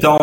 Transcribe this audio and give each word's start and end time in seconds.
Então, 0.00 0.16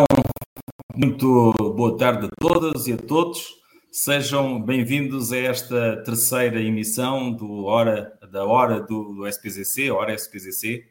muito 0.92 1.52
boa 1.52 1.96
tarde 1.96 2.26
a 2.26 2.30
todas 2.40 2.88
e 2.88 2.94
a 2.94 2.96
todos. 2.96 3.46
Sejam 3.92 4.60
bem-vindos 4.60 5.32
a 5.32 5.38
esta 5.38 6.02
terceira 6.02 6.60
emissão 6.60 7.30
do 7.30 7.66
hora, 7.66 8.12
da 8.28 8.44
Hora 8.44 8.80
do, 8.80 9.14
do 9.14 9.28
SPZC, 9.28 9.88
Hora 9.92 10.12
SPZC. 10.12 10.84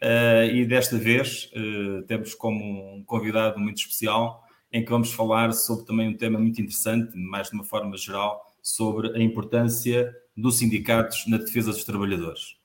Uh, 0.00 0.46
e 0.50 0.64
desta 0.64 0.96
vez 0.96 1.50
uh, 1.54 2.04
temos 2.06 2.34
como 2.34 2.96
um 2.96 3.04
convidado 3.04 3.60
muito 3.60 3.76
especial 3.76 4.42
em 4.72 4.82
que 4.82 4.90
vamos 4.90 5.12
falar 5.12 5.52
sobre 5.52 5.84
também 5.84 6.08
um 6.08 6.16
tema 6.16 6.38
muito 6.38 6.58
interessante, 6.58 7.14
mais 7.14 7.50
de 7.50 7.54
uma 7.54 7.64
forma 7.64 7.98
geral, 7.98 8.42
sobre 8.62 9.14
a 9.14 9.22
importância 9.22 10.10
dos 10.34 10.56
sindicatos 10.56 11.26
na 11.26 11.36
defesa 11.36 11.70
dos 11.70 11.84
trabalhadores. 11.84 12.56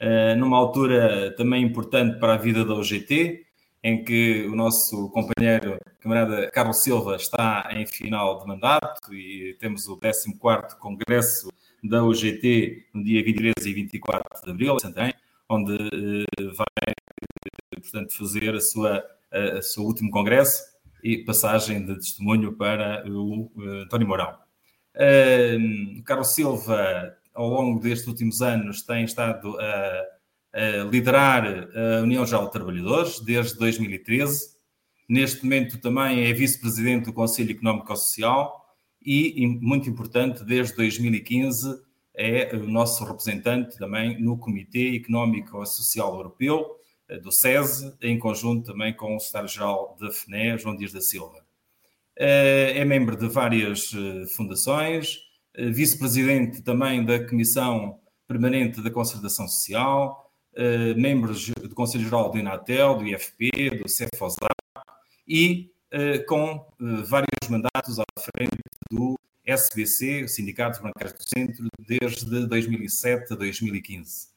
Uh, 0.00 0.34
numa 0.38 0.56
altura 0.56 1.34
também 1.36 1.62
importante 1.62 2.18
para 2.18 2.32
a 2.32 2.38
vida 2.38 2.64
da 2.64 2.72
OGT, 2.72 3.49
em 3.82 4.04
que 4.04 4.46
o 4.46 4.54
nosso 4.54 5.08
companheiro, 5.10 5.78
camarada 6.00 6.50
Carlos 6.50 6.82
Silva, 6.82 7.16
está 7.16 7.68
em 7.72 7.86
final 7.86 8.40
de 8.40 8.46
mandato 8.46 9.14
e 9.14 9.56
temos 9.58 9.88
o 9.88 9.96
14º 9.96 10.76
Congresso 10.78 11.50
da 11.82 12.04
OGT 12.04 12.88
no 12.92 13.02
dia 13.02 13.24
23 13.24 13.66
e 13.66 13.72
24 13.72 14.44
de 14.44 14.50
abril, 14.50 14.78
Santarém, 14.78 15.14
onde 15.48 15.72
uh, 15.72 16.54
vai, 16.54 16.94
portanto, 17.74 18.16
fazer 18.16 18.54
a 18.54 18.60
sua, 18.60 19.02
a, 19.32 19.62
seu 19.62 19.82
último 19.84 20.10
congresso 20.10 20.62
e 21.02 21.18
passagem 21.24 21.84
de 21.84 21.94
testemunho 21.94 22.52
para 22.52 23.02
o 23.08 23.50
uh, 23.56 23.82
António 23.84 24.06
Mourão. 24.06 24.38
Carlos 26.04 26.34
Silva, 26.34 27.16
ao 27.32 27.48
longo 27.48 27.80
destes 27.80 28.06
últimos 28.06 28.42
anos, 28.42 28.82
tem 28.82 29.04
estado 29.04 29.58
a 29.58 30.04
liderar 30.90 31.68
a 31.74 32.02
União 32.02 32.26
Geral 32.26 32.46
de 32.46 32.52
Trabalhadores 32.52 33.20
desde 33.20 33.56
2013. 33.58 34.56
Neste 35.08 35.44
momento 35.44 35.78
também 35.80 36.24
é 36.24 36.32
vice-presidente 36.32 37.06
do 37.06 37.12
Conselho 37.12 37.52
Económico 37.52 37.92
e 37.92 37.96
Social 37.96 38.60
e, 39.04 39.46
muito 39.60 39.88
importante, 39.88 40.44
desde 40.44 40.76
2015 40.76 41.80
é 42.14 42.54
o 42.54 42.68
nosso 42.68 43.04
representante 43.04 43.78
também 43.78 44.20
no 44.20 44.36
Comitê 44.36 44.96
Económico 44.96 45.62
e 45.62 45.66
Social 45.66 46.14
Europeu, 46.16 46.76
eh, 47.08 47.18
do 47.18 47.32
SESE, 47.32 47.94
em 48.02 48.18
conjunto 48.18 48.72
também 48.72 48.94
com 48.94 49.16
o 49.16 49.20
secretário-geral 49.20 49.96
da 49.98 50.10
FNE, 50.10 50.58
João 50.58 50.76
Dias 50.76 50.92
da 50.92 51.00
Silva. 51.00 51.44
Eh, 52.18 52.74
é 52.76 52.84
membro 52.84 53.16
de 53.16 53.26
várias 53.26 53.92
eh, 53.94 54.26
fundações, 54.36 55.18
vice-presidente 55.56 56.62
também 56.62 57.04
da 57.04 57.26
Comissão 57.26 57.98
Permanente 58.28 58.80
da 58.80 58.90
Concertação 58.90 59.48
Social, 59.48 60.29
membro 60.96 61.32
do 61.34 61.74
Conselho 61.74 62.04
Geral 62.04 62.30
do 62.30 62.38
Inatel, 62.38 62.98
do 62.98 63.06
IFP, 63.06 63.70
do 63.82 63.88
CEFOSAP 63.88 64.52
e 65.26 65.70
com 66.28 66.66
vários 67.08 67.48
mandatos 67.48 67.98
à 67.98 68.04
frente 68.20 68.58
do 68.90 69.18
SBC, 69.44 70.28
Sindicato 70.28 70.82
Bancário 70.82 71.16
do 71.16 71.22
Centro, 71.22 71.66
desde 71.78 72.46
2007 72.46 73.32
a 73.32 73.36
2015. 73.36 74.28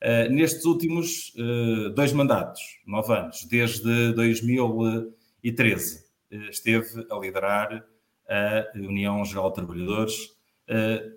Uh, 0.00 0.30
nestes 0.30 0.64
últimos 0.64 1.34
uh, 1.34 1.90
dois 1.90 2.12
mandatos, 2.12 2.60
nove 2.86 3.12
anos, 3.12 3.44
desde 3.44 4.12
2013, 4.12 6.04
uh, 6.30 6.36
esteve 6.50 7.04
a 7.10 7.18
liderar 7.18 7.84
a 8.28 8.64
União 8.76 9.24
Geral 9.24 9.48
de 9.48 9.54
Trabalhadores, 9.54 10.14
eh, 10.14 10.37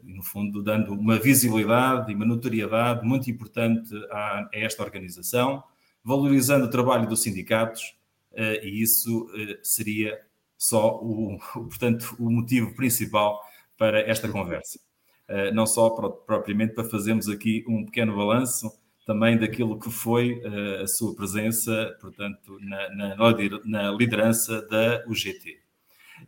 no 0.04 0.24
fundo, 0.24 0.64
dando 0.64 0.94
uma 0.94 1.20
visibilidade 1.20 2.12
e 2.12 2.16
uma 2.16 2.26
notoriedade 2.26 3.06
muito 3.06 3.30
importante 3.30 3.94
a, 4.09 4.40
a 4.40 4.50
esta 4.53 4.84
organização, 4.84 5.64
valorizando 6.03 6.66
o 6.66 6.70
trabalho 6.70 7.08
dos 7.08 7.22
sindicatos, 7.22 7.96
e 8.34 8.81
isso 8.81 9.28
seria 9.62 10.18
só 10.58 10.96
o, 10.98 11.38
portanto, 11.53 12.16
o 12.20 12.30
motivo 12.30 12.74
principal 12.75 13.42
para 13.78 14.00
esta 14.00 14.30
conversa. 14.30 14.80
Uh, 15.28 15.54
não 15.54 15.66
só 15.66 15.90
propriamente 15.90 16.74
para 16.74 16.84
fazermos 16.84 17.28
aqui 17.28 17.64
um 17.68 17.86
pequeno 17.86 18.16
balanço 18.16 18.72
também 19.06 19.38
daquilo 19.38 19.80
que 19.80 19.90
foi 19.90 20.42
a 20.81 20.88
sua 20.88 21.16
presença, 21.16 21.98
portanto, 22.00 22.59
na, 22.62 22.96
na, 22.96 23.34
na, 23.66 23.92
liderança 23.92 24.62
da 24.68 25.04
UGT. 25.08 25.59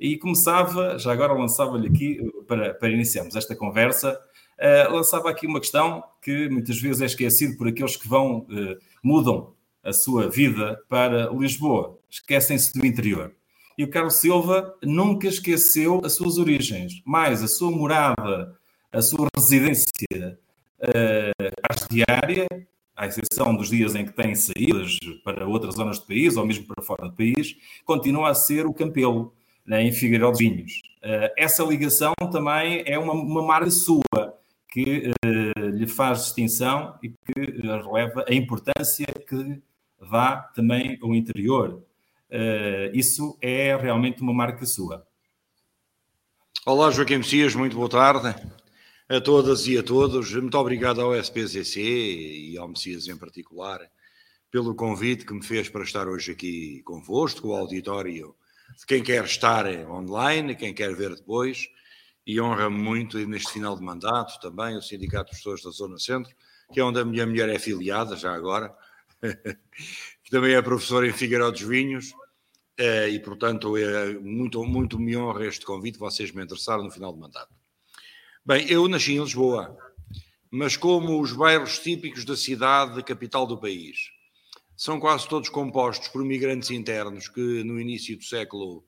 E 0.04 0.18
começava, 0.18 1.00
já 1.00 1.14
agora 1.14 1.32
lançava-lhe 1.32 1.88
aqui, 1.88 2.20
para, 2.46 2.74
para 2.74 2.90
iniciarmos 2.90 3.38
esta 3.38 3.56
conversa, 3.56 4.20
uh, 4.60 4.94
lançava 4.94 5.30
aqui 5.30 5.48
uma 5.48 5.62
questão 5.62 6.04
que 6.22 6.50
muitas 6.50 6.78
vezes 6.78 7.02
é 7.02 7.06
esquecido 7.06 7.56
por 7.58 7.70
aqueles 7.70 7.96
que 7.96 8.06
vão, 8.06 8.46
mudam 9.02 9.54
a 9.82 9.94
sua 9.94 10.30
vida 10.30 10.78
para 10.90 11.30
Lisboa, 11.30 11.98
esquecem-se 12.10 12.78
do 12.78 12.86
interior. 12.86 13.34
E 13.78 13.86
o 13.86 13.90
Carlos 13.90 14.16
Silva 14.16 14.76
nunca 14.84 15.30
esqueceu 15.30 16.02
as 16.04 16.16
suas 16.16 16.38
origens, 16.38 17.02
mais 17.06 17.42
a 17.42 17.48
sua 17.48 17.72
morada, 17.72 18.58
a 18.92 19.02
sua 19.02 19.30
residência 19.34 20.38
uh, 20.80 21.88
diária, 21.90 22.46
à 22.94 23.08
exceção 23.08 23.56
dos 23.56 23.70
dias 23.70 23.96
em 23.96 24.06
que 24.06 24.12
tem 24.12 24.36
saídas 24.36 25.00
para 25.24 25.48
outras 25.48 25.76
zonas 25.76 25.98
do 25.98 26.06
país 26.08 26.36
ou 26.36 26.46
mesmo 26.46 26.66
para 26.68 26.84
fora 26.84 27.08
do 27.08 27.16
país, 27.16 27.56
continua 27.86 28.32
a 28.32 28.36
ser 28.36 28.66
o 28.66 28.74
Campelo, 28.74 29.34
em 29.68 29.92
Figueiredo 29.92 30.32
dos 30.32 30.40
Vinhos. 30.40 30.72
Uh, 31.04 31.32
essa 31.38 31.64
ligação 31.64 32.14
também 32.32 32.84
é 32.86 32.98
uma, 32.98 33.14
uma 33.14 33.42
marca 33.42 33.72
sua, 33.72 34.38
que 34.70 35.12
uh, 35.26 35.70
lhe 35.70 35.88
faz 35.88 36.26
distinção 36.26 36.98
e 37.04 37.10
que 37.10 37.62
releva 37.62 38.26
a 38.28 38.34
importância 38.34 39.06
que 39.28 39.62
dá 40.12 40.38
também 40.56 40.98
ao 41.02 41.14
interior 41.14 41.84
isso 42.94 43.38
é 43.40 43.76
realmente 43.76 44.22
uma 44.24 44.34
marca 44.34 44.66
sua. 44.66 45.06
Olá, 46.66 46.90
Joaquim 46.90 47.18
Messias, 47.18 47.54
muito 47.54 47.76
boa 47.76 47.90
tarde 47.90 48.36
a 49.08 49.22
todas 49.22 49.68
e 49.68 49.78
a 49.78 49.84
todos. 49.84 50.34
Muito 50.34 50.58
obrigado 50.58 51.02
ao 51.02 51.14
SPCC 51.14 51.82
e 51.82 52.58
ao 52.58 52.68
Messias 52.68 53.08
em 53.08 53.18
particular 53.18 53.80
pelo 54.50 54.74
convite 54.76 55.26
que 55.26 55.34
me 55.34 55.44
fez 55.44 55.70
para 55.70 55.84
estar 55.84 56.08
hoje 56.08 56.32
aqui 56.32 56.82
convosco, 56.84 57.50
o 57.50 57.56
auditório 57.56 58.36
de 58.78 58.86
quem 58.86 59.04
quer 59.04 59.24
estar 59.24 59.66
online, 59.90 60.56
quem 60.56 60.74
quer 60.74 60.96
ver 60.96 61.16
depois, 61.16 61.68
e 62.26 62.40
honra-me 62.40 62.78
muito 62.78 63.18
neste 63.28 63.52
final 63.52 63.76
de 63.76 63.84
mandato 63.84 64.40
também 64.40 64.78
o 64.78 64.82
Sindicato 64.82 65.32
de 65.32 65.38
Pessoas 65.38 65.62
da 65.62 65.72
Zona 65.72 65.98
Centro, 65.98 66.34
que 66.72 66.80
é 66.80 66.84
onde 66.84 67.00
a 67.00 67.06
minha 67.06 67.26
mulher 67.26 67.50
é 67.50 67.60
filiada, 67.60 68.16
já 68.16 68.34
agora, 68.34 68.74
que 70.24 70.32
também 70.32 70.56
é 70.56 70.62
professora 70.62 71.08
em 71.08 71.14
Figueiró 71.14 71.52
dos 71.52 71.62
Vinhos, 71.62 72.14
é, 72.78 73.08
e, 73.10 73.20
portanto, 73.20 73.78
é 73.78 74.14
muito, 74.16 74.64
muito 74.66 75.00
me 75.00 75.16
honra 75.16 75.46
este 75.46 75.66
convite, 75.66 76.00
vocês 76.00 76.32
me 76.32 76.44
interessaram 76.44 76.84
no 76.84 76.90
final 76.90 77.14
do 77.14 77.20
mandato. 77.20 77.54
Bem, 78.44 78.66
eu 78.68 78.88
nasci 78.88 79.14
em 79.14 79.22
Lisboa, 79.22 79.78
mas 80.50 80.76
como 80.76 81.22
os 81.22 81.34
bairros 81.34 81.80
típicos 81.80 82.26
da 82.26 82.36
cidade, 82.36 83.04
capital 83.04 83.46
do 83.46 83.60
país, 83.60 84.12
são 84.76 85.00
quase 85.00 85.28
todos 85.28 85.50
compostos 85.50 86.08
por 86.08 86.24
migrantes 86.24 86.72
internos 86.72 87.28
que 87.28 87.64
no 87.64 87.80
início 87.80 88.18
do 88.18 88.24
século 88.24 88.84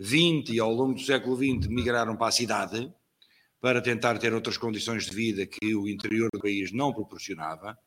XX 0.00 0.50
e 0.50 0.60
ao 0.60 0.72
longo 0.72 0.94
do 0.94 1.00
século 1.00 1.36
XX 1.36 1.68
migraram 1.68 2.16
para 2.16 2.28
a 2.28 2.32
cidade 2.32 2.92
para 3.60 3.80
tentar 3.80 4.18
ter 4.18 4.34
outras 4.34 4.56
condições 4.56 5.06
de 5.06 5.14
vida 5.14 5.46
que 5.46 5.74
o 5.74 5.88
interior 5.88 6.28
do 6.32 6.40
país 6.40 6.72
não 6.72 6.92
proporcionava, 6.92 7.78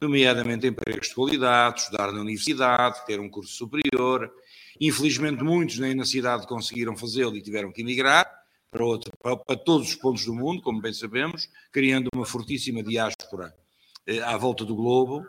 nomeadamente 0.00 0.66
empregos 0.66 1.08
de 1.08 1.14
qualidade, 1.14 1.80
estudar 1.80 2.10
na 2.10 2.20
universidade, 2.20 3.06
ter 3.06 3.20
um 3.20 3.30
curso 3.30 3.52
superior, 3.52 4.32
Infelizmente, 4.80 5.42
muitos 5.42 5.78
nem 5.78 5.94
na 5.94 6.04
cidade 6.04 6.46
conseguiram 6.46 6.96
fazê-lo 6.96 7.36
e 7.36 7.42
tiveram 7.42 7.72
que 7.72 7.82
emigrar 7.82 8.26
para, 8.70 8.84
outro, 8.84 9.12
para, 9.22 9.56
todos 9.56 9.88
os 9.88 9.94
pontos 9.94 10.24
do 10.24 10.34
mundo, 10.34 10.62
como 10.62 10.80
bem 10.80 10.92
sabemos, 10.92 11.48
criando 11.70 12.08
uma 12.14 12.24
fortíssima 12.24 12.82
diáspora 12.82 13.54
eh, 14.06 14.20
à 14.20 14.36
volta 14.36 14.64
do 14.64 14.74
globo. 14.74 15.24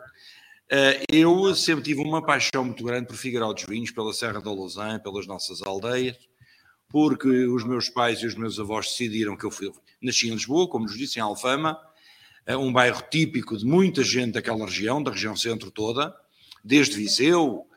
Eh, 0.76 1.04
eu 1.08 1.54
sempre 1.54 1.84
tive 1.84 2.00
uma 2.00 2.20
paixão 2.20 2.64
muito 2.64 2.82
grande 2.82 3.06
por 3.06 3.14
Figueiró 3.14 3.52
dos 3.52 3.62
Vinhos, 3.62 3.92
pela 3.92 4.12
Serra 4.12 4.40
da 4.40 4.50
Lausanne, 4.50 5.00
pelas 5.00 5.24
nossas 5.24 5.62
aldeias, 5.62 6.16
porque 6.88 7.28
os 7.28 7.62
meus 7.62 7.88
pais 7.88 8.18
e 8.18 8.26
os 8.26 8.34
meus 8.34 8.58
avós 8.58 8.86
decidiram 8.86 9.36
que 9.36 9.44
eu 9.44 9.52
fui, 9.52 9.70
nasci 10.02 10.26
em 10.26 10.32
Lisboa, 10.32 10.68
como 10.68 10.86
nos 10.86 10.98
disse, 10.98 11.20
em 11.20 11.22
Alfama, 11.22 11.78
eh, 12.44 12.56
um 12.56 12.72
bairro 12.72 13.00
típico 13.08 13.56
de 13.56 13.64
muita 13.64 14.02
gente 14.02 14.32
daquela 14.32 14.64
região, 14.64 15.00
da 15.00 15.12
região 15.12 15.36
centro 15.36 15.70
toda, 15.70 16.12
desde 16.64 16.96
Viseu, 16.96 17.68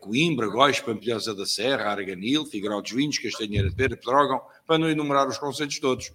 Coimbra, 0.00 0.46
Góis, 0.46 0.80
Pampilhosa 0.80 1.34
da 1.34 1.46
Serra, 1.46 1.92
Arganil, 1.92 2.44
Figueiró 2.44 2.78
dos 2.82 2.92
Vinhos, 2.92 3.18
Castanheira 3.18 3.70
de 3.70 3.74
Pera, 3.74 3.96
Pedrógão, 3.96 4.42
para 4.66 4.76
não 4.76 4.90
enumerar 4.90 5.26
os 5.26 5.38
conselhos 5.38 5.78
todos. 5.78 6.12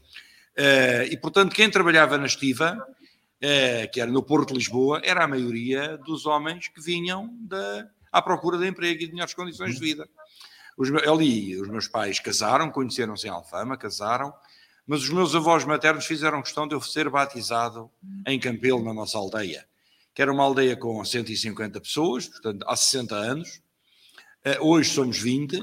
Eh, 0.55 1.09
e, 1.11 1.17
portanto, 1.17 1.55
quem 1.55 1.71
trabalhava 1.71 2.17
na 2.17 2.25
estiva, 2.25 2.77
eh, 2.77 2.98
que 3.91 4.01
era 4.01 4.11
no 4.11 4.21
Porto 4.23 4.49
de 4.49 4.55
Lisboa, 4.55 5.01
era 5.03 5.23
a 5.23 5.27
maioria 5.27 5.97
dos 5.97 6.25
homens 6.25 6.67
que 6.67 6.81
vinham 6.81 7.33
da, 7.41 7.87
à 8.11 8.21
procura 8.21 8.57
de 8.57 8.67
emprego 8.67 9.01
e 9.01 9.07
de 9.07 9.13
melhores 9.13 9.33
condições 9.33 9.75
de 9.75 9.79
vida. 9.79 10.07
Os, 10.77 10.89
ali, 11.07 11.59
os 11.59 11.69
meus 11.69 11.87
pais 11.87 12.19
casaram, 12.19 12.71
conheceram-se 12.71 13.27
em 13.27 13.29
Alfama, 13.29 13.77
casaram, 13.77 14.33
mas 14.85 15.03
os 15.03 15.09
meus 15.09 15.35
avós 15.35 15.65
maternos 15.65 16.05
fizeram 16.05 16.41
questão 16.41 16.67
de 16.67 16.75
eu 16.75 16.81
ser 16.81 17.09
batizado 17.09 17.89
em 18.27 18.39
Campelo, 18.39 18.83
na 18.83 18.93
nossa 18.93 19.17
aldeia 19.17 19.67
que 20.11 20.23
era 20.23 20.33
uma 20.33 20.43
aldeia 20.43 20.75
com 20.75 21.05
150 21.05 21.79
pessoas, 21.79 22.27
portanto, 22.27 22.65
há 22.67 22.75
60 22.75 23.15
anos, 23.15 23.61
Hoje 24.61 24.89
somos 24.89 25.19
20, 25.19 25.59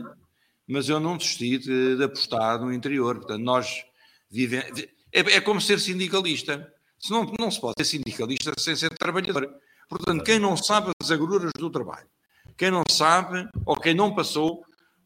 mas 0.67 0.88
eu 0.88 1.00
não 1.00 1.17
desisti 1.17 1.58
de, 1.58 1.96
de 1.96 2.05
apostar 2.05 2.61
no 2.61 2.73
interior. 2.73 3.17
Portanto, 3.17 3.43
nós 3.43 3.84
vivemos. 4.31 4.81
É, 5.12 5.20
é, 5.20 5.40
como 5.40 5.61
ser 5.61 5.81
sindicalista. 5.81 6.73
Se 6.98 7.10
não, 7.10 7.50
se 7.50 7.60
pode 7.60 7.75
ser 7.78 7.84
sindicalista 7.84 8.52
sem 8.58 8.75
ser 8.75 8.90
trabalhador. 8.90 9.48
Portanto, 9.88 10.25
quem 10.25 10.38
não 10.38 10.56
sabe 10.56 10.90
as 11.00 11.10
agruras 11.10 11.52
do 11.56 11.70
trabalho, 11.70 12.08
quem 12.56 12.70
não 12.70 12.82
sabe 12.90 13.48
ou 13.64 13.76
quem 13.76 13.94
não 13.94 14.14
passou 14.14 14.64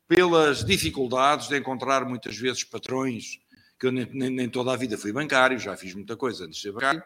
pelas 0.09 0.65
dificuldades 0.65 1.49
de 1.49 1.59
encontrar 1.59 2.05
muitas 2.05 2.37
vezes 2.37 2.65
patrões, 2.65 3.39
que 3.79 3.87
eu 3.87 3.93
nem, 3.93 4.07
nem, 4.13 4.31
nem 4.31 4.49
toda 4.49 4.73
a 4.73 4.77
vida 4.77 4.97
fui 4.97 5.13
bancário, 5.13 5.59
já 5.59 5.77
fiz 5.77 5.95
muita 5.95 6.17
coisa 6.17 6.45
antes 6.45 6.57
de 6.57 6.63
ser 6.63 6.73
bancário, 6.73 7.03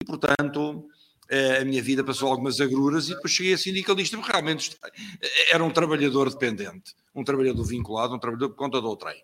e 0.00 0.04
portanto 0.04 0.88
eh, 1.28 1.60
a 1.60 1.64
minha 1.64 1.82
vida 1.82 2.04
passou 2.04 2.30
algumas 2.30 2.60
agruras 2.60 3.08
e 3.08 3.14
depois 3.14 3.32
cheguei 3.32 3.54
a 3.54 3.58
sindicalista, 3.58 4.16
porque 4.16 4.30
realmente 4.30 4.76
era 5.50 5.64
um 5.64 5.70
trabalhador 5.70 6.30
dependente, 6.30 6.94
um 7.14 7.24
trabalhador 7.24 7.64
vinculado, 7.64 8.14
um 8.14 8.18
trabalhador 8.18 8.50
por 8.50 8.56
conta 8.56 8.80
do 8.80 8.96
trem. 8.96 9.22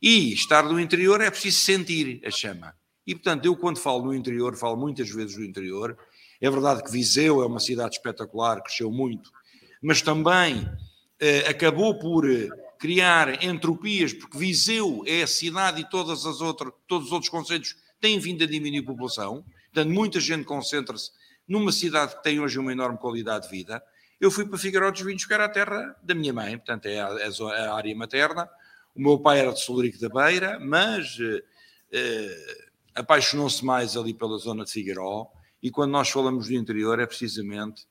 E 0.00 0.32
estar 0.32 0.64
no 0.64 0.78
interior 0.78 1.20
é 1.20 1.30
preciso 1.30 1.60
sentir 1.60 2.20
a 2.24 2.30
chama. 2.30 2.74
E 3.08 3.14
portanto, 3.14 3.46
eu 3.46 3.56
quando 3.56 3.78
falo 3.78 4.04
no 4.04 4.14
interior, 4.14 4.54
falo 4.54 4.76
muitas 4.76 5.08
vezes 5.08 5.34
do 5.34 5.42
interior. 5.42 5.96
É 6.38 6.50
verdade 6.50 6.84
que 6.84 6.92
Viseu 6.92 7.42
é 7.42 7.46
uma 7.46 7.58
cidade 7.58 7.94
espetacular, 7.96 8.62
cresceu 8.62 8.92
muito, 8.92 9.32
mas 9.80 10.02
também 10.02 10.70
eh, 11.18 11.48
acabou 11.48 11.98
por 11.98 12.30
eh, 12.30 12.50
criar 12.78 13.42
entropias, 13.42 14.12
porque 14.12 14.36
Viseu 14.36 15.02
é 15.06 15.22
a 15.22 15.26
cidade 15.26 15.80
e 15.80 15.88
todas 15.88 16.26
as 16.26 16.42
outras, 16.42 16.70
todos 16.86 17.06
os 17.06 17.12
outros 17.12 17.30
conselhos 17.30 17.76
têm 17.98 18.18
vindo 18.18 18.44
a 18.44 18.46
diminuir 18.46 18.80
a 18.80 18.86
população. 18.86 19.42
Portanto, 19.72 19.90
muita 19.90 20.20
gente 20.20 20.44
concentra-se 20.44 21.10
numa 21.48 21.72
cidade 21.72 22.14
que 22.14 22.22
tem 22.22 22.38
hoje 22.38 22.58
uma 22.58 22.72
enorme 22.72 22.98
qualidade 22.98 23.48
de 23.48 23.50
vida. 23.50 23.82
Eu 24.20 24.30
fui 24.30 24.44
para 24.44 24.58
Figueiredo 24.58 24.92
dos 24.92 25.00
Vinhos, 25.00 25.24
que 25.24 25.32
era 25.32 25.46
a 25.46 25.48
terra 25.48 25.96
da 26.02 26.14
minha 26.14 26.34
mãe, 26.34 26.58
portanto, 26.58 26.84
é 26.84 27.00
a, 27.00 27.08
é 27.56 27.66
a 27.68 27.74
área 27.74 27.96
materna. 27.96 28.50
O 28.94 29.00
meu 29.00 29.18
pai 29.18 29.40
era 29.40 29.54
de 29.54 29.60
Solurico 29.60 29.98
da 29.98 30.10
Beira, 30.10 30.60
mas 30.60 31.16
eh, 31.18 31.42
eh, 31.90 32.67
apaixonou-se 32.98 33.64
mais 33.64 33.96
ali 33.96 34.12
pela 34.12 34.36
zona 34.38 34.64
de 34.64 34.72
Figueiró. 34.72 35.28
E 35.62 35.70
quando 35.70 35.92
nós 35.92 36.08
falamos 36.08 36.48
do 36.48 36.54
interior, 36.54 36.98
é 36.98 37.06
precisamente 37.06 37.86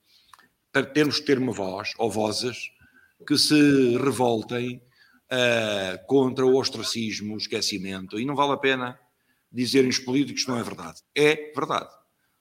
para 0.71 0.85
termos 0.85 1.19
que 1.19 1.25
ter 1.25 1.39
uma 1.39 1.51
voz, 1.51 1.93
ou 1.97 2.11
vozes, 2.11 2.69
que 3.25 3.37
se 3.37 3.97
revoltem 3.97 4.81
uh, 5.31 6.07
contra 6.07 6.45
o 6.45 6.55
ostracismo, 6.55 7.33
o 7.33 7.37
esquecimento. 7.37 8.19
E 8.19 8.25
não 8.25 8.35
vale 8.35 8.53
a 8.53 8.57
pena 8.57 8.99
dizerem 9.51 9.89
os 9.89 9.97
políticos 9.97 10.43
que 10.43 10.49
não 10.49 10.59
é 10.59 10.63
verdade. 10.63 11.01
É 11.15 11.51
verdade. 11.55 11.89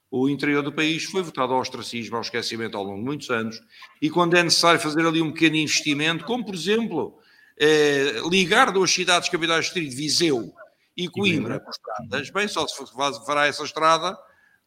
O 0.09 0.29
interior 0.29 0.61
do 0.61 0.71
país 0.71 1.03
foi 1.03 1.21
votado 1.21 1.53
ao 1.53 1.59
ostracismo, 1.59 2.15
ao 2.15 2.21
esquecimento 2.21 2.77
ao 2.77 2.83
longo 2.83 2.99
de 2.99 3.05
muitos 3.05 3.29
anos, 3.29 3.59
e 4.01 4.09
quando 4.09 4.37
é 4.37 4.43
necessário 4.43 4.79
fazer 4.79 5.05
ali 5.05 5.21
um 5.21 5.31
pequeno 5.33 5.57
investimento, 5.57 6.23
como 6.23 6.45
por 6.45 6.55
exemplo 6.55 7.19
eh, 7.59 8.21
ligar 8.29 8.71
duas 8.71 8.89
cidades 8.89 9.27
capitais 9.27 9.65
de 9.65 9.73
distrito, 9.73 9.97
Viseu 9.97 10.53
e 10.97 11.07
Coimbra, 11.07 11.59
com 11.59 11.69
estradas, 11.69 12.29
bem, 12.31 12.47
só 12.47 12.67
se 12.67 12.75
fará 13.25 13.45
essa 13.45 13.63
estrada 13.63 14.17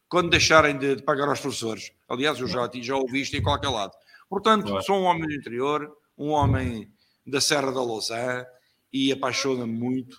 quando 0.07 0.29
deixarem 0.29 0.77
de, 0.77 0.95
de 0.95 1.03
pagar 1.03 1.27
aos 1.27 1.41
professores. 1.41 1.91
Aliás, 2.07 2.39
eu 2.39 2.47
já, 2.47 2.69
já 2.81 2.95
ouvi 2.95 3.21
isto 3.21 3.35
em 3.35 3.43
qualquer 3.43 3.69
lado. 3.69 3.91
Portanto, 4.29 4.81
sou 4.81 4.97
um 4.97 5.03
homem 5.03 5.27
do 5.27 5.33
interior, 5.33 5.91
um 6.17 6.29
homem 6.29 6.89
da 7.25 7.41
Serra 7.41 7.71
da 7.71 7.81
Lousã 7.81 8.45
e 8.91 9.11
apaixona-me 9.11 9.71
muito 9.71 10.17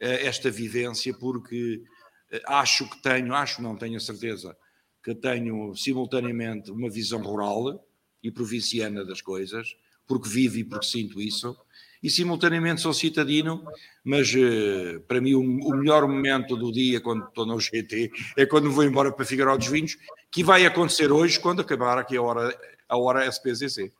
eh, 0.00 0.26
esta 0.26 0.50
vivência 0.50 1.12
porque 1.12 1.82
eh, 2.30 2.42
acho 2.46 2.88
que 2.88 3.02
tenho, 3.02 3.34
acho 3.34 3.60
não 3.60 3.76
tenho 3.76 3.96
a 3.96 4.00
certeza, 4.00 4.56
que 5.02 5.14
tenho 5.14 5.74
simultaneamente 5.74 6.70
uma 6.70 6.88
visão 6.88 7.20
rural 7.20 7.84
e 8.22 8.30
provinciana 8.30 9.04
das 9.04 9.20
coisas, 9.20 9.76
porque 10.06 10.28
vivo 10.28 10.58
e 10.58 10.64
porque 10.64 10.86
sinto 10.86 11.20
isso, 11.20 11.56
e 12.02 12.08
simultaneamente 12.10 12.80
sou 12.80 12.92
citadino, 12.92 13.64
mas 14.04 14.32
uh, 14.34 15.00
para 15.06 15.20
mim 15.20 15.34
o, 15.34 15.40
o, 15.40 15.76
melhor 15.76 16.06
momento 16.06 16.56
do 16.56 16.70
dia 16.72 17.00
quando 17.00 17.26
estou 17.26 17.46
no 17.46 17.58
GT 17.58 18.10
é 18.36 18.46
quando 18.46 18.70
vou 18.70 18.84
embora 18.84 19.12
para 19.12 19.24
Figueiró 19.24 19.56
dos 19.56 19.68
Vinhos, 19.68 19.96
que 20.30 20.44
vai 20.44 20.64
acontecer 20.64 21.10
hoje 21.10 21.40
quando 21.40 21.62
acabar 21.62 21.98
aqui 21.98 22.16
a 22.16 22.22
hora, 22.22 22.56
a 22.88 22.96
hora 22.96 23.26
SPZC. 23.28 23.92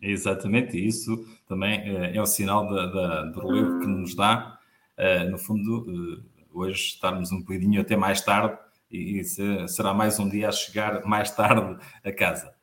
Exatamente, 0.00 0.76
isso 0.76 1.24
também 1.48 1.80
é, 1.80 2.16
é 2.16 2.20
o 2.20 2.26
sinal 2.26 2.68
da, 2.68 2.86
da, 2.86 3.24
do 3.26 3.40
relevo 3.40 3.80
que 3.80 3.86
nos 3.86 4.14
dá, 4.14 4.58
uh, 4.98 5.30
no 5.30 5.38
fundo, 5.38 5.80
uh, 5.80 6.34
hoje 6.52 6.80
estarmos 6.80 7.32
um 7.32 7.40
bocadinho 7.40 7.80
até 7.80 7.96
mais 7.96 8.20
tarde 8.20 8.56
e, 8.90 9.20
e 9.20 9.24
será 9.68 9.92
mais 9.92 10.18
um 10.18 10.28
dia 10.28 10.48
a 10.48 10.52
chegar 10.52 11.04
mais 11.04 11.30
tarde 11.30 11.78
a 12.04 12.12
casa. 12.12 12.53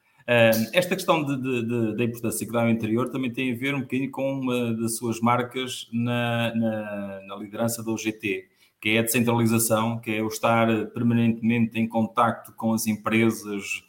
Esta 0.73 0.95
questão 0.95 1.23
de, 1.23 1.35
de, 1.37 1.65
de, 1.65 1.95
da 1.97 2.03
importância 2.03 2.45
que 2.45 2.51
dá 2.53 2.61
ao 2.61 2.69
interior 2.69 3.09
também 3.09 3.31
tem 3.31 3.51
a 3.51 3.55
ver 3.55 3.75
um 3.75 3.81
bocadinho 3.81 4.11
com 4.11 4.39
uma 4.39 4.73
das 4.73 4.97
suas 4.97 5.19
marcas 5.19 5.87
na, 5.91 6.53
na, 6.55 7.21
na 7.27 7.35
liderança 7.35 7.83
do 7.83 7.91
OGT, 7.91 8.47
que 8.81 8.89
é 8.89 8.99
a 8.99 9.01
descentralização, 9.03 9.99
que 9.99 10.11
é 10.11 10.23
o 10.23 10.27
estar 10.27 10.67
permanentemente 10.87 11.79
em 11.79 11.87
contacto 11.87 12.53
com 12.53 12.73
as 12.73 12.87
empresas 12.87 13.83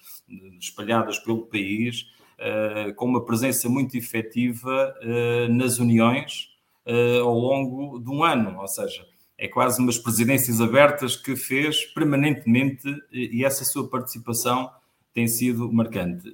espalhadas 0.60 1.18
pelo 1.18 1.46
país, 1.46 2.06
uh, 2.38 2.94
com 2.94 3.06
uma 3.06 3.24
presença 3.24 3.68
muito 3.68 3.96
efetiva 3.96 4.94
uh, 5.02 5.52
nas 5.52 5.78
uniões 5.78 6.48
uh, 6.86 7.22
ao 7.22 7.38
longo 7.38 7.98
de 7.98 8.10
um 8.10 8.22
ano, 8.22 8.60
ou 8.60 8.68
seja, 8.68 9.04
é 9.38 9.48
quase 9.48 9.80
umas 9.80 9.98
presidências 9.98 10.60
abertas 10.60 11.16
que 11.16 11.34
fez 11.34 11.84
permanentemente 11.86 12.86
e 13.10 13.44
essa 13.44 13.64
sua 13.64 13.88
participação 13.88 14.70
tem 15.12 15.28
sido 15.28 15.70
marcante. 15.72 16.28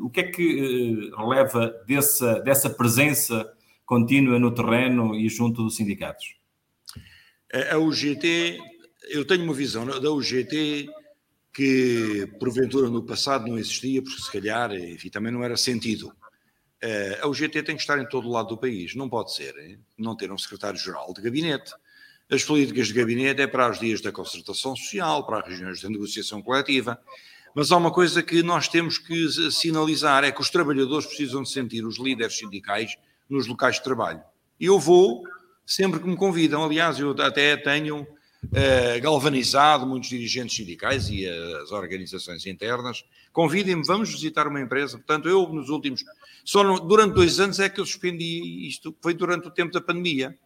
o 0.00 0.08
que 0.08 0.20
é 0.20 0.30
que 0.30 1.10
releva 1.16 1.68
dessa, 1.86 2.40
dessa 2.40 2.70
presença 2.70 3.52
contínua 3.84 4.38
no 4.38 4.54
terreno 4.54 5.14
e 5.14 5.28
junto 5.28 5.62
dos 5.62 5.76
sindicatos? 5.76 6.34
A 7.70 7.76
UGT, 7.76 8.58
eu 9.10 9.26
tenho 9.26 9.44
uma 9.44 9.52
visão 9.52 9.84
da 9.84 10.10
UGT 10.10 10.88
que 11.52 12.26
porventura 12.40 12.88
no 12.88 13.02
passado 13.02 13.46
não 13.46 13.58
existia, 13.58 14.02
porque 14.02 14.22
se 14.22 14.32
calhar, 14.32 14.72
enfim, 14.72 15.10
também 15.10 15.30
não 15.30 15.44
era 15.44 15.56
sentido. 15.56 16.10
Eh, 16.80 17.20
a 17.20 17.28
UGT 17.28 17.62
tem 17.62 17.76
que 17.76 17.82
estar 17.82 17.98
em 17.98 18.08
todo 18.08 18.26
o 18.26 18.32
lado 18.32 18.48
do 18.48 18.58
país, 18.58 18.94
não 18.94 19.08
pode 19.08 19.34
ser 19.34 19.78
não 19.96 20.16
ter 20.16 20.32
um 20.32 20.38
secretário-geral 20.38 21.12
de 21.12 21.20
gabinete. 21.20 21.72
As 22.30 22.42
políticas 22.42 22.88
de 22.88 22.94
gabinete 22.94 23.42
é 23.42 23.46
para 23.46 23.70
os 23.70 23.78
dias 23.78 24.00
da 24.00 24.10
concertação 24.10 24.74
social, 24.74 25.26
para 25.26 25.40
as 25.40 25.48
regiões 25.48 25.78
de 25.78 25.88
negociação 25.88 26.40
coletiva, 26.40 26.98
mas 27.54 27.70
há 27.70 27.76
uma 27.76 27.90
coisa 27.90 28.22
que 28.22 28.42
nós 28.42 28.68
temos 28.68 28.98
que 28.98 29.28
sinalizar, 29.50 30.24
é 30.24 30.32
que 30.32 30.40
os 30.40 30.50
trabalhadores 30.50 31.06
precisam 31.06 31.42
de 31.42 31.50
sentir 31.50 31.84
os 31.84 31.98
líderes 31.98 32.38
sindicais 32.38 32.96
nos 33.28 33.46
locais 33.46 33.76
de 33.76 33.82
trabalho. 33.82 34.22
Eu 34.60 34.78
vou 34.78 35.22
sempre 35.66 36.00
que 36.00 36.08
me 36.08 36.16
convidam, 36.16 36.64
aliás, 36.64 36.98
eu 36.98 37.10
até 37.20 37.56
tenho 37.56 38.02
uh, 38.02 39.00
galvanizado 39.00 39.86
muitos 39.86 40.08
dirigentes 40.08 40.56
sindicais 40.56 41.08
e 41.08 41.26
as 41.28 41.70
organizações 41.70 42.46
internas. 42.46 43.04
Convidem-me, 43.32 43.84
vamos 43.84 44.10
visitar 44.10 44.46
uma 44.46 44.60
empresa. 44.60 44.98
Portanto, 44.98 45.28
eu 45.28 45.48
nos 45.48 45.68
últimos. 45.68 46.04
Só 46.44 46.64
no, 46.64 46.80
durante 46.80 47.14
dois 47.14 47.38
anos 47.40 47.60
é 47.60 47.68
que 47.68 47.80
eu 47.80 47.86
suspendi 47.86 48.66
isto, 48.66 48.94
foi 49.00 49.14
durante 49.14 49.48
o 49.48 49.50
tempo 49.50 49.72
da 49.72 49.80
pandemia, 49.80 50.36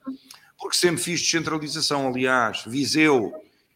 porque 0.59 0.77
sempre 0.77 1.03
fiz 1.03 1.21
descentralização. 1.21 2.09
Aliás, 2.09 2.63
Viseu 2.67 3.33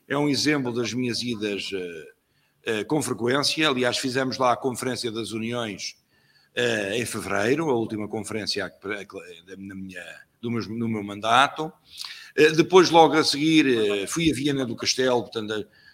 é 0.09 0.17
um 0.17 0.29
exemplo 0.29 0.73
das 0.73 0.93
minhas 0.93 1.23
idas 1.23 1.71
uh, 1.73 2.10
com 2.87 3.03
frequência. 3.03 3.69
Aliás, 3.69 3.99
fizemos 3.99 4.39
lá 4.39 4.53
a 4.53 4.57
Conferência 4.57 5.11
das 5.11 5.33
Uniões 5.33 5.97
em 6.95 7.07
fevereiro, 7.07 7.71
a 7.71 7.75
última 7.75 8.09
conferência 8.09 8.71
da 9.47 9.57
minha, 9.57 10.03
do 10.41 10.51
meu, 10.51 10.89
meu 10.89 11.03
mandato. 11.03 11.73
Eh, 12.37 12.53
depois, 12.53 12.91
logo 12.91 13.15
a 13.17 13.25
seguir, 13.25 13.67
eh, 13.67 14.07
fui 14.07 14.31
a 14.31 14.35
Viana 14.35 14.65
do 14.65 14.77
Castelo, 14.77 15.23
portanto, 15.23 15.53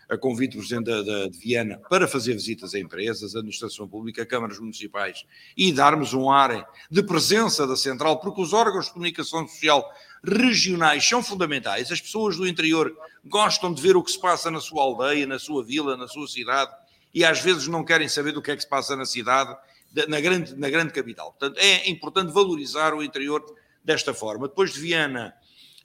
a, 0.08 0.14
a 0.14 0.18
convite 0.18 0.52
do 0.52 0.58
Presidente 0.58 0.86
da, 0.86 1.02
da, 1.02 1.28
de 1.28 1.38
Viana 1.38 1.80
para 1.88 2.06
fazer 2.06 2.34
visitas 2.34 2.74
a 2.74 2.78
empresas, 2.78 3.34
a 3.34 3.38
administração 3.38 3.88
pública, 3.88 4.22
a 4.22 4.26
câmaras 4.26 4.58
municipais 4.58 5.24
e 5.56 5.72
darmos 5.72 6.14
um 6.14 6.30
ar 6.30 6.66
de 6.90 7.02
presença 7.02 7.66
da 7.66 7.76
Central, 7.76 8.20
porque 8.20 8.40
os 8.40 8.52
órgãos 8.52 8.86
de 8.86 8.92
comunicação 8.92 9.46
social 9.48 9.84
regionais 10.26 11.06
são 11.06 11.22
fundamentais. 11.22 11.90
As 11.92 12.00
pessoas 12.00 12.36
do 12.36 12.46
interior 12.46 12.96
gostam 13.24 13.72
de 13.72 13.80
ver 13.80 13.96
o 13.96 14.02
que 14.02 14.10
se 14.10 14.20
passa 14.20 14.50
na 14.50 14.60
sua 14.60 14.82
aldeia, 14.82 15.26
na 15.26 15.38
sua 15.38 15.64
vila, 15.64 15.96
na 15.96 16.08
sua 16.08 16.26
cidade 16.26 16.72
e 17.14 17.24
às 17.24 17.40
vezes 17.40 17.66
não 17.66 17.84
querem 17.84 18.08
saber 18.08 18.32
do 18.32 18.42
que 18.42 18.50
é 18.50 18.56
que 18.56 18.62
se 18.62 18.68
passa 18.68 18.94
na 18.94 19.06
cidade, 19.06 19.56
na 20.06 20.20
grande, 20.20 20.54
na 20.54 20.68
grande 20.68 20.92
capital. 20.92 21.30
Portanto, 21.32 21.58
é 21.58 21.88
importante 21.88 22.32
valorizar 22.32 22.92
o 22.92 23.02
interior 23.02 23.42
desta 23.82 24.12
forma. 24.12 24.48
Depois 24.48 24.72
de 24.72 24.80
Viana 24.80 25.34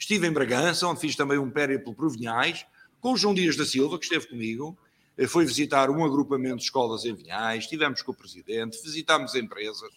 Estive 0.01 0.25
em 0.25 0.31
Bragança, 0.31 0.88
onde 0.88 1.00
fiz 1.00 1.15
também 1.15 1.38
um 1.38 1.51
périplo 1.51 1.93
por 1.93 2.10
Vinhais, 2.10 2.65
com 3.00 3.13
o 3.13 3.17
João 3.17 3.36
Dias 3.36 3.55
da 3.55 3.63
Silva, 3.63 4.00
que 4.00 4.05
esteve 4.05 4.27
comigo, 4.27 4.75
eh, 5.15 5.27
foi 5.27 5.45
visitar 5.45 5.91
um 5.91 6.03
agrupamento 6.03 6.57
de 6.57 6.63
escolas 6.63 7.05
em 7.05 7.13
Vinhais, 7.13 7.65
estivemos 7.65 8.01
com 8.01 8.12
o 8.12 8.15
presidente, 8.15 8.81
visitámos 8.83 9.36
empresas, 9.36 9.91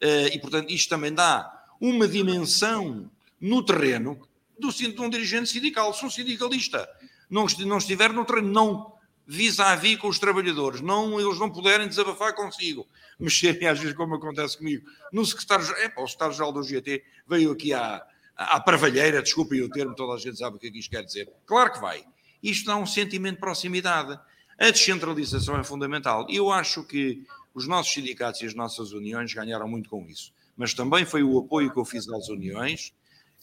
eh, 0.00 0.34
e 0.34 0.38
portanto 0.38 0.70
isto 0.70 0.88
também 0.88 1.12
dá 1.12 1.66
uma 1.78 2.08
dimensão 2.08 3.10
no 3.40 3.64
terreno 3.64 4.20
do, 4.58 4.70
de 4.70 5.00
um 5.00 5.08
dirigente 5.08 5.48
sindical. 5.48 5.92
Se 5.94 6.04
um 6.04 6.10
sindicalista 6.10 6.88
não, 7.28 7.46
não 7.60 7.78
estiver 7.78 8.12
no 8.12 8.24
terreno, 8.24 8.52
não 8.52 8.92
vis-à-vis 9.26 9.96
com 9.96 10.08
os 10.08 10.18
trabalhadores, 10.18 10.80
não, 10.80 11.20
eles 11.20 11.38
não 11.38 11.50
puderem 11.50 11.86
desabafar 11.86 12.34
consigo, 12.34 12.86
mexerem 13.18 13.68
às 13.68 13.78
vezes 13.78 13.94
como 13.94 14.16
acontece 14.16 14.58
comigo, 14.58 14.84
no 15.12 15.24
secretário, 15.24 15.64
é, 15.76 15.86
o 15.96 16.06
secretário-geral 16.06 16.52
do 16.52 16.62
GT 16.64 17.04
veio 17.28 17.52
aqui 17.52 17.72
à, 17.72 18.04
à 18.36 18.58
parvalheira, 18.58 19.22
desculpem 19.22 19.62
o 19.62 19.68
termo, 19.70 19.94
toda 19.94 20.14
a 20.14 20.18
gente 20.18 20.36
sabe 20.36 20.56
o 20.56 20.58
que 20.58 20.66
é 20.66 20.70
que 20.70 20.78
isto 20.80 20.90
quer 20.90 21.04
dizer. 21.04 21.30
Claro 21.46 21.72
que 21.72 21.80
vai. 21.80 22.04
Isto 22.42 22.66
dá 22.66 22.76
um 22.76 22.86
sentimento 22.86 23.34
de 23.34 23.40
proximidade. 23.40 24.18
A 24.58 24.70
descentralização 24.70 25.58
é 25.58 25.62
fundamental. 25.62 26.26
Eu 26.28 26.50
acho 26.50 26.82
que 26.82 27.24
os 27.54 27.68
nossos 27.68 27.92
sindicatos 27.92 28.40
e 28.40 28.46
as 28.46 28.54
nossas 28.54 28.92
uniões 28.92 29.32
ganharam 29.32 29.68
muito 29.68 29.88
com 29.88 30.06
isso. 30.08 30.32
Mas 30.56 30.74
também 30.74 31.04
foi 31.04 31.22
o 31.22 31.38
apoio 31.38 31.70
que 31.72 31.78
eu 31.78 31.84
fiz 31.84 32.08
às 32.08 32.28
uniões 32.28 32.92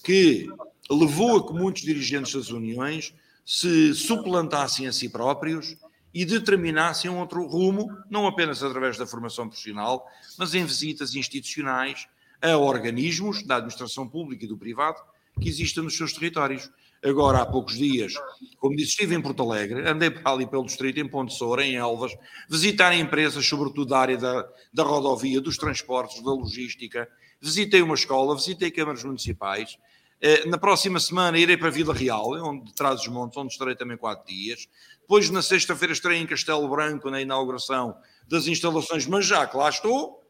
que 0.03 0.47
levou 0.89 1.37
a 1.37 1.47
que 1.47 1.53
muitos 1.53 1.81
dirigentes 1.81 2.33
das 2.33 2.49
uniões 2.49 3.13
se 3.45 3.93
suplantassem 3.93 4.87
a 4.87 4.91
si 4.91 5.09
próprios 5.09 5.77
e 6.13 6.25
determinassem 6.25 7.09
um 7.09 7.19
outro 7.19 7.45
rumo, 7.45 7.89
não 8.09 8.25
apenas 8.25 8.63
através 8.63 8.97
da 8.97 9.05
formação 9.05 9.47
profissional, 9.47 10.05
mas 10.37 10.53
em 10.53 10.65
visitas 10.65 11.15
institucionais 11.15 12.07
a 12.41 12.57
organismos 12.57 13.43
da 13.43 13.57
administração 13.57 14.07
pública 14.07 14.45
e 14.45 14.47
do 14.47 14.57
privado 14.57 14.99
que 15.39 15.47
existem 15.47 15.83
nos 15.83 15.95
seus 15.95 16.13
territórios. 16.13 16.69
Agora, 17.03 17.39
há 17.41 17.45
poucos 17.45 17.77
dias, 17.77 18.13
como 18.57 18.75
disse, 18.75 18.91
estive 18.91 19.15
em 19.15 19.21
Porto 19.21 19.43
Alegre, 19.43 19.87
andei 19.87 20.11
ali 20.25 20.47
pelo 20.47 20.65
distrito, 20.65 20.99
em 20.99 21.07
Ponte 21.07 21.33
Soura, 21.33 21.63
em 21.63 21.75
Elvas, 21.75 22.11
visitar 22.49 22.93
empresas, 22.95 23.45
sobretudo 23.45 23.85
da 23.85 23.99
área 23.99 24.17
da, 24.17 24.49
da 24.73 24.83
rodovia, 24.83 25.39
dos 25.39 25.57
transportes, 25.57 26.23
da 26.23 26.31
logística, 26.31 27.07
visitei 27.41 27.81
uma 27.81 27.95
escola, 27.95 28.35
visitei 28.35 28.71
câmaras 28.71 29.03
municipais, 29.03 29.77
eh, 30.19 30.45
na 30.47 30.57
próxima 30.57 30.99
semana 30.99 31.37
irei 31.37 31.57
para 31.57 31.69
Vila 31.69 31.93
Real, 31.93 32.31
onde 32.43 32.73
traz 32.73 33.01
os 33.01 33.07
montes, 33.07 33.37
onde 33.37 33.53
estarei 33.53 33.75
também 33.75 33.97
quatro 33.97 34.25
dias. 34.25 34.67
Depois, 35.01 35.29
na 35.29 35.41
sexta-feira, 35.41 35.93
estarei 35.93 36.19
em 36.19 36.25
Castelo 36.25 36.67
Branco, 36.67 37.09
na 37.09 37.21
inauguração 37.21 37.95
das 38.27 38.47
instalações, 38.47 39.05
mas 39.05 39.25
já 39.25 39.45
que 39.45 39.55
lá 39.55 39.69
estou, 39.69 40.23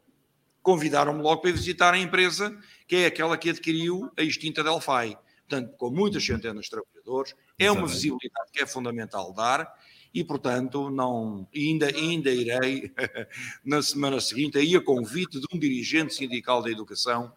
convidaram-me 0.61 1.21
logo 1.21 1.41
para 1.41 1.51
visitar 1.51 1.93
a 1.93 1.97
empresa, 1.97 2.55
que 2.87 2.97
é 2.97 3.05
aquela 3.05 3.37
que 3.37 3.49
adquiriu 3.49 4.11
a 4.17 4.21
extinta 4.21 4.63
Delphi 4.63 5.17
portanto, 5.47 5.75
com 5.77 5.89
muitas 5.89 6.25
centenas 6.25 6.65
de 6.65 6.71
trabalhadores, 6.71 7.33
é 7.57 7.71
uma 7.71 7.87
visibilidade 7.87 8.51
que 8.51 8.61
é 8.61 8.67
fundamental 8.67 9.33
dar 9.33 9.73
e, 10.13 10.23
portanto, 10.23 10.89
não, 10.89 11.47
ainda, 11.55 11.87
ainda 11.87 12.29
irei 12.29 12.91
na 13.63 13.81
semana 13.81 14.19
seguinte, 14.19 14.57
aí 14.57 14.75
a 14.75 14.81
convite 14.81 15.39
de 15.39 15.45
um 15.53 15.57
dirigente 15.57 16.13
sindical 16.13 16.61
da 16.61 16.69
educação, 16.69 17.31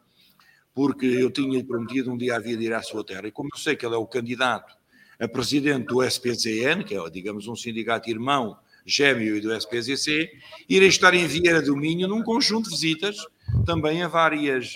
porque 0.75 1.07
eu 1.07 1.31
tinha 1.31 1.65
prometido 1.65 2.13
um 2.13 2.17
dia 2.17 2.37
havia 2.37 2.57
de 2.57 2.65
ir 2.65 2.73
à 2.73 2.83
sua 2.83 3.05
terra, 3.05 3.29
e 3.29 3.33
como 3.33 3.51
eu 3.53 3.59
sei 3.59 3.77
que 3.77 3.87
ele 3.87 3.95
é 3.95 3.99
o 3.99 4.07
candidato 4.07 4.79
a 5.21 5.29
presidente 5.29 5.87
do 5.87 6.03
SPZN, 6.03 6.83
que 6.83 6.95
é, 6.95 7.11
digamos, 7.11 7.47
um 7.47 7.55
sindicato 7.55 8.09
irmão 8.09 8.57
gêmeo 8.87 9.37
e 9.37 9.41
do 9.41 9.55
SPZC, 9.55 10.31
irei 10.67 10.89
estar 10.89 11.13
em 11.13 11.27
Vieira 11.27 11.61
do 11.61 11.77
Minho 11.77 12.09
num 12.09 12.23
conjunto 12.23 12.71
de 12.71 12.71
visitas, 12.71 13.17
também 13.67 14.03
a 14.03 14.09
várias 14.09 14.73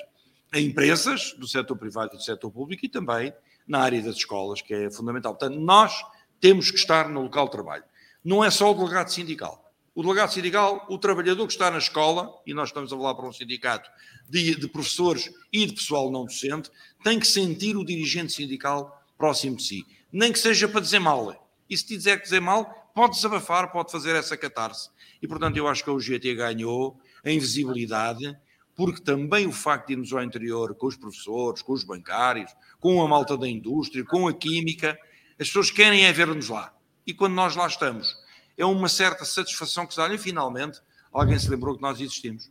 a 0.54 0.60
empresas 0.60 1.34
do 1.36 1.48
setor 1.48 1.76
privado 1.76 2.14
e 2.14 2.16
do 2.16 2.22
setor 2.22 2.48
público 2.48 2.86
e 2.86 2.88
também 2.88 3.34
na 3.66 3.80
área 3.80 4.00
das 4.00 4.14
escolas, 4.14 4.62
que 4.62 4.72
é 4.72 4.88
fundamental. 4.88 5.34
Portanto, 5.34 5.58
nós 5.58 5.92
temos 6.40 6.70
que 6.70 6.76
estar 6.76 7.08
no 7.08 7.22
local 7.22 7.46
de 7.46 7.50
trabalho. 7.50 7.82
Não 8.24 8.44
é 8.44 8.50
só 8.52 8.70
o 8.70 8.74
delegado 8.74 9.08
sindical. 9.08 9.72
O 9.96 10.02
delegado 10.02 10.30
sindical, 10.30 10.86
o 10.88 10.96
trabalhador 10.96 11.44
que 11.48 11.52
está 11.52 11.72
na 11.72 11.78
escola, 11.78 12.32
e 12.46 12.54
nós 12.54 12.68
estamos 12.68 12.92
a 12.92 12.96
falar 12.96 13.16
para 13.16 13.26
um 13.26 13.32
sindicato 13.32 13.90
de, 14.28 14.54
de 14.54 14.68
professores 14.68 15.28
e 15.52 15.66
de 15.66 15.72
pessoal 15.72 16.08
não 16.08 16.24
docente, 16.24 16.70
tem 17.02 17.18
que 17.18 17.26
sentir 17.26 17.76
o 17.76 17.84
dirigente 17.84 18.32
sindical 18.32 19.02
próximo 19.18 19.56
de 19.56 19.64
si. 19.64 19.86
Nem 20.12 20.32
que 20.32 20.38
seja 20.38 20.68
para 20.68 20.80
dizer 20.80 21.00
mal. 21.00 21.34
E 21.68 21.76
se 21.76 21.84
dizer 21.84 22.18
que 22.18 22.24
dizer 22.24 22.40
mal, 22.40 22.92
pode 22.94 23.16
desabafar, 23.16 23.72
pode 23.72 23.90
fazer 23.90 24.14
essa 24.14 24.36
catarse. 24.36 24.88
E, 25.20 25.26
portanto, 25.26 25.56
eu 25.56 25.66
acho 25.66 25.82
que 25.82 25.90
a 25.90 25.92
UGT 25.92 26.36
ganhou 26.36 26.96
em 27.24 27.40
visibilidade 27.40 28.36
porque 28.74 29.00
também 29.00 29.46
o 29.46 29.52
facto 29.52 29.88
de 29.88 29.92
irmos 29.94 30.12
ao 30.12 30.22
interior 30.22 30.74
com 30.74 30.86
os 30.86 30.96
professores, 30.96 31.62
com 31.62 31.72
os 31.72 31.84
bancários, 31.84 32.50
com 32.80 33.02
a 33.02 33.08
malta 33.08 33.36
da 33.36 33.48
indústria, 33.48 34.04
com 34.04 34.26
a 34.26 34.34
química, 34.34 34.98
as 35.38 35.48
pessoas 35.48 35.70
querem 35.70 36.04
é 36.04 36.12
ver-nos 36.12 36.48
lá. 36.48 36.74
E 37.06 37.12
quando 37.12 37.34
nós 37.34 37.54
lá 37.54 37.66
estamos, 37.66 38.16
é 38.56 38.64
uma 38.64 38.88
certa 38.88 39.24
satisfação 39.24 39.86
que 39.86 39.94
se 39.94 40.00
olha, 40.00 40.18
finalmente, 40.18 40.80
alguém 41.12 41.38
se 41.38 41.50
lembrou 41.50 41.76
que 41.76 41.82
nós 41.82 42.00
existimos. 42.00 42.50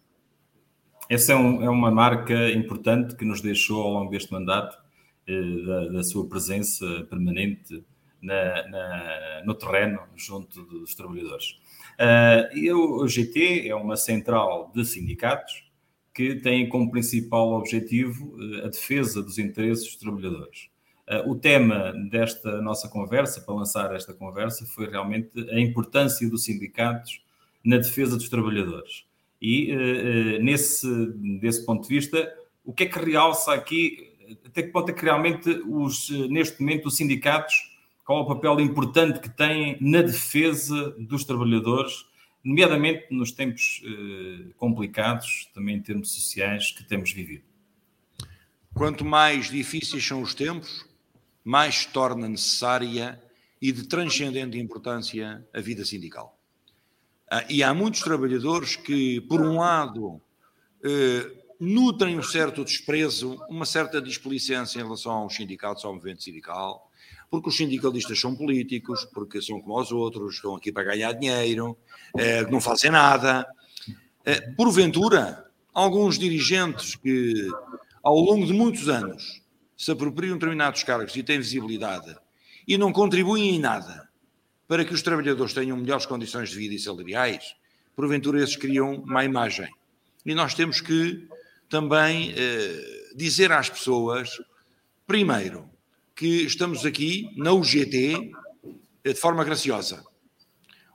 Essa 1.10 1.34
é, 1.34 1.36
um, 1.36 1.62
é 1.64 1.70
uma 1.70 1.92
marca 1.92 2.50
importante 2.52 3.16
que 3.16 3.26
nos 3.26 3.42
deixou 3.42 3.82
ao 3.82 3.92
longo 3.92 4.12
deste 4.12 4.32
mandato, 4.32 4.78
eh, 5.28 5.66
da, 5.66 5.88
da, 5.90 6.04
sua 6.04 6.28
presença 6.28 6.86
permanente 7.10 7.84
na, 8.22 8.68
na, 8.70 9.42
no 9.46 9.54
terreno, 9.54 10.00
junto 10.16 10.64
dos 10.64 10.96
trabalhadores. 10.96 11.60
Uh, 12.00 13.04
o 13.04 13.08
GT 13.08 13.68
é 13.68 13.76
uma 13.76 13.96
central 13.96 14.72
de 14.74 14.84
sindicatos, 14.86 15.66
que 16.14 16.36
têm 16.36 16.70
como 16.70 16.92
principal 16.92 17.54
objetivo 17.54 18.38
eh, 18.40 18.66
a 18.66 18.68
defesa 18.68 19.22
dos 19.22 19.40
interesses 19.40 19.86
dos 19.86 19.96
trabalhadores. 19.96 20.70
Eh, 21.08 21.24
o 21.26 21.36
tema 21.36 21.92
desta 22.12 22.62
nossa 22.62 22.88
conversa, 22.88 23.42
para 23.42 23.56
lançar 23.56 23.96
esta 23.96 24.14
conversa, 24.14 24.66
foi 24.66 24.88
realmente 24.90 25.32
a 25.50 25.60
importância 25.60 26.30
dos 26.30 26.44
sindicatos 26.44 27.22
na 27.64 27.78
defesa 27.78 28.16
dos 28.16 28.30
trabalhadores. 28.30 29.06
E, 29.42 29.72
eh, 29.72 30.40
nesse 30.40 30.88
desse 31.42 31.66
ponto 31.66 31.88
de 31.88 31.90
vista, 31.90 32.32
o 32.64 32.72
que 32.72 32.84
é 32.84 32.86
que 32.86 33.00
realça 33.00 33.54
aqui, 33.54 34.12
até 34.46 34.62
que 34.64 34.70
ponto 34.70 34.90
é 34.90 34.94
que 34.94 35.04
realmente, 35.04 35.50
os, 35.68 36.10
neste 36.30 36.62
momento, 36.62 36.88
os 36.88 36.96
sindicatos, 36.96 37.56
qual 38.06 38.20
é 38.20 38.22
o 38.22 38.28
papel 38.28 38.60
importante 38.60 39.20
que 39.20 39.30
têm 39.30 39.78
na 39.82 40.02
defesa 40.02 40.92
dos 41.00 41.24
trabalhadores 41.24 42.06
nomeadamente 42.44 43.08
nos 43.10 43.32
tempos 43.32 43.82
eh, 43.86 44.52
complicados, 44.58 45.50
também 45.54 45.78
em 45.78 45.82
termos 45.82 46.12
sociais, 46.12 46.72
que 46.72 46.84
temos 46.84 47.12
vivido. 47.12 47.44
Quanto 48.74 49.06
mais 49.06 49.50
difíceis 49.50 50.06
são 50.06 50.22
os 50.22 50.34
tempos, 50.34 50.86
mais 51.44 51.76
se 51.76 51.88
torna 51.90 52.28
necessária 52.28 53.22
e 53.62 53.72
de 53.72 53.88
transcendente 53.88 54.58
importância 54.58 55.46
a 55.54 55.62
vida 55.62 55.86
sindical. 55.86 56.38
Ah, 57.32 57.46
e 57.50 57.64
há 57.64 57.74
muitos 57.74 58.02
trabalhadores 58.02 58.76
que, 58.76 59.22
por 59.22 59.42
um 59.42 59.60
lado, 59.60 60.22
eh, 60.84 61.32
nutrem 61.60 62.20
um 62.20 62.24
certo 62.24 62.64
desprezo, 62.64 63.40
uma 63.50 63.66
certa 63.66 64.02
displicência 64.02 64.80
em 64.80 64.84
relação 64.84 65.14
aos 65.14 65.36
sindicatos, 65.36 65.86
ao 65.86 65.94
movimento 65.94 66.24
sindical, 66.24 66.92
porque 67.34 67.50
os 67.50 67.58
sindicalistas 67.58 68.20
são 68.20 68.36
políticos, 68.36 69.06
porque 69.12 69.42
são 69.42 69.60
como 69.60 69.82
os 69.82 69.92
outros, 69.92 70.36
estão 70.36 70.56
aqui 70.56 70.72
para 70.72 70.84
ganhar 70.84 71.14
dinheiro, 71.14 71.76
eh, 72.16 72.44
não 72.44 72.62
fazem 72.62 72.92
nada. 72.92 73.44
Eh, 74.24 74.52
porventura, 74.52 75.44
alguns 75.74 76.20
dirigentes 76.20 76.96
que, 76.96 77.50
ao 78.04 78.20
longo 78.20 78.46
de 78.46 78.54
muitos 78.54 78.88
anos, 78.88 79.42
se 79.76 79.90
apropriam 79.90 80.34
de 80.34 80.42
determinados 80.42 80.84
cargos 80.84 81.16
e 81.16 81.24
têm 81.24 81.40
visibilidade 81.40 82.16
e 82.68 82.78
não 82.78 82.94
contribuem 82.94 83.56
em 83.56 83.60
nada 83.60 84.08
para 84.68 84.86
que 84.86 84.94
os 84.94 85.02
trabalhadores 85.02 85.56
tenham 85.56 85.76
melhores 85.76 86.06
condições 86.06 86.52
de 86.52 86.56
vida 86.56 86.76
e 86.76 86.80
salariais, 86.80 87.56
porventura 87.96 88.44
esses 88.44 88.56
criam 88.56 89.02
má 89.08 89.26
imagem. 89.26 89.72
E 90.24 90.36
nós 90.36 90.54
temos 90.54 90.82
que 90.82 91.28
também 91.68 92.32
eh, 92.38 93.12
dizer 93.16 93.52
às 93.52 93.72
pessoas, 93.72 94.30
primeiro, 95.08 95.73
que 96.16 96.44
estamos 96.44 96.86
aqui 96.86 97.34
na 97.36 97.52
UGT 97.52 98.32
de 99.04 99.16
forma 99.16 99.44
graciosa. 99.44 100.04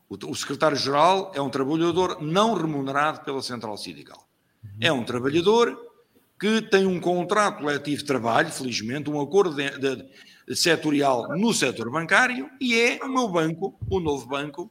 O, 0.08 0.34
secretário-geral 0.34 1.32
é 1.34 1.40
um 1.40 1.50
trabalhador 1.50 2.22
não 2.22 2.54
remunerado 2.54 3.20
pela 3.20 3.42
Central 3.42 3.76
Sindical. 3.76 4.26
É 4.80 4.90
um 4.90 5.04
trabalhador 5.04 5.76
que 6.40 6.62
tem 6.62 6.86
um 6.86 7.00
contrato 7.00 7.58
coletivo 7.58 7.98
de 7.98 8.04
trabalho, 8.04 8.50
felizmente, 8.50 9.10
um 9.10 9.20
acordo 9.20 9.54
de, 9.54 9.70
de, 9.78 10.08
de 10.46 10.56
setorial 10.56 11.36
no 11.36 11.52
setor 11.52 11.90
bancário 11.90 12.48
e 12.60 12.78
é 12.78 12.98
o 13.02 13.08
meu 13.08 13.28
banco, 13.28 13.78
o 13.90 14.00
novo 14.00 14.26
banco, 14.26 14.70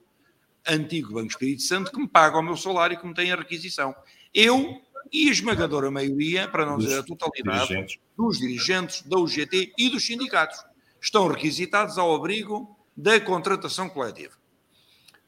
antigo 0.68 1.14
Banco 1.14 1.28
Espírito 1.28 1.62
Santo, 1.62 1.92
que 1.92 2.00
me 2.00 2.08
paga 2.08 2.40
o 2.40 2.42
meu 2.42 2.58
salário 2.58 2.96
e 2.96 2.98
que 2.98 3.06
me 3.06 3.14
tem 3.14 3.32
a 3.32 3.36
requisição. 3.36 3.94
Eu 4.34 4.82
e 5.12 5.30
a 5.30 5.32
esmagadora 5.32 5.90
maioria, 5.90 6.48
para 6.48 6.66
não 6.66 6.78
dizer 6.78 7.00
a 7.00 7.04
totalidade, 7.04 7.68
dirigentes. 7.68 8.00
dos 8.18 8.38
dirigentes 8.40 9.02
da 9.04 9.18
UGT 9.18 9.74
e 9.78 9.90
dos 9.90 10.06
sindicatos. 10.06 10.58
Estão 11.02 11.28
requisitados 11.28 11.98
ao 11.98 12.14
abrigo 12.16 12.78
da 12.96 13.20
contratação 13.20 13.88
coletiva. 13.90 14.34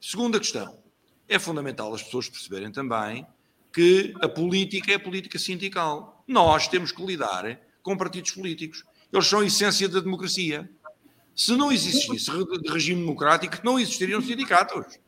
Segunda 0.01 0.39
questão. 0.39 0.77
É 1.27 1.38
fundamental 1.38 1.93
as 1.93 2.01
pessoas 2.01 2.27
perceberem 2.27 2.71
também 2.71 3.25
que 3.71 4.13
a 4.21 4.27
política 4.27 4.91
é 4.91 4.95
a 4.95 5.00
política 5.00 5.38
sindical. 5.38 6.24
Nós 6.27 6.67
temos 6.67 6.91
que 6.91 7.05
lidar 7.05 7.59
com 7.83 7.95
partidos 7.95 8.31
políticos. 8.31 8.83
Eles 9.12 9.27
são 9.27 9.39
a 9.39 9.45
essência 9.45 9.88
da 9.88 10.00
democracia. 10.00 10.69
Se 11.36 11.55
não 11.55 11.71
existisse 11.71 12.29
regime 12.67 13.01
democrático, 13.01 13.57
não 13.63 13.79
existiriam 13.79 14.21
sindicatos. 14.21 15.00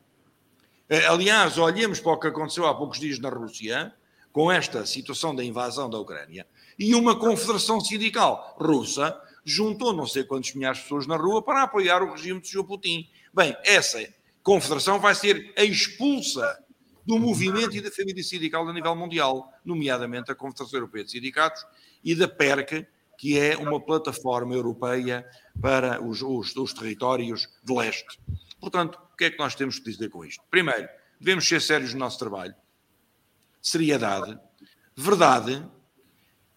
Eh, 0.88 1.06
aliás, 1.06 1.58
olhemos 1.58 2.00
para 2.00 2.12
o 2.12 2.18
que 2.18 2.26
aconteceu 2.26 2.66
há 2.66 2.74
poucos 2.74 2.98
dias 2.98 3.18
na 3.18 3.28
Rússia, 3.28 3.94
com 4.32 4.50
esta 4.50 4.86
situação 4.86 5.34
da 5.34 5.44
invasão 5.44 5.90
da 5.90 5.98
Ucrânia, 5.98 6.46
e 6.78 6.94
uma 6.94 7.18
confederação 7.18 7.80
sindical 7.80 8.56
russa 8.58 9.20
juntou 9.44 9.92
não 9.92 10.06
sei 10.06 10.24
quantos 10.24 10.54
milhares 10.54 10.78
de 10.78 10.84
pessoas 10.84 11.06
na 11.06 11.16
rua 11.16 11.42
para 11.42 11.62
apoiar 11.62 12.02
o 12.02 12.12
regime 12.12 12.40
de 12.40 12.48
Sr. 12.48 12.64
Putin. 12.64 13.08
Bem, 13.34 13.56
essa 13.64 14.02
confederação 14.42 14.98
vai 14.98 15.14
ser 15.14 15.52
expulsa 15.56 16.58
do 17.04 17.18
movimento 17.18 17.76
e 17.76 17.80
da 17.80 17.90
família 17.90 18.22
sindical 18.22 18.66
a 18.68 18.72
nível 18.72 18.94
mundial, 18.94 19.52
nomeadamente 19.64 20.30
a 20.30 20.34
Confederação 20.34 20.78
Europeia 20.78 21.04
de 21.04 21.10
Sindicatos 21.10 21.64
e 22.02 22.14
da 22.14 22.28
PERC, 22.28 22.86
que 23.18 23.38
é 23.38 23.56
uma 23.56 23.80
plataforma 23.80 24.54
europeia 24.54 25.26
para 25.60 26.02
os, 26.02 26.22
os, 26.22 26.54
os 26.56 26.72
territórios 26.72 27.48
de 27.62 27.72
leste. 27.72 28.18
Portanto, 28.60 28.98
o 29.12 29.16
que 29.16 29.24
é 29.24 29.30
que 29.30 29.38
nós 29.38 29.54
temos 29.54 29.78
que 29.78 29.90
dizer 29.90 30.08
com 30.10 30.24
isto? 30.24 30.42
Primeiro, 30.50 30.88
devemos 31.20 31.46
ser 31.46 31.60
sérios 31.60 31.92
no 31.92 32.00
nosso 32.00 32.18
trabalho, 32.18 32.54
seriedade, 33.62 34.36
verdade, 34.96 35.64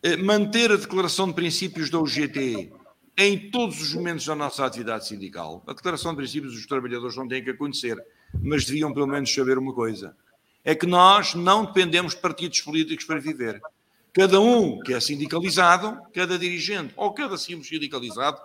eh, 0.01 0.17
manter 0.17 0.71
a 0.71 0.75
declaração 0.75 1.27
de 1.27 1.35
princípios 1.35 1.89
da 1.89 1.99
UGT 1.99 2.73
em 3.17 3.49
todos 3.49 3.81
os 3.81 3.93
momentos 3.93 4.25
da 4.25 4.35
nossa 4.35 4.65
atividade 4.65 5.07
sindical. 5.07 5.63
A 5.67 5.73
declaração 5.73 6.11
de 6.11 6.17
princípios 6.17 6.53
dos 6.53 6.65
trabalhadores 6.65 7.15
não 7.15 7.27
tem 7.27 7.43
que 7.43 7.51
acontecer, 7.51 7.97
mas 8.41 8.65
deviam 8.65 8.93
pelo 8.93 9.07
menos 9.07 9.33
saber 9.33 9.57
uma 9.57 9.73
coisa: 9.73 10.17
é 10.63 10.73
que 10.73 10.85
nós 10.85 11.35
não 11.35 11.65
dependemos 11.65 12.15
de 12.15 12.21
partidos 12.21 12.59
políticos 12.61 13.05
para 13.05 13.19
viver. 13.19 13.61
Cada 14.11 14.39
um 14.39 14.79
que 14.79 14.93
é 14.93 14.99
sindicalizado, 14.99 16.01
cada 16.13 16.39
dirigente 16.39 16.93
ou 16.95 17.13
cada 17.13 17.37
simples 17.37 17.67
sindicalizado, 17.67 18.41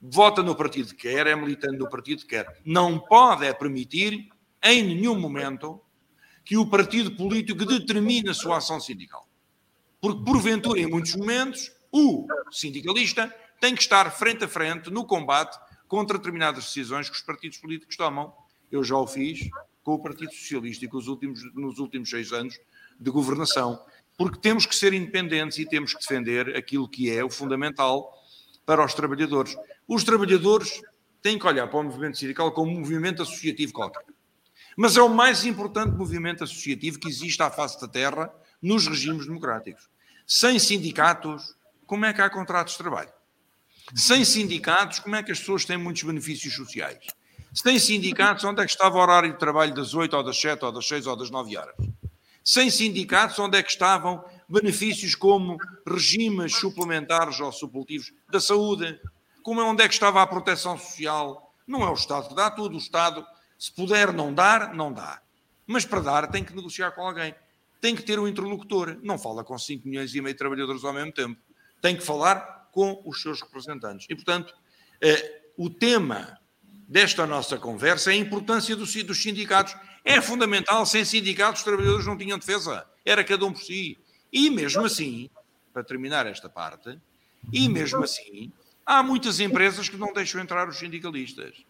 vota 0.00 0.42
no 0.42 0.54
partido 0.54 0.88
que 0.88 1.08
quer, 1.08 1.26
é 1.26 1.34
militante 1.34 1.78
do 1.78 1.88
partido 1.88 2.22
que 2.22 2.28
quer. 2.28 2.60
Não 2.64 2.98
pode 2.98 3.46
é 3.46 3.52
permitir, 3.52 4.28
em 4.62 4.82
nenhum 4.82 5.18
momento, 5.18 5.80
que 6.44 6.56
o 6.56 6.66
partido 6.66 7.10
político 7.12 7.64
determine 7.64 8.30
a 8.30 8.34
sua 8.34 8.58
ação 8.58 8.78
sindical. 8.78 9.26
Porque, 10.00 10.22
porventura, 10.24 10.78
em 10.78 10.86
muitos 10.86 11.16
momentos, 11.16 11.72
o 11.90 12.26
sindicalista 12.50 13.34
tem 13.60 13.74
que 13.74 13.80
estar 13.80 14.10
frente 14.10 14.44
a 14.44 14.48
frente 14.48 14.90
no 14.90 15.06
combate 15.06 15.58
contra 15.88 16.18
determinadas 16.18 16.64
decisões 16.64 17.08
que 17.08 17.16
os 17.16 17.22
partidos 17.22 17.56
políticos 17.58 17.96
tomam. 17.96 18.32
Eu 18.70 18.84
já 18.84 18.96
o 18.96 19.06
fiz 19.06 19.48
com 19.82 19.94
o 19.94 19.98
Partido 19.98 20.32
Socialista 20.32 20.84
e 20.84 20.88
com 20.88 20.96
os 20.96 21.08
últimos, 21.08 21.42
nos 21.54 21.78
últimos 21.78 22.10
seis 22.10 22.32
anos 22.32 22.58
de 22.98 23.10
governação. 23.10 23.80
Porque 24.16 24.38
temos 24.38 24.66
que 24.66 24.74
ser 24.74 24.92
independentes 24.92 25.58
e 25.58 25.66
temos 25.66 25.94
que 25.94 26.00
defender 26.00 26.56
aquilo 26.56 26.88
que 26.88 27.10
é 27.10 27.24
o 27.24 27.30
fundamental 27.30 28.12
para 28.66 28.84
os 28.84 28.94
trabalhadores. 28.94 29.56
Os 29.86 30.04
trabalhadores 30.04 30.82
têm 31.22 31.38
que 31.38 31.46
olhar 31.46 31.66
para 31.68 31.80
o 31.80 31.84
movimento 31.84 32.18
sindical 32.18 32.52
como 32.52 32.70
um 32.70 32.80
movimento 32.80 33.22
associativo 33.22 33.72
qualquer. 33.72 34.04
Mas 34.76 34.96
é 34.96 35.02
o 35.02 35.08
mais 35.08 35.44
importante 35.44 35.96
movimento 35.96 36.44
associativo 36.44 36.98
que 36.98 37.08
existe 37.08 37.42
à 37.42 37.50
face 37.50 37.80
da 37.80 37.88
Terra 37.88 38.32
nos 38.60 38.86
regimes 38.86 39.26
democráticos. 39.26 39.88
Sem 40.26 40.58
sindicatos, 40.58 41.54
como 41.86 42.04
é 42.04 42.12
que 42.12 42.20
há 42.20 42.30
contratos 42.30 42.72
de 42.72 42.78
trabalho? 42.78 43.12
Sem 43.94 44.24
sindicatos, 44.24 44.98
como 44.98 45.16
é 45.16 45.22
que 45.22 45.30
as 45.30 45.38
pessoas 45.38 45.64
têm 45.64 45.76
muitos 45.76 46.02
benefícios 46.02 46.54
sociais? 46.54 47.06
Sem 47.52 47.78
sindicatos, 47.78 48.42
onde 48.44 48.62
é 48.62 48.64
que 48.64 48.70
estava 48.70 48.96
o 48.96 49.00
horário 49.00 49.32
de 49.32 49.38
trabalho 49.38 49.74
das 49.74 49.94
8 49.94 50.16
ou 50.16 50.22
das 50.22 50.40
7 50.40 50.64
ou 50.64 50.72
das 50.72 50.88
6 50.88 51.06
ou 51.06 51.16
das 51.16 51.30
9 51.30 51.56
horas? 51.56 51.76
Sem 52.42 52.68
sindicatos, 52.68 53.38
onde 53.38 53.58
é 53.58 53.62
que 53.62 53.70
estavam 53.70 54.24
benefícios 54.48 55.14
como 55.14 55.56
regimes 55.86 56.56
suplementares 56.56 57.38
ou 57.38 57.52
supletivos 57.52 58.12
da 58.28 58.40
saúde? 58.40 58.98
Como 59.42 59.60
é 59.60 59.64
onde 59.64 59.82
é 59.82 59.88
que 59.88 59.94
estava 59.94 60.20
a 60.20 60.26
proteção 60.26 60.78
social? 60.78 61.54
Não 61.66 61.82
é 61.82 61.90
o 61.90 61.94
Estado 61.94 62.28
que 62.28 62.34
dá 62.34 62.50
tudo. 62.50 62.74
O 62.74 62.78
Estado, 62.78 63.24
se 63.64 63.72
puder 63.72 64.12
não 64.12 64.32
dar, 64.32 64.74
não 64.74 64.92
dá. 64.92 65.20
Mas 65.66 65.84
para 65.84 66.00
dar, 66.00 66.30
tem 66.30 66.44
que 66.44 66.54
negociar 66.54 66.90
com 66.90 67.02
alguém 67.02 67.34
tem 67.84 67.94
que 67.94 68.02
ter 68.02 68.18
um 68.18 68.26
interlocutor. 68.26 68.96
Não 69.02 69.18
fala 69.18 69.44
com 69.44 69.58
5 69.58 69.86
milhões 69.86 70.14
e 70.14 70.20
meio 70.22 70.32
de 70.32 70.38
trabalhadores 70.38 70.82
ao 70.84 70.94
mesmo 70.94 71.12
tempo. 71.12 71.38
Tem 71.82 71.94
que 71.94 72.02
falar 72.02 72.70
com 72.72 73.02
os 73.04 73.20
seus 73.20 73.42
representantes. 73.42 74.06
E, 74.08 74.14
portanto, 74.14 74.54
eh, 75.02 75.42
o 75.54 75.68
tema 75.68 76.40
desta 76.88 77.26
nossa 77.26 77.58
conversa 77.58 78.10
é 78.10 78.14
a 78.14 78.16
importância 78.16 78.74
dos, 78.74 78.94
dos 79.04 79.22
sindicatos. 79.22 79.76
É 80.02 80.18
fundamental. 80.18 80.86
Sem 80.86 81.04
sindicatos, 81.04 81.60
os 81.60 81.64
trabalhadores 81.64 82.06
não 82.06 82.16
tinham 82.16 82.38
defesa. 82.38 82.86
Era 83.04 83.22
cada 83.22 83.44
um 83.44 83.52
por 83.52 83.60
si. 83.60 83.98
E 84.32 84.48
mesmo 84.48 84.86
assim, 84.86 85.28
para 85.70 85.84
terminar 85.84 86.24
esta 86.26 86.48
parte, 86.48 86.98
e 87.52 87.68
mesmo 87.68 88.02
assim, 88.02 88.50
há 88.86 89.02
muitas 89.02 89.40
empresas 89.40 89.90
que 89.90 89.98
não 89.98 90.10
deixam 90.10 90.40
entrar 90.40 90.66
os 90.70 90.78
sindicalistas. 90.78 91.66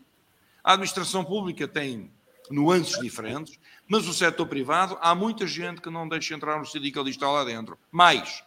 A 0.65 0.73
administração 0.73 1.23
pública 1.23 1.69
tem 1.69 2.11
nuances 2.51 2.99
diferentes, 2.99 3.59
mas 3.87 4.09
o 4.09 4.15
setor 4.15 4.47
privado, 4.47 4.97
há 5.03 5.15
muita 5.15 5.47
gente 5.47 5.83
que 5.83 5.91
não 5.91 6.09
deixa 6.09 6.35
entrar 6.35 6.59
um 6.59 6.65
sindicalista 6.65 7.29
lá 7.29 7.45
dentro. 7.45 7.79
Mais, 7.93 8.43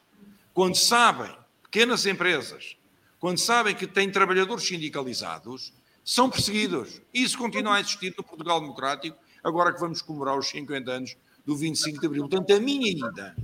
quando 0.51 0.75
sabem, 0.75 1.31
pequenas 1.61 2.07
empresas, 2.07 2.75
quando 3.19 3.37
sabem 3.37 3.75
que 3.75 3.85
têm 3.85 4.09
trabalhadores 4.09 4.65
sindicalizados, 4.67 5.71
são 6.03 6.27
perseguidos. 6.27 7.01
Isso 7.13 7.37
continua 7.37 7.75
a 7.75 7.79
existir 7.79 8.15
no 8.17 8.23
Portugal 8.23 8.59
Democrático, 8.59 9.17
agora 9.43 9.71
que 9.71 9.79
vamos 9.79 10.01
comemorar 10.01 10.37
os 10.37 10.47
50 10.47 10.91
anos 10.91 11.15
do 11.45 11.55
25 11.55 11.99
de 11.99 12.05
Abril. 12.07 12.27
Portanto, 12.27 12.51
a 12.51 12.59
minha 12.59 12.89
ida 12.89 13.35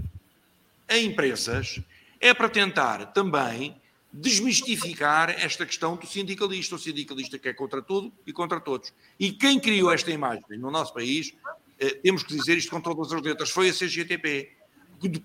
a 0.87 0.97
empresas 0.97 1.79
é 2.19 2.33
para 2.33 2.49
tentar 2.49 3.13
também 3.13 3.79
desmistificar 4.13 5.31
esta 5.31 5.65
questão 5.65 5.95
do 5.95 6.05
sindicalista. 6.05 6.75
O 6.75 6.79
sindicalista 6.79 7.39
que 7.39 7.49
é 7.49 7.53
contra 7.53 7.81
tudo 7.81 8.13
e 8.25 8.31
contra 8.31 8.59
todos. 8.59 8.93
E 9.19 9.31
quem 9.31 9.59
criou 9.59 9.91
esta 9.91 10.11
imagem 10.11 10.43
no 10.59 10.69
nosso 10.69 10.93
país 10.93 11.33
eh, 11.79 11.95
temos 11.95 12.21
que 12.21 12.35
dizer 12.35 12.57
isto 12.57 12.69
com 12.69 12.79
todas 12.79 13.11
as 13.11 13.21
letras, 13.21 13.49
foi 13.49 13.69
a 13.69 13.73
CGTP. 13.73 14.51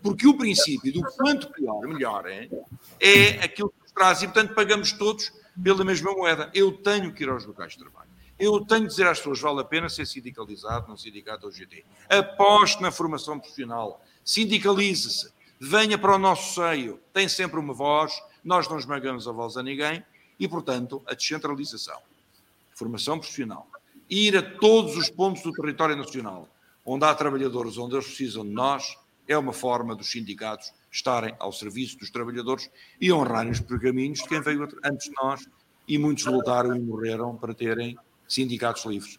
Porque 0.03 0.27
o 0.27 0.37
princípio 0.37 0.93
do 0.93 1.03
quanto 1.03 1.53
pior, 1.53 1.87
melhor 1.87 2.27
é, 2.27 2.49
é 2.99 3.45
aquilo 3.45 3.71
que 3.71 3.83
nos 3.83 3.93
traz 3.93 4.23
e, 4.23 4.27
portanto, 4.27 4.53
pagamos 4.55 4.91
todos 4.93 5.31
pela 5.63 5.85
mesma 5.85 6.13
moeda. 6.13 6.51
Eu 6.53 6.73
tenho 6.73 7.13
que 7.13 7.23
ir 7.23 7.29
aos 7.29 7.45
locais 7.45 7.73
de 7.73 7.79
trabalho. 7.79 8.09
Eu 8.39 8.65
tenho 8.65 8.83
que 8.83 8.89
dizer 8.89 9.07
às 9.07 9.19
pessoas: 9.19 9.41
vale 9.41 9.61
a 9.61 9.65
pena 9.65 9.89
ser 9.89 10.07
sindicalizado 10.07 10.89
num 10.89 10.97
sindicato 10.97 11.47
ou 11.47 11.53
GT. 11.53 11.85
Aposte 12.09 12.83
na 12.83 12.91
formação 12.91 13.39
profissional, 13.39 14.03
sindicalize-se, 14.25 15.33
venha 15.61 15.99
para 15.99 16.15
o 16.15 16.19
nosso 16.19 16.55
seio, 16.55 17.01
tem 17.13 17.29
sempre 17.29 17.61
uma 17.61 17.75
voz, 17.75 18.13
nós 18.45 18.69
não 18.69 18.79
esmagamos 18.79 19.27
a 19.27 19.33
voz 19.33 19.57
a 19.57 19.63
ninguém 19.63 20.03
e, 20.39 20.47
portanto, 20.49 21.03
a 21.07 21.15
descentralização, 21.15 21.99
formação 22.75 23.19
profissional, 23.19 23.69
ir 24.09 24.37
a 24.37 24.43
todos 24.43 24.97
os 24.97 25.11
pontos 25.11 25.43
do 25.43 25.53
território 25.53 25.97
nacional, 25.97 26.49
onde 26.85 27.05
há 27.05 27.15
trabalhadores, 27.15 27.77
onde 27.77 27.95
eles 27.95 28.07
precisam 28.07 28.45
de 28.45 28.51
nós, 28.51 28.97
é 29.27 29.37
uma 29.37 29.53
forma 29.53 29.95
dos 29.95 30.11
sindicatos 30.11 30.73
estarem 30.91 31.35
ao 31.39 31.53
serviço 31.53 31.99
dos 31.99 32.11
trabalhadores 32.11 32.71
e 33.01 33.13
honrarem 33.13 33.53
os 33.53 33.61
pergaminhos 33.61 34.21
de 34.21 34.29
quem 34.29 34.41
veio 34.41 34.67
antes 34.83 35.09
de 35.09 35.15
nós 35.21 35.47
e 35.87 35.99
muitos 35.99 36.25
lutaram 36.25 36.75
e 36.75 36.81
morreram 36.81 37.37
para 37.37 37.53
terem 37.53 37.97
sindicatos 38.27 38.85
livres. 38.87 39.19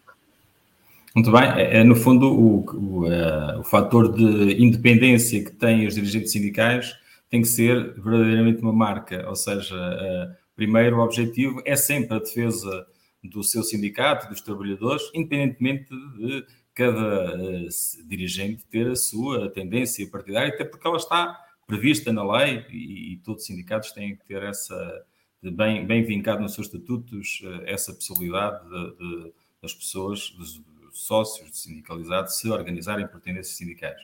Muito 1.14 1.32
bem, 1.32 1.42
é, 1.42 1.78
é 1.78 1.84
no 1.84 1.96
fundo 1.96 2.26
o, 2.26 2.64
o, 2.64 3.08
uh, 3.08 3.60
o 3.60 3.64
fator 3.64 4.12
de 4.12 4.62
independência 4.62 5.44
que 5.44 5.50
têm 5.50 5.86
os 5.86 5.94
dirigentes 5.94 6.30
sindicais 6.30 6.94
tem 7.30 7.42
que 7.42 7.48
ser 7.48 7.94
verdadeiramente 7.94 8.60
uma 8.60 8.72
marca, 8.72 9.26
ou 9.28 9.36
seja, 9.36 9.74
uh, 9.74 10.36
primeiro 10.56 10.96
o 10.96 11.00
objetivo 11.00 11.62
é 11.64 11.76
sempre 11.76 12.16
a 12.16 12.18
defesa 12.18 12.86
do 13.22 13.44
seu 13.44 13.62
sindicato, 13.62 14.28
dos 14.28 14.40
trabalhadores, 14.40 15.04
independentemente 15.14 15.88
de 15.88 16.44
cada 16.74 17.36
uh, 17.36 17.68
dirigente 18.08 18.66
ter 18.66 18.90
a 18.90 18.96
sua 18.96 19.48
tendência 19.48 20.08
partidária, 20.10 20.52
até 20.52 20.64
porque 20.64 20.86
ela 20.86 20.96
está 20.96 21.38
prevista 21.68 22.12
na 22.12 22.24
lei 22.36 22.66
e, 22.68 23.12
e 23.12 23.16
todos 23.18 23.42
os 23.42 23.46
sindicatos 23.46 23.92
têm 23.92 24.16
que 24.16 24.24
ter 24.26 24.42
essa, 24.42 25.04
bem, 25.40 25.86
bem 25.86 26.02
vincado 26.02 26.42
nos 26.42 26.54
seus 26.54 26.66
estatutos, 26.66 27.42
uh, 27.44 27.62
essa 27.64 27.94
possibilidade 27.94 28.68
de, 28.68 28.96
de, 28.96 29.32
das 29.62 29.72
pessoas, 29.72 30.30
dos 30.30 30.60
sócios 30.92 31.62
sindicalizados, 31.62 32.38
se 32.38 32.50
organizarem 32.50 33.06
por 33.06 33.20
tendências 33.20 33.56
sindicais. 33.56 34.00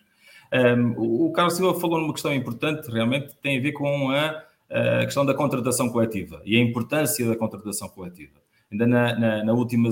Um, 0.53 1.27
o 1.27 1.33
Carlos 1.33 1.57
Silva 1.57 1.79
falou 1.79 2.01
numa 2.01 2.13
questão 2.13 2.33
importante, 2.33 2.91
realmente 2.91 3.37
tem 3.43 3.59
a 3.59 3.61
ver 3.61 3.73
com 3.73 4.11
a, 4.11 4.43
a 4.71 5.05
questão 5.05 5.27
da 5.27 5.35
contratação 5.35 5.89
coletiva 5.89 6.41
e 6.45 6.57
a 6.57 6.61
importância 6.61 7.27
da 7.27 7.37
contratação 7.37 7.89
coletiva. 7.89 8.41
Ainda 8.71 8.87
na, 8.87 9.19
na, 9.19 9.45
na 9.45 9.53
última, 9.53 9.91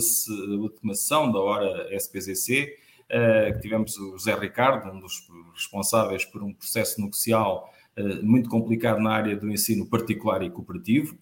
última 0.59 0.95
sessão 0.95 1.31
da 1.31 1.38
hora 1.38 1.88
SPZC, 1.97 2.77
uh, 3.11 3.55
que 3.55 3.61
tivemos 3.61 3.97
o 3.99 4.12
José 4.12 4.35
Ricardo, 4.35 4.90
um 4.90 5.01
dos 5.01 5.29
responsáveis 5.55 6.25
por 6.25 6.43
um 6.43 6.53
processo 6.53 7.01
negocial 7.01 7.73
uh, 7.97 8.25
muito 8.25 8.49
complicado 8.49 9.01
na 9.01 9.12
área 9.12 9.37
do 9.37 9.51
ensino 9.51 9.87
particular 9.87 10.43
e 10.43 10.51
cooperativo, 10.51 11.17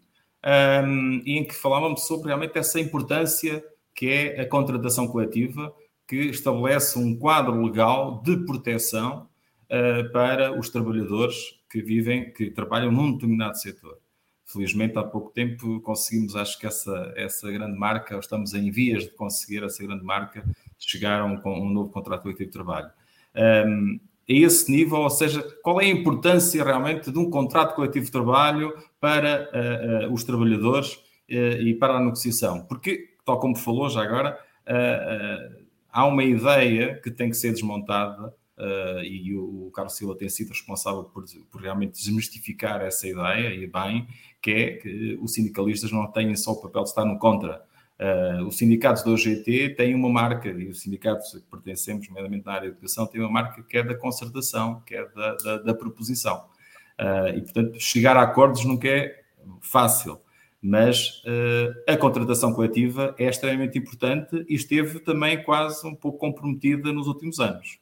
um, 0.85 1.23
em 1.25 1.45
que 1.45 1.55
falávamos 1.55 2.07
sobre 2.07 2.29
realmente 2.29 2.59
essa 2.59 2.81
importância 2.81 3.62
que 3.95 4.09
é 4.09 4.40
a 4.40 4.49
contratação 4.49 5.07
coletiva, 5.07 5.73
que 6.12 6.29
estabelece 6.29 6.98
um 6.98 7.16
quadro 7.16 7.64
legal 7.64 8.20
de 8.22 8.37
proteção 8.44 9.31
uh, 9.64 10.12
para 10.12 10.53
os 10.59 10.68
trabalhadores 10.68 11.59
que 11.70 11.81
vivem, 11.81 12.31
que 12.35 12.51
trabalham 12.51 12.92
num 12.92 13.12
determinado 13.12 13.57
setor. 13.57 13.96
Felizmente, 14.44 14.98
há 14.98 15.03
pouco 15.03 15.31
tempo 15.31 15.81
conseguimos, 15.81 16.37
acho 16.37 16.59
que 16.59 16.66
essa, 16.66 17.14
essa 17.16 17.51
grande 17.51 17.79
marca, 17.79 18.18
estamos 18.18 18.53
em 18.53 18.70
vias 18.70 19.05
de 19.05 19.09
conseguir 19.12 19.64
essa 19.64 19.83
grande 19.83 20.05
marca, 20.05 20.44
chegaram 20.79 21.38
com 21.38 21.59
um 21.59 21.70
novo 21.70 21.88
contrato 21.88 22.25
coletivo 22.25 22.51
de 22.51 22.53
trabalho. 22.53 22.90
Um, 23.35 23.98
a 24.29 24.33
esse 24.35 24.70
nível, 24.70 24.98
ou 24.98 25.09
seja, 25.09 25.42
qual 25.62 25.81
é 25.81 25.87
a 25.87 25.88
importância 25.88 26.62
realmente 26.62 27.11
de 27.11 27.18
um 27.18 27.31
contrato 27.31 27.75
coletivo 27.75 28.05
de 28.05 28.12
trabalho 28.12 28.75
para 29.01 29.48
uh, 29.51 30.11
uh, 30.11 30.12
os 30.12 30.25
trabalhadores 30.25 30.92
uh, 31.31 31.62
e 31.62 31.75
para 31.75 31.94
a 31.94 32.01
negociação? 32.01 32.66
Porque, 32.66 33.14
tal 33.25 33.40
como 33.40 33.57
falou 33.57 33.88
já 33.88 34.03
agora, 34.03 34.38
há 35.92 36.07
uma 36.07 36.24
ideia 36.24 37.00
que 37.00 37.11
tem 37.11 37.28
que 37.28 37.37
ser 37.37 37.52
desmontada 37.52 38.35
Uh, 38.62 39.02
e 39.02 39.35
o, 39.35 39.66
o 39.66 39.70
Carlos 39.72 39.96
Silva 39.96 40.14
tem 40.14 40.28
sido 40.28 40.50
responsável 40.50 41.05
por, 41.05 41.24
por, 41.50 41.61
realmente 41.61 41.98
desmistificar 41.98 42.83
essa 42.83 43.09
ideia, 43.09 43.52
e 43.55 43.66
bem, 43.66 44.07
que 44.42 44.50
é 44.50 44.76
que 44.76 45.18
os 45.20 45.33
sindicalistas 45.33 45.90
não 45.90 46.07
têm 46.07 46.37
só 46.37 46.52
o 46.52 46.61
papel 46.61 46.83
de 46.83 46.90
estar 46.90 47.05
no 47.05 47.18
contra. 47.18 47.64
Uh, 47.98 48.46
os 48.46 48.59
sindicatos 48.59 49.02
da 49.02 49.11
OGT 49.11 49.70
têm 49.70 49.94
uma 49.94 50.09
marca, 50.09 50.48
e 50.48 50.68
os 50.68 50.81
sindicatos 50.81 51.33
que 51.33 51.50
pertencemos, 51.50 52.07
nomeadamente 52.09 52.44
na 52.44 52.52
área 52.52 52.68
da 52.68 52.76
educação, 52.76 53.07
têm 53.07 53.20
uma 53.20 53.31
marca 53.31 53.62
que 53.62 53.78
é 53.78 53.83
da 53.83 53.96
concertação, 53.96 54.81
que 54.87 54.94
é 54.94 55.09
da, 55.09 55.35
da, 55.35 55.57
da 55.59 55.74
proposição. 55.74 56.44
Uh, 57.00 57.38
e, 57.38 57.40
portanto, 57.40 57.81
chegar 57.81 58.16
a 58.16 58.22
acordos 58.22 58.64
nunca 58.64 58.87
é 58.87 59.22
fácil 59.61 60.20
mas 60.62 61.22
uh, 61.25 61.75
a 61.88 61.96
contratação 61.96 62.55
coletiva 62.55 63.16
é 63.18 63.29
extremamente 63.29 63.77
importante 63.77 64.46
e 64.48 64.55
esteve 64.55 65.01
também 65.01 65.42
quase 65.42 65.85
um 65.85 65.94
pouco 65.94 66.18
comprometida 66.18 66.92
nos 66.92 67.09
últimos 67.09 67.40
anos. 67.40 67.81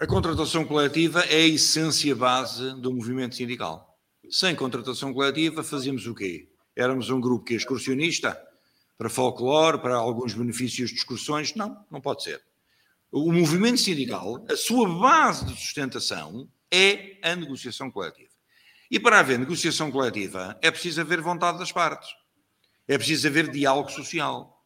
A 0.00 0.06
contratação 0.06 0.64
coletiva 0.64 1.20
é 1.20 1.36
a 1.36 1.46
essência 1.46 2.16
base 2.16 2.74
do 2.80 2.92
movimento 2.92 3.36
sindical. 3.36 3.96
Sem 4.28 4.56
contratação 4.56 5.14
coletiva, 5.14 5.62
fazíamos 5.62 6.06
o 6.06 6.14
quê? 6.14 6.48
Éramos 6.74 7.08
um 7.10 7.20
grupo 7.20 7.44
que 7.44 7.54
é 7.54 7.56
excursionista 7.56 8.40
para 8.98 9.08
folclore, 9.08 9.78
para 9.78 9.94
alguns 9.94 10.34
benefícios 10.34 10.90
de 10.90 10.96
excursões? 10.96 11.54
Não, 11.54 11.84
não 11.90 12.00
pode 12.00 12.24
ser. 12.24 12.42
O 13.12 13.32
movimento 13.32 13.78
sindical, 13.78 14.44
a 14.48 14.56
sua 14.56 14.88
base 14.88 15.44
de 15.44 15.52
sustentação 15.52 16.48
é 16.70 17.18
a 17.22 17.36
negociação 17.36 17.90
coletiva. 17.90 18.29
E 18.90 18.98
para 18.98 19.20
haver 19.20 19.38
negociação 19.38 19.90
coletiva 19.90 20.58
é 20.60 20.70
preciso 20.70 21.00
haver 21.00 21.20
vontade 21.20 21.58
das 21.58 21.70
partes. 21.70 22.08
É 22.88 22.98
preciso 22.98 23.28
haver 23.28 23.48
diálogo 23.50 23.90
social. 23.90 24.64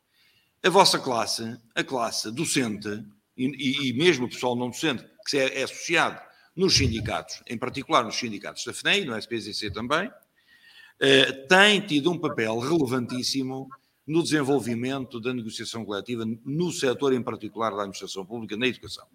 A 0.62 0.70
vossa 0.70 0.98
classe, 0.98 1.58
a 1.74 1.84
classe 1.84 2.30
docente, 2.30 3.04
e, 3.36 3.90
e, 3.90 3.92
mesmo 3.92 4.24
o 4.24 4.30
pessoal 4.30 4.56
não 4.56 4.70
docente, 4.70 5.04
que 5.28 5.36
é, 5.36 5.60
é, 5.60 5.62
associado 5.64 6.20
nos 6.56 6.74
sindicatos, 6.74 7.42
em 7.46 7.58
particular 7.58 8.04
nos 8.04 8.14
sindicatos 8.14 8.64
da 8.64 8.72
FNEI, 8.72 9.04
no 9.04 9.18
SPCC 9.18 9.70
também, 9.70 10.10
eh, 11.00 11.32
tem 11.48 11.80
tido 11.80 12.10
um 12.10 12.18
papel 12.18 12.58
relevantíssimo 12.60 13.68
no 14.06 14.22
desenvolvimento 14.22 15.20
da 15.20 15.34
negociação 15.34 15.84
coletiva 15.84 16.24
no 16.44 16.70
setor, 16.70 17.12
em 17.12 17.22
particular 17.22 17.70
da 17.70 17.78
administração 17.78 18.24
pública, 18.24 18.56
na 18.56 18.68
educação. 18.68 19.06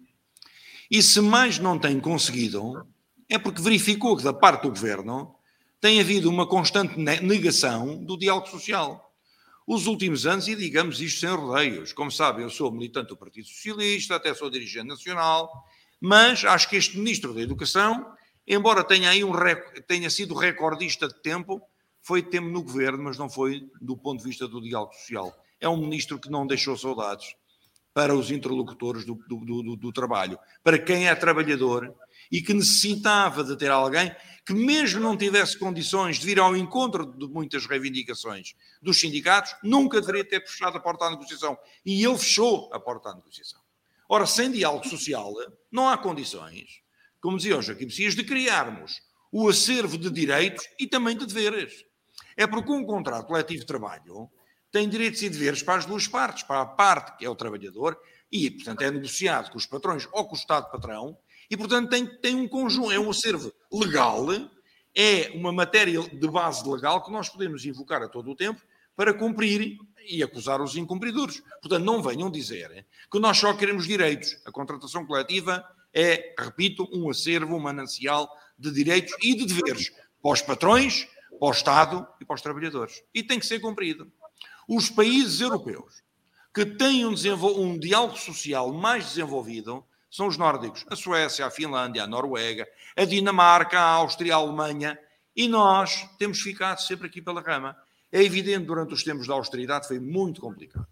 E 0.90 1.02
se 1.02 1.20
mais 1.20 1.58
não 1.58 1.78
tem 1.78 1.98
conseguido, 1.98 2.86
é 3.30 3.38
porque 3.38 3.62
verificou 3.62 4.16
que 4.16 4.24
da 4.24 4.32
parte 4.32 4.62
do 4.62 4.70
governo 4.70 5.34
tem 5.80 6.00
havido 6.00 6.28
uma 6.28 6.46
constante 6.46 6.98
negação 6.98 7.96
do 8.04 8.18
diálogo 8.18 8.48
social 8.48 9.10
os 9.72 9.86
últimos 9.86 10.26
anos, 10.26 10.48
e 10.48 10.56
digamos 10.56 11.00
isto 11.00 11.20
sem 11.20 11.30
rodeios. 11.30 11.92
Como 11.92 12.10
sabem, 12.10 12.42
eu 12.42 12.50
sou 12.50 12.72
militante 12.72 13.10
do 13.10 13.16
Partido 13.16 13.46
Socialista, 13.46 14.16
até 14.16 14.34
sou 14.34 14.50
dirigente 14.50 14.88
nacional, 14.88 15.48
mas 16.00 16.44
acho 16.44 16.68
que 16.68 16.74
este 16.74 16.98
Ministro 16.98 17.32
da 17.32 17.40
Educação, 17.40 18.04
embora 18.44 18.82
tenha, 18.82 19.10
aí 19.10 19.22
um, 19.22 19.32
tenha 19.86 20.10
sido 20.10 20.34
recordista 20.34 21.06
de 21.06 21.14
tempo, 21.22 21.62
foi 22.02 22.20
tempo 22.20 22.48
no 22.48 22.64
governo, 22.64 23.04
mas 23.04 23.16
não 23.16 23.30
foi 23.30 23.70
do 23.80 23.96
ponto 23.96 24.18
de 24.18 24.24
vista 24.28 24.48
do 24.48 24.60
diálogo 24.60 24.92
social. 24.92 25.32
É 25.60 25.68
um 25.68 25.76
ministro 25.76 26.18
que 26.18 26.28
não 26.28 26.48
deixou 26.48 26.76
saudades 26.76 27.36
para 27.94 28.12
os 28.12 28.32
interlocutores 28.32 29.04
do, 29.04 29.14
do, 29.28 29.62
do, 29.62 29.76
do 29.76 29.92
trabalho, 29.92 30.36
para 30.64 30.80
quem 30.80 31.08
é 31.08 31.14
trabalhador 31.14 31.94
e 32.30 32.40
que 32.40 32.54
necessitava 32.54 33.42
de 33.42 33.56
ter 33.56 33.70
alguém 33.70 34.14
que, 34.46 34.54
mesmo 34.54 35.00
não 35.00 35.16
tivesse 35.16 35.58
condições 35.58 36.18
de 36.18 36.26
vir 36.26 36.38
ao 36.38 36.56
encontro 36.56 37.06
de 37.06 37.26
muitas 37.26 37.66
reivindicações 37.66 38.54
dos 38.80 38.98
sindicatos, 38.98 39.54
nunca 39.62 40.00
deveria 40.00 40.24
ter 40.24 40.46
fechado 40.46 40.76
a 40.76 40.80
porta 40.80 41.04
à 41.06 41.10
negociação. 41.10 41.58
E 41.84 42.04
ele 42.04 42.18
fechou 42.18 42.70
a 42.72 42.80
porta 42.80 43.10
à 43.10 43.14
negociação. 43.14 43.60
Ora, 44.08 44.26
sem 44.26 44.50
diálogo 44.50 44.88
social, 44.88 45.32
não 45.70 45.88
há 45.88 45.96
condições, 45.96 46.82
como 47.20 47.36
dizia 47.36 47.58
o 47.58 47.62
Joaquim 47.62 47.84
Messias, 47.84 48.14
de 48.14 48.24
criarmos 48.24 49.00
o 49.30 49.48
acervo 49.48 49.96
de 49.96 50.10
direitos 50.10 50.64
e 50.78 50.86
também 50.86 51.16
de 51.16 51.26
deveres. 51.26 51.84
É 52.36 52.46
porque 52.46 52.72
um 52.72 52.84
contrato 52.84 53.26
coletivo 53.26 53.60
de 53.60 53.66
trabalho 53.66 54.28
tem 54.72 54.88
direitos 54.88 55.22
e 55.22 55.28
deveres 55.28 55.62
para 55.62 55.78
as 55.78 55.86
duas 55.86 56.06
partes, 56.06 56.42
para 56.42 56.60
a 56.60 56.66
parte 56.66 57.16
que 57.18 57.24
é 57.24 57.30
o 57.30 57.36
trabalhador, 57.36 57.98
e, 58.30 58.50
portanto, 58.50 58.82
é 58.82 58.90
negociado 58.90 59.50
com 59.50 59.58
os 59.58 59.66
patrões 59.66 60.08
ou 60.12 60.24
com 60.26 60.34
o 60.34 60.38
Estado-patrão, 60.38 61.18
e, 61.50 61.56
portanto, 61.56 61.90
tem, 61.90 62.06
tem 62.06 62.36
um 62.36 62.46
conjunto, 62.46 62.92
é 62.92 62.98
um 62.98 63.10
acervo 63.10 63.52
legal, 63.72 64.26
é 64.94 65.32
uma 65.34 65.52
matéria 65.52 66.00
de 66.00 66.28
base 66.28 66.68
legal 66.68 67.02
que 67.02 67.10
nós 67.10 67.28
podemos 67.28 67.64
invocar 67.64 68.00
a 68.02 68.08
todo 68.08 68.30
o 68.30 68.36
tempo 68.36 68.60
para 68.94 69.12
cumprir 69.12 69.76
e 70.08 70.22
acusar 70.22 70.60
os 70.60 70.76
incumpridores. 70.76 71.42
Portanto, 71.60 71.84
não 71.84 72.02
venham 72.02 72.30
dizer 72.30 72.86
que 73.10 73.18
nós 73.18 73.36
só 73.36 73.52
queremos 73.52 73.86
direitos. 73.86 74.40
A 74.44 74.52
contratação 74.52 75.04
coletiva 75.04 75.64
é, 75.92 76.34
repito, 76.38 76.88
um 76.92 77.10
acervo, 77.10 77.58
manancial 77.58 78.30
de 78.56 78.70
direitos 78.70 79.12
e 79.22 79.34
de 79.34 79.46
deveres 79.46 79.90
para 80.22 80.32
os 80.32 80.42
patrões, 80.42 81.08
para 81.38 81.48
o 81.48 81.50
Estado 81.50 82.06
e 82.20 82.24
para 82.24 82.34
os 82.34 82.42
trabalhadores. 82.42 83.02
E 83.12 83.22
tem 83.22 83.40
que 83.40 83.46
ser 83.46 83.58
cumprido. 83.58 84.10
Os 84.68 84.88
países 84.88 85.40
europeus 85.40 86.02
que 86.54 86.64
têm 86.64 87.06
um, 87.06 87.14
um 87.56 87.78
diálogo 87.78 88.16
social 88.16 88.72
mais 88.72 89.08
desenvolvido 89.08 89.84
são 90.10 90.26
os 90.26 90.36
nórdicos, 90.36 90.84
a 90.90 90.96
Suécia, 90.96 91.46
a 91.46 91.50
Finlândia, 91.50 92.02
a 92.02 92.06
Noruega, 92.06 92.68
a 92.96 93.04
Dinamarca, 93.04 93.78
a 93.78 93.84
Áustria, 93.84 94.34
a 94.34 94.38
Alemanha, 94.38 94.98
e 95.36 95.46
nós 95.46 96.08
temos 96.18 96.40
ficado 96.40 96.80
sempre 96.80 97.06
aqui 97.06 97.22
pela 97.22 97.40
rama. 97.40 97.76
É 98.10 98.22
evidente, 98.22 98.66
durante 98.66 98.92
os 98.92 99.04
tempos 99.04 99.28
da 99.28 99.34
austeridade 99.34 99.86
foi 99.86 100.00
muito 100.00 100.40
complicado. 100.40 100.88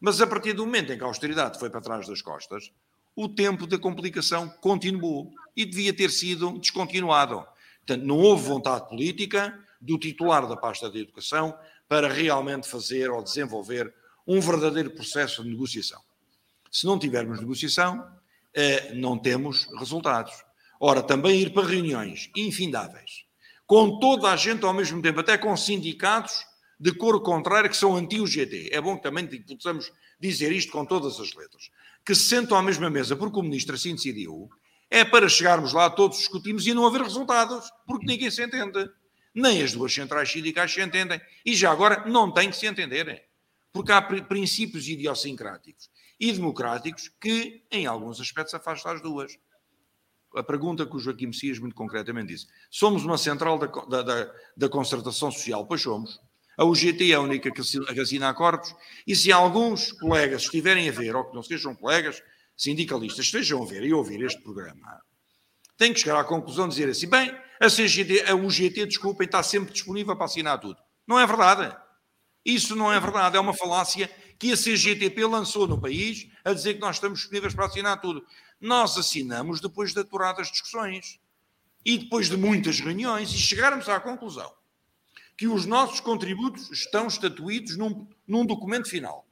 Mas 0.00 0.20
a 0.20 0.26
partir 0.26 0.52
do 0.52 0.66
momento 0.66 0.92
em 0.92 0.98
que 0.98 1.02
a 1.02 1.06
austeridade 1.06 1.58
foi 1.58 1.70
para 1.70 1.80
trás 1.80 2.06
das 2.06 2.20
costas, 2.20 2.70
o 3.16 3.28
tempo 3.28 3.66
da 3.66 3.78
complicação 3.78 4.48
continuou 4.60 5.32
e 5.56 5.64
devia 5.64 5.92
ter 5.94 6.10
sido 6.10 6.58
descontinuado. 6.58 7.46
Portanto, 7.78 8.04
não 8.04 8.18
houve 8.18 8.44
vontade 8.44 8.88
política 8.88 9.58
do 9.80 9.98
titular 9.98 10.46
da 10.46 10.56
pasta 10.56 10.90
de 10.90 11.00
educação 11.00 11.56
para 11.88 12.08
realmente 12.08 12.68
fazer 12.68 13.10
ou 13.10 13.22
desenvolver 13.22 13.92
um 14.26 14.40
verdadeiro 14.40 14.90
processo 14.90 15.42
de 15.42 15.50
negociação. 15.50 16.00
Se 16.70 16.86
não 16.86 16.98
tivermos 16.98 17.40
negociação, 17.40 18.06
não 18.94 19.18
temos 19.18 19.66
resultados. 19.78 20.32
Ora, 20.80 21.02
também 21.02 21.40
ir 21.40 21.52
para 21.52 21.66
reuniões 21.66 22.30
infindáveis, 22.36 23.24
com 23.66 23.98
toda 23.98 24.30
a 24.30 24.36
gente 24.36 24.64
ao 24.64 24.74
mesmo 24.74 25.00
tempo, 25.00 25.20
até 25.20 25.38
com 25.38 25.56
sindicatos 25.56 26.44
de 26.78 26.92
cor 26.92 27.22
contrária 27.22 27.68
que 27.68 27.76
são 27.76 27.96
anti-UGT. 27.96 28.70
É 28.72 28.80
bom 28.80 28.96
que 28.96 29.02
também 29.04 29.26
possamos 29.26 29.92
dizer 30.18 30.50
isto 30.50 30.72
com 30.72 30.84
todas 30.84 31.20
as 31.20 31.32
letras. 31.34 31.70
Que 32.04 32.14
se 32.14 32.24
sentam 32.24 32.58
à 32.58 32.62
mesma 32.62 32.90
mesa 32.90 33.14
porque 33.14 33.38
o 33.38 33.42
ministro 33.42 33.76
assim 33.76 33.94
decidiu, 33.94 34.50
é 34.90 35.04
para 35.04 35.28
chegarmos 35.28 35.72
lá, 35.72 35.88
todos 35.88 36.18
discutimos 36.18 36.66
e 36.66 36.74
não 36.74 36.84
haver 36.84 37.02
resultados, 37.02 37.70
porque 37.86 38.04
ninguém 38.04 38.30
se 38.30 38.44
entende. 38.44 38.90
Nem 39.34 39.62
as 39.62 39.72
duas 39.72 39.94
centrais 39.94 40.30
sindicais 40.30 40.72
se 40.72 40.82
entendem. 40.82 41.20
E 41.46 41.54
já 41.54 41.70
agora 41.70 42.04
não 42.06 42.30
tem 42.30 42.50
que 42.50 42.56
se 42.56 42.66
entenderem. 42.66 43.22
Porque 43.72 43.92
há 43.92 44.02
princípios 44.02 44.88
idiosincráticos 44.88 45.88
e 46.22 46.32
democráticos 46.32 47.10
que, 47.20 47.64
em 47.68 47.84
alguns 47.84 48.20
aspectos, 48.20 48.54
afastam 48.54 48.92
as 48.92 49.02
duas. 49.02 49.36
A 50.36 50.42
pergunta 50.42 50.86
que 50.86 50.94
o 50.94 51.00
Joaquim 51.00 51.26
Messias 51.26 51.58
muito 51.58 51.74
concretamente 51.74 52.28
disse: 52.28 52.46
somos 52.70 53.04
uma 53.04 53.18
central 53.18 53.58
da, 53.58 53.66
da, 53.66 54.02
da, 54.02 54.32
da 54.56 54.68
concertação 54.68 55.32
social? 55.32 55.66
Pois 55.66 55.82
somos. 55.82 56.20
A 56.56 56.64
UGT 56.64 57.10
é 57.10 57.16
a 57.16 57.20
única 57.20 57.50
que 57.50 57.60
assina 58.00 58.28
acordos, 58.28 58.72
e 59.04 59.16
se 59.16 59.32
alguns 59.32 59.90
colegas 59.90 60.42
estiverem 60.42 60.88
a 60.88 60.92
ver, 60.92 61.16
ou 61.16 61.24
que 61.24 61.34
não 61.34 61.42
sejam 61.42 61.74
colegas 61.74 62.22
sindicalistas, 62.56 63.24
estejam 63.24 63.60
a 63.60 63.66
ver 63.66 63.82
e 63.82 63.92
ouvir 63.92 64.22
este 64.22 64.40
programa, 64.42 65.00
têm 65.76 65.92
que 65.92 65.98
chegar 65.98 66.20
à 66.20 66.24
conclusão 66.24 66.68
de 66.68 66.76
dizer 66.76 66.88
assim: 66.88 67.08
bem, 67.08 67.36
a, 67.60 67.68
CGT, 67.68 68.30
a 68.30 68.36
UGT, 68.36 68.86
desculpem, 68.86 69.24
está 69.24 69.42
sempre 69.42 69.72
disponível 69.72 70.14
para 70.14 70.26
assinar 70.26 70.60
tudo. 70.60 70.78
Não 71.04 71.18
é 71.18 71.26
verdade. 71.26 71.76
Isso 72.44 72.76
não 72.76 72.92
é 72.92 72.98
verdade, 72.98 73.36
é 73.36 73.40
uma 73.40 73.54
falácia 73.54 74.10
que 74.42 74.50
a 74.50 74.56
CGTP 74.56 75.24
lançou 75.24 75.68
no 75.68 75.80
país 75.80 76.26
a 76.44 76.52
dizer 76.52 76.74
que 76.74 76.80
nós 76.80 76.96
estamos 76.96 77.20
disponíveis 77.20 77.54
para 77.54 77.66
assinar 77.66 78.00
tudo. 78.00 78.26
Nós 78.60 78.98
assinamos 78.98 79.60
depois 79.60 79.94
de 79.94 80.00
aturadas 80.00 80.50
discussões 80.50 81.20
e 81.84 81.96
depois 81.96 82.28
de 82.28 82.36
muitas 82.36 82.80
reuniões 82.80 83.30
e 83.30 83.38
chegarmos 83.38 83.88
à 83.88 84.00
conclusão 84.00 84.52
que 85.36 85.46
os 85.46 85.64
nossos 85.64 86.00
contributos 86.00 86.72
estão 86.72 87.06
estatuídos 87.06 87.76
num, 87.76 88.08
num 88.26 88.44
documento 88.44 88.88
final, 88.88 89.24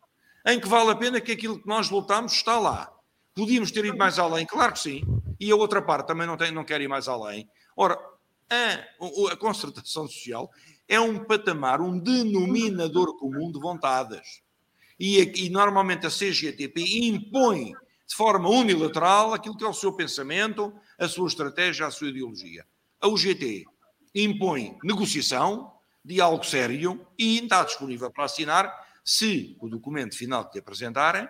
em 0.47 0.61
que 0.61 0.69
vale 0.69 0.93
a 0.93 0.95
pena 0.95 1.21
que 1.21 1.33
aquilo 1.33 1.61
que 1.61 1.67
nós 1.67 1.91
lutamos 1.91 2.31
está 2.31 2.61
lá. 2.61 2.89
Podíamos 3.35 3.73
ter 3.73 3.85
ido 3.85 3.99
mais 3.99 4.17
além, 4.17 4.47
claro 4.47 4.75
que 4.75 4.79
sim, 4.79 5.03
e 5.41 5.51
a 5.51 5.57
outra 5.57 5.83
parte 5.83 6.07
também 6.07 6.25
não, 6.25 6.37
tem, 6.37 6.53
não 6.53 6.65
quer 6.65 6.81
ir 6.81 6.89
mais 6.89 7.09
além. 7.09 7.51
Ora, 7.77 7.99
a, 8.49 9.33
a 9.33 9.37
concertação 9.37 10.07
social 10.07 10.53
é 10.87 11.01
um 11.01 11.25
patamar, 11.25 11.81
um 11.81 11.99
denominador 11.99 13.19
comum 13.19 13.51
de 13.51 13.59
vontades 13.59 14.49
e, 15.01 15.47
e 15.47 15.49
normalmente 15.49 16.07
a 16.07 16.11
CGTP 16.11 17.07
impõe 17.07 17.73
de 18.07 18.15
forma 18.15 18.51
unilateral 18.51 19.33
aquilo 19.33 19.57
que 19.57 19.65
é 19.65 19.69
o 19.69 19.73
seu 19.73 19.95
pensamento, 19.95 20.75
a 20.99 21.09
sua 21.09 21.27
estratégia, 21.27 21.87
a 21.87 21.91
sua 21.91 22.11
ideologia. 22.11 22.67
A 23.01 23.09
UGT 23.09 23.65
impõe 24.15 24.77
negociação, 24.85 25.73
diálogo 26.05 26.45
sério 26.45 27.07
e 27.19 27.39
está 27.39 27.65
disponível 27.65 28.11
para 28.11 28.25
assinar 28.25 28.71
se 29.03 29.57
o 29.59 29.69
documento 29.69 30.15
final 30.17 30.45
que 30.45 30.53
te 30.53 30.59
apresentarem 30.59 31.27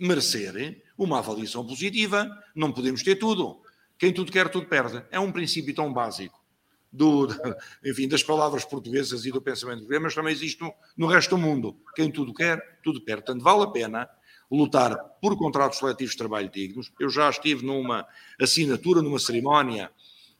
merecer 0.00 0.82
uma 0.96 1.18
avaliação 1.18 1.66
positiva, 1.66 2.28
não 2.54 2.72
podemos 2.72 3.02
ter 3.02 3.16
tudo. 3.16 3.60
Quem 3.98 4.12
tudo 4.12 4.32
quer, 4.32 4.48
tudo 4.48 4.68
perde. 4.68 5.04
É 5.10 5.20
um 5.20 5.32
princípio 5.32 5.74
tão 5.74 5.92
básico 5.92 6.45
do, 6.92 7.28
enfim, 7.84 8.08
das 8.08 8.22
palavras 8.22 8.64
portuguesas 8.64 9.24
e 9.24 9.32
do 9.32 9.40
pensamento 9.40 9.78
português, 9.78 10.02
mas 10.02 10.14
também 10.14 10.32
existe 10.32 10.60
no, 10.60 10.72
no 10.96 11.06
resto 11.06 11.30
do 11.30 11.38
mundo. 11.38 11.76
Quem 11.94 12.10
tudo 12.10 12.32
quer, 12.32 12.80
tudo 12.82 13.00
perde. 13.00 13.24
Portanto, 13.24 13.42
vale 13.42 13.62
a 13.62 13.66
pena 13.68 14.08
lutar 14.50 14.96
por 15.20 15.36
contratos 15.36 15.78
coletivos 15.78 16.12
de 16.12 16.18
trabalho 16.18 16.48
dignos. 16.48 16.92
Eu 16.98 17.08
já 17.08 17.28
estive 17.28 17.64
numa 17.64 18.06
assinatura, 18.40 19.02
numa 19.02 19.18
cerimónia 19.18 19.90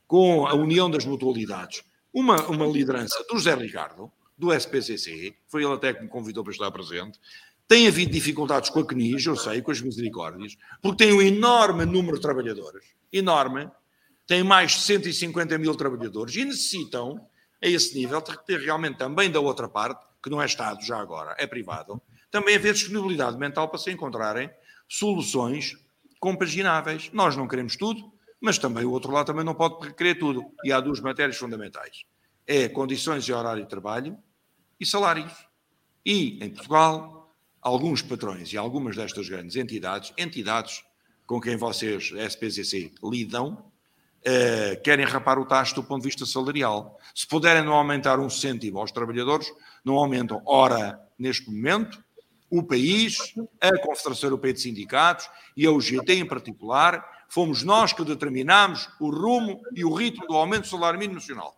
com 0.06 0.46
a 0.46 0.54
União 0.54 0.88
das 0.88 1.04
Mutualidades, 1.04 1.82
uma, 2.12 2.40
uma 2.46 2.66
liderança 2.66 3.24
do 3.28 3.36
José 3.36 3.54
Ricardo, 3.54 4.10
do 4.38 4.52
SPCC, 4.52 5.34
foi 5.48 5.64
ele 5.64 5.72
até 5.72 5.92
que 5.92 6.02
me 6.02 6.08
convidou 6.08 6.44
para 6.44 6.52
estar 6.52 6.70
presente. 6.70 7.18
Tem 7.66 7.88
havido 7.88 8.12
dificuldades 8.12 8.70
com 8.70 8.80
a 8.80 8.86
CNIS, 8.86 9.26
eu 9.26 9.36
sei, 9.36 9.60
com 9.60 9.72
as 9.72 9.80
misericórdias, 9.80 10.56
porque 10.80 11.04
tem 11.04 11.12
um 11.12 11.20
enorme 11.20 11.84
número 11.84 12.16
de 12.16 12.22
trabalhadores, 12.22 12.84
enorme, 13.12 13.68
tem 14.26 14.42
mais 14.42 14.72
de 14.72 14.80
150 14.80 15.56
mil 15.58 15.74
trabalhadores 15.74 16.34
e 16.36 16.44
necessitam, 16.44 17.26
a 17.62 17.66
esse 17.66 17.94
nível, 17.94 18.20
ter 18.20 18.60
realmente 18.60 18.98
também 18.98 19.30
da 19.30 19.40
outra 19.40 19.68
parte, 19.68 20.04
que 20.22 20.28
não 20.28 20.42
é 20.42 20.46
Estado 20.46 20.84
já 20.84 20.98
agora, 20.98 21.34
é 21.38 21.46
privado, 21.46 22.00
também 22.30 22.56
haver 22.56 22.74
disponibilidade 22.74 23.38
mental 23.38 23.68
para 23.68 23.78
se 23.78 23.90
encontrarem 23.90 24.50
soluções 24.88 25.76
compagináveis. 26.18 27.10
Nós 27.12 27.36
não 27.36 27.46
queremos 27.46 27.76
tudo, 27.76 28.12
mas 28.40 28.58
também 28.58 28.84
o 28.84 28.90
outro 28.90 29.12
lado 29.12 29.26
também 29.26 29.44
não 29.44 29.54
pode 29.54 29.94
querer 29.94 30.16
tudo. 30.16 30.44
E 30.64 30.72
há 30.72 30.80
duas 30.80 31.00
matérias 31.00 31.36
fundamentais. 31.36 32.04
É 32.46 32.68
condições 32.68 33.24
de 33.24 33.32
horário 33.32 33.62
de 33.62 33.68
trabalho 33.68 34.18
e 34.78 34.84
salários. 34.84 35.32
E, 36.04 36.44
em 36.44 36.50
Portugal, 36.50 37.34
alguns 37.60 38.02
patrões 38.02 38.52
e 38.52 38.56
algumas 38.56 38.96
destas 38.96 39.28
grandes 39.28 39.56
entidades, 39.56 40.12
entidades 40.16 40.84
com 41.26 41.40
quem 41.40 41.56
vocês, 41.56 42.12
SPCC, 42.12 42.92
lidam, 43.02 43.72
eh, 44.28 44.74
querem 44.82 45.06
rapar 45.06 45.38
o 45.38 45.44
tacho 45.44 45.76
do 45.76 45.84
ponto 45.84 46.02
de 46.02 46.08
vista 46.08 46.26
salarial. 46.26 46.98
Se 47.14 47.24
puderem 47.24 47.62
não 47.62 47.74
aumentar 47.74 48.18
um 48.18 48.28
cêntimo 48.28 48.80
aos 48.80 48.90
trabalhadores, 48.90 49.46
não 49.84 49.94
aumentam. 49.94 50.42
Ora, 50.44 51.00
neste 51.16 51.48
momento, 51.48 52.02
o 52.50 52.60
país, 52.60 53.16
a 53.60 53.78
Confederação 53.78 54.26
Europeia 54.26 54.52
de 54.52 54.62
Sindicatos 54.62 55.30
e 55.56 55.64
a 55.64 55.70
UGT 55.70 56.14
em 56.14 56.26
particular, 56.26 57.08
fomos 57.28 57.62
nós 57.62 57.92
que 57.92 58.04
determinámos 58.04 58.88
o 58.98 59.10
rumo 59.10 59.62
e 59.76 59.84
o 59.84 59.94
ritmo 59.94 60.26
do 60.26 60.34
aumento 60.34 60.62
do 60.62 60.70
salário 60.70 60.98
mínimo 60.98 61.20
nacional. 61.20 61.56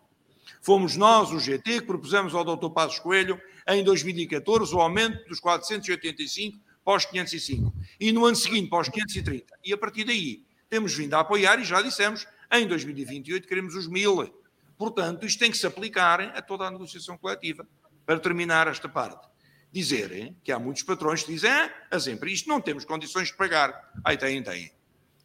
Fomos 0.61 0.95
nós, 0.95 1.33
o 1.33 1.41
GT, 1.41 1.81
que 1.81 1.87
propusemos 1.87 2.35
ao 2.35 2.45
Dr. 2.45 2.69
Passos 2.69 2.99
Coelho, 2.99 3.41
em 3.67 3.83
2014, 3.83 4.75
o 4.75 4.81
aumento 4.83 5.27
dos 5.27 5.41
485 5.41 6.59
para 6.85 6.97
os 6.99 7.07
505. 7.07 7.73
E 7.99 8.13
no 8.13 8.27
ano 8.27 8.37
seguinte 8.37 8.69
para 8.69 8.83
os 8.83 8.91
530. 8.91 9.47
E 9.65 9.73
a 9.73 9.79
partir 9.79 10.05
daí, 10.05 10.43
temos 10.69 10.95
vindo 10.95 11.15
a 11.15 11.21
apoiar 11.21 11.59
e 11.59 11.65
já 11.65 11.81
dissemos 11.81 12.27
em 12.53 12.67
2028 12.67 13.47
queremos 13.47 13.75
os 13.75 13.87
mil. 13.87 14.33
Portanto, 14.77 15.27
isto 15.27 15.39
tem 15.39 15.51
que 15.51 15.59
se 15.59 15.67
aplicar 15.67 16.21
a 16.21 16.41
toda 16.41 16.65
a 16.65 16.71
negociação 16.71 17.19
coletiva. 17.19 17.67
Para 18.07 18.19
terminar 18.19 18.69
esta 18.69 18.89
parte, 18.89 19.29
dizerem 19.71 20.35
que 20.43 20.51
há 20.51 20.59
muitos 20.59 20.83
patrões 20.83 21.23
que 21.23 21.33
dizem, 21.33 21.51
ah, 21.51 21.71
a 21.91 22.01
sempre 22.01 22.33
isto 22.33 22.49
não 22.49 22.61
temos 22.61 22.85
condições 22.85 23.29
de 23.29 23.37
pagar. 23.37 23.93
Aí 24.03 24.17
tem, 24.17 24.43
tem. 24.43 24.73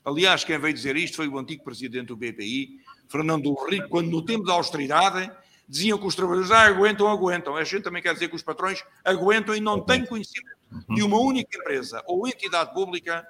Aliás, 0.03 0.43
quem 0.43 0.59
veio 0.59 0.73
dizer 0.73 0.97
isto 0.97 1.15
foi 1.15 1.27
o 1.27 1.37
antigo 1.37 1.63
presidente 1.63 2.07
do 2.07 2.17
BPI, 2.17 2.81
Fernando 3.07 3.53
Rico, 3.69 3.87
quando 3.87 4.09
no 4.09 4.21
tempo 4.21 4.43
da 4.43 4.53
austeridade 4.53 5.31
diziam 5.67 5.97
que 5.97 6.05
os 6.05 6.15
trabalhadores 6.15 6.51
ah, 6.51 6.65
aguentam, 6.65 7.07
aguentam. 7.07 7.55
A 7.55 7.63
gente 7.63 7.83
também 7.83 8.01
quer 8.01 8.13
dizer 8.13 8.27
que 8.27 8.35
os 8.35 8.43
patrões 8.43 8.83
aguentam 9.03 9.55
e 9.55 9.61
não 9.61 9.79
têm 9.79 10.05
conhecimento 10.05 10.57
de 10.89 11.03
uma 11.03 11.19
única 11.19 11.57
empresa 11.57 12.03
ou 12.05 12.27
entidade 12.27 12.73
pública 12.73 13.25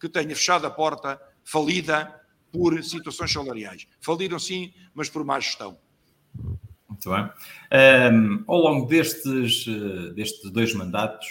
que 0.00 0.08
tenha 0.08 0.34
fechado 0.36 0.66
a 0.66 0.70
porta, 0.70 1.20
falida, 1.42 2.21
por 2.52 2.80
situações 2.84 3.32
salariais. 3.32 3.88
Faliram 4.00 4.38
sim, 4.38 4.72
mas 4.94 5.08
por 5.08 5.24
má 5.24 5.40
gestão. 5.40 5.76
Muito 6.88 7.10
bem. 7.10 7.30
Um, 8.12 8.44
ao 8.46 8.58
longo 8.58 8.86
destes, 8.86 9.66
eh, 9.66 10.12
destes 10.12 10.50
dois 10.50 10.74
mandatos, 10.74 11.26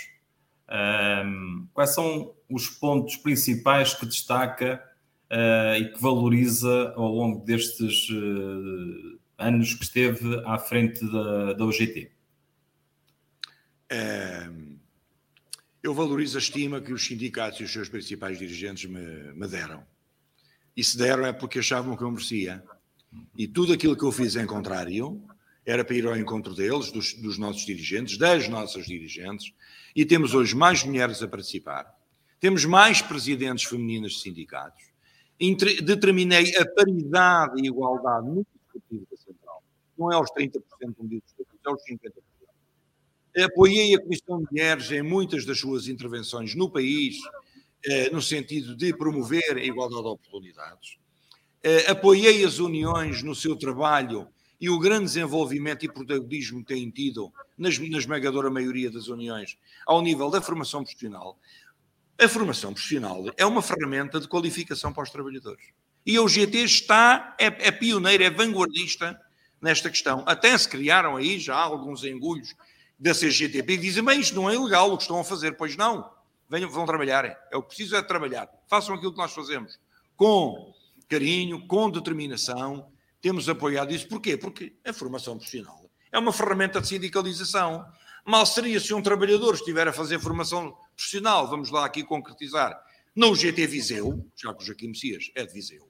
um, 1.25 1.67
quais 1.73 1.93
são 1.93 2.33
os 2.49 2.69
pontos 2.69 3.15
principais 3.17 3.93
que 3.93 4.05
destaca 4.05 4.83
uh, 5.29 5.75
e 5.75 5.93
que 5.93 6.01
valoriza 6.01 6.93
ao 6.95 7.13
longo 7.13 7.45
destes 7.45 8.09
uh, 8.09 9.19
anos 9.37 9.73
que 9.75 9.83
esteve 9.83 10.41
à 10.45 10.57
frente 10.57 11.05
da, 11.11 11.53
da 11.53 11.65
UGT? 11.65 12.11
Um, 13.91 14.77
eu 15.83 15.93
valorizo 15.93 16.37
a 16.37 16.41
estima 16.41 16.81
que 16.81 16.93
os 16.93 17.05
sindicatos 17.05 17.59
e 17.59 17.63
os 17.63 17.71
seus 17.71 17.89
principais 17.89 18.39
dirigentes 18.39 18.89
me, 18.89 19.33
me 19.33 19.47
deram 19.47 19.83
e 20.75 20.83
se 20.83 20.97
deram 20.97 21.25
é 21.25 21.33
porque 21.33 21.59
achavam 21.59 21.95
que 21.95 22.03
eu 22.03 22.11
merecia. 22.11 22.63
E 23.37 23.47
tudo 23.47 23.73
aquilo 23.73 23.97
que 23.97 24.03
eu 24.03 24.11
fiz 24.11 24.35
em 24.35 24.45
contrário 24.45 25.21
era 25.65 25.83
para 25.83 25.95
ir 25.95 26.05
ao 26.05 26.17
encontro 26.17 26.55
deles, 26.55 26.91
dos, 26.91 27.13
dos 27.13 27.37
nossos 27.37 27.65
dirigentes, 27.65 28.17
das 28.17 28.47
nossas 28.47 28.85
dirigentes, 28.85 29.53
e 29.95 30.05
temos 30.05 30.33
hoje 30.33 30.55
mais 30.55 30.83
mulheres 30.83 31.21
a 31.21 31.27
participar, 31.27 31.93
temos 32.39 32.65
mais 32.65 33.01
presidentes 33.01 33.65
femininas 33.65 34.13
de 34.13 34.21
sindicatos, 34.21 34.83
Entre, 35.39 35.81
determinei 35.81 36.55
a 36.55 36.65
paridade 36.65 37.61
e 37.61 37.67
igualdade 37.67 38.27
no 38.27 38.45
Executivo 38.73 39.07
da 39.11 39.17
Central, 39.17 39.63
não 39.97 40.11
é 40.11 40.15
aos 40.15 40.31
30% 40.31 40.61
como 40.95 41.09
diz 41.09 41.21
o 41.21 41.41
Estatuto, 41.41 41.59
é 41.65 41.69
aos 41.69 41.81
50%. 41.83 43.45
Apoiei 43.45 43.95
a 43.95 44.01
Comissão 44.01 44.39
de 44.39 44.47
Mulheres 44.51 44.91
em 44.91 45.01
muitas 45.01 45.45
das 45.45 45.59
suas 45.59 45.87
intervenções 45.87 46.53
no 46.53 46.69
país, 46.69 47.15
no 48.11 48.21
sentido 48.21 48.75
de 48.75 48.93
promover 48.93 49.57
a 49.57 49.63
igualdade 49.63 50.03
de 50.03 50.09
oportunidades. 50.09 50.97
Eh, 51.63 51.91
apoiei 51.91 52.43
as 52.43 52.57
uniões 52.57 53.21
no 53.21 53.35
seu 53.35 53.55
trabalho 53.55 54.27
e 54.59 54.69
o 54.69 54.79
grande 54.79 55.05
desenvolvimento 55.05 55.85
e 55.85 55.91
protagonismo 55.91 56.59
que 56.59 56.73
têm 56.73 56.89
tido 56.89 57.31
na 57.57 57.69
esmagadora 57.69 58.49
maioria 58.49 58.89
das 58.89 59.07
uniões 59.07 59.57
ao 59.85 60.01
nível 60.01 60.29
da 60.29 60.41
formação 60.41 60.83
profissional. 60.83 61.37
A 62.19 62.27
formação 62.27 62.73
profissional 62.73 63.25
é 63.37 63.45
uma 63.45 63.61
ferramenta 63.61 64.19
de 64.19 64.27
qualificação 64.27 64.91
para 64.91 65.03
os 65.03 65.09
trabalhadores. 65.09 65.65
E 66.05 66.17
a 66.17 66.21
UGT 66.21 66.63
está, 66.63 67.35
é, 67.39 67.45
é 67.45 67.71
pioneira, 67.71 68.23
é 68.23 68.29
vanguardista 68.29 69.19
nesta 69.61 69.89
questão. 69.89 70.23
Até 70.27 70.57
se 70.57 70.67
criaram 70.67 71.15
aí 71.15 71.39
já 71.39 71.55
alguns 71.55 72.03
engulhos 72.03 72.55
da 72.99 73.13
CGTP 73.13 73.77
que 73.77 73.83
dizem, 73.83 74.03
bem, 74.03 74.19
isto 74.19 74.35
não 74.35 74.49
é 74.49 74.55
ilegal 74.55 74.91
o 74.91 74.97
que 74.97 75.03
estão 75.03 75.19
a 75.19 75.23
fazer. 75.23 75.57
Pois 75.57 75.75
não 75.75 76.09
venham, 76.51 76.69
vão 76.69 76.85
trabalhar. 76.85 77.25
É 77.49 77.55
o 77.55 77.61
que 77.61 77.69
preciso 77.69 77.95
é 77.95 78.01
trabalhar. 78.01 78.49
Façam 78.69 78.93
aquilo 78.93 79.13
que 79.13 79.17
nós 79.17 79.33
fazemos 79.33 79.79
com 80.17 80.73
carinho, 81.07 81.65
com 81.65 81.89
determinação. 81.89 82.91
Temos 83.21 83.47
apoiado 83.47 83.93
isso. 83.93 84.07
Porquê? 84.07 84.35
Porque 84.35 84.75
a 84.85 84.91
formação 84.91 85.37
profissional 85.37 85.89
é 86.11 86.19
uma 86.19 86.33
ferramenta 86.33 86.81
de 86.81 86.89
sindicalização. 86.89 87.85
Mal 88.25 88.45
seria 88.45 88.79
se 88.79 88.93
um 88.93 89.01
trabalhador 89.01 89.55
estiver 89.55 89.87
a 89.87 89.93
fazer 89.93 90.19
formação 90.19 90.75
profissional, 90.95 91.47
vamos 91.47 91.71
lá 91.71 91.85
aqui 91.85 92.03
concretizar, 92.03 92.79
no 93.15 93.33
GT 93.33 93.65
Viseu, 93.65 94.23
já 94.35 94.53
que 94.53 94.61
o 94.61 94.65
Joaquim 94.65 94.89
Messias 94.89 95.31
é 95.33 95.45
de 95.45 95.53
Viseu. 95.53 95.89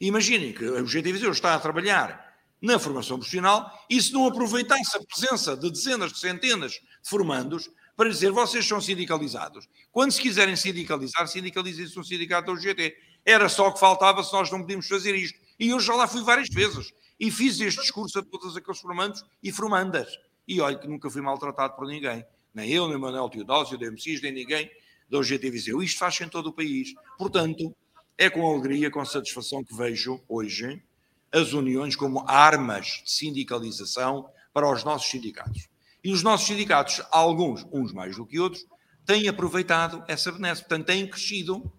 Imaginem 0.00 0.52
que 0.52 0.64
o 0.64 0.86
GT 0.86 1.12
Viseu 1.12 1.30
está 1.30 1.54
a 1.54 1.60
trabalhar 1.60 2.34
na 2.60 2.78
formação 2.78 3.16
profissional 3.16 3.72
e 3.88 4.00
se 4.02 4.12
não 4.12 4.26
aproveitasse 4.26 4.96
a 4.96 5.00
presença 5.00 5.56
de 5.56 5.70
dezenas 5.70 6.12
de 6.12 6.18
centenas 6.18 6.72
de 6.72 7.08
formandos 7.08 7.70
para 8.00 8.08
dizer 8.08 8.32
vocês 8.32 8.66
são 8.66 8.80
sindicalizados. 8.80 9.68
Quando 9.92 10.10
se 10.10 10.22
quiserem 10.22 10.56
sindicalizar, 10.56 11.28
sindicalizem-se 11.28 12.00
um 12.00 12.02
sindicato 12.02 12.46
da 12.46 12.54
UGT. 12.54 12.96
Era 13.26 13.46
só 13.46 13.68
o 13.68 13.74
que 13.74 13.78
faltava 13.78 14.24
se 14.24 14.32
nós 14.32 14.50
não 14.50 14.62
podíamos 14.62 14.88
fazer 14.88 15.14
isto. 15.14 15.38
E 15.58 15.68
eu 15.68 15.78
já 15.78 15.94
lá 15.94 16.08
fui 16.08 16.22
várias 16.22 16.48
vezes. 16.48 16.94
E 17.20 17.30
fiz 17.30 17.60
este 17.60 17.78
discurso 17.82 18.18
a 18.18 18.22
todos 18.22 18.56
aqueles 18.56 18.80
formandos 18.80 19.22
e 19.42 19.52
formandas. 19.52 20.18
E 20.48 20.62
olha 20.62 20.78
que 20.78 20.88
nunca 20.88 21.10
fui 21.10 21.20
maltratado 21.20 21.76
por 21.76 21.86
ninguém. 21.86 22.24
Nem 22.54 22.70
eu, 22.70 22.88
nem 22.88 22.96
Manuel 22.96 23.28
Teodósio, 23.28 23.76
nem 23.78 23.90
o 23.90 23.92
MCIS, 23.92 24.22
nem 24.22 24.32
ninguém 24.32 24.70
da 25.10 25.18
UGT 25.18 25.50
Viseu. 25.50 25.82
Isto 25.82 25.98
faz 25.98 26.18
em 26.22 26.28
todo 26.30 26.46
o 26.46 26.54
país. 26.54 26.94
Portanto, 27.18 27.76
é 28.16 28.30
com 28.30 28.50
alegria, 28.50 28.90
com 28.90 29.04
satisfação 29.04 29.62
que 29.62 29.76
vejo 29.76 30.24
hoje 30.26 30.82
as 31.30 31.52
uniões 31.52 31.94
como 31.94 32.24
armas 32.26 33.02
de 33.04 33.10
sindicalização 33.12 34.26
para 34.54 34.72
os 34.72 34.84
nossos 34.84 35.10
sindicatos. 35.10 35.69
E 36.02 36.12
os 36.12 36.22
nossos 36.22 36.46
sindicatos, 36.46 37.02
alguns, 37.10 37.66
uns 37.72 37.92
mais 37.92 38.16
do 38.16 38.26
que 38.26 38.38
outros, 38.38 38.64
têm 39.04 39.28
aproveitado 39.28 40.02
essa 40.08 40.32
benesse. 40.32 40.62
Portanto, 40.62 40.86
têm 40.86 41.06
crescido, 41.06 41.72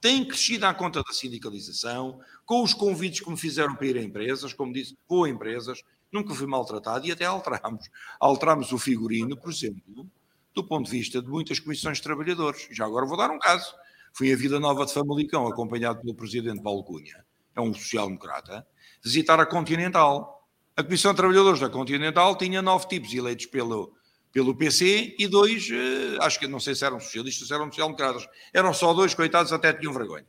têm 0.00 0.24
crescido 0.24 0.66
à 0.66 0.74
conta 0.74 1.02
da 1.02 1.12
sindicalização, 1.12 2.20
com 2.44 2.62
os 2.62 2.72
convites 2.72 3.20
que 3.20 3.30
me 3.30 3.36
fizeram 3.36 3.74
para 3.74 3.86
ir 3.86 3.96
a 3.96 4.02
empresas, 4.02 4.52
como 4.52 4.72
disse, 4.72 4.96
a 5.10 5.28
empresas, 5.28 5.82
nunca 6.12 6.34
fui 6.34 6.46
maltratado 6.46 7.06
e 7.06 7.12
até 7.12 7.24
alterámos. 7.24 7.88
Alterámos 8.20 8.72
o 8.72 8.78
figurino, 8.78 9.36
por 9.36 9.50
exemplo, 9.50 10.08
do 10.54 10.64
ponto 10.64 10.86
de 10.86 10.96
vista 10.96 11.20
de 11.20 11.28
muitas 11.28 11.60
comissões 11.60 11.98
de 11.98 12.02
trabalhadores. 12.02 12.68
Já 12.70 12.84
agora 12.84 13.06
vou 13.06 13.16
dar 13.16 13.30
um 13.30 13.38
caso. 13.38 13.74
Fui 14.12 14.32
a 14.32 14.36
Vida 14.36 14.58
Nova 14.58 14.86
de 14.86 14.92
Famalicão, 14.92 15.46
acompanhado 15.46 16.00
pelo 16.00 16.14
presidente 16.14 16.62
Paulo 16.62 16.82
Cunha, 16.82 17.24
é 17.54 17.60
um 17.60 17.72
social-democrata, 17.72 18.66
visitar 19.02 19.38
a 19.38 19.46
Continental 19.46 20.37
a 20.78 20.84
Comissão 20.84 21.10
de 21.10 21.16
Trabalhadores 21.16 21.58
da 21.58 21.68
Continental 21.68 22.38
tinha 22.38 22.62
nove 22.62 22.86
tipos 22.86 23.12
eleitos 23.12 23.46
pelo, 23.46 23.92
pelo 24.32 24.54
PC 24.54 25.16
e 25.18 25.26
dois, 25.26 25.68
uh, 25.70 26.22
acho 26.22 26.38
que 26.38 26.46
não 26.46 26.60
sei 26.60 26.72
se 26.76 26.84
eram 26.84 27.00
socialistas, 27.00 27.48
se 27.48 27.52
eram 27.52 27.64
social-democratas, 27.64 28.28
eram 28.54 28.72
só 28.72 28.94
dois, 28.94 29.12
coitados, 29.12 29.52
até 29.52 29.72
tinham 29.72 29.92
vergonha. 29.92 30.24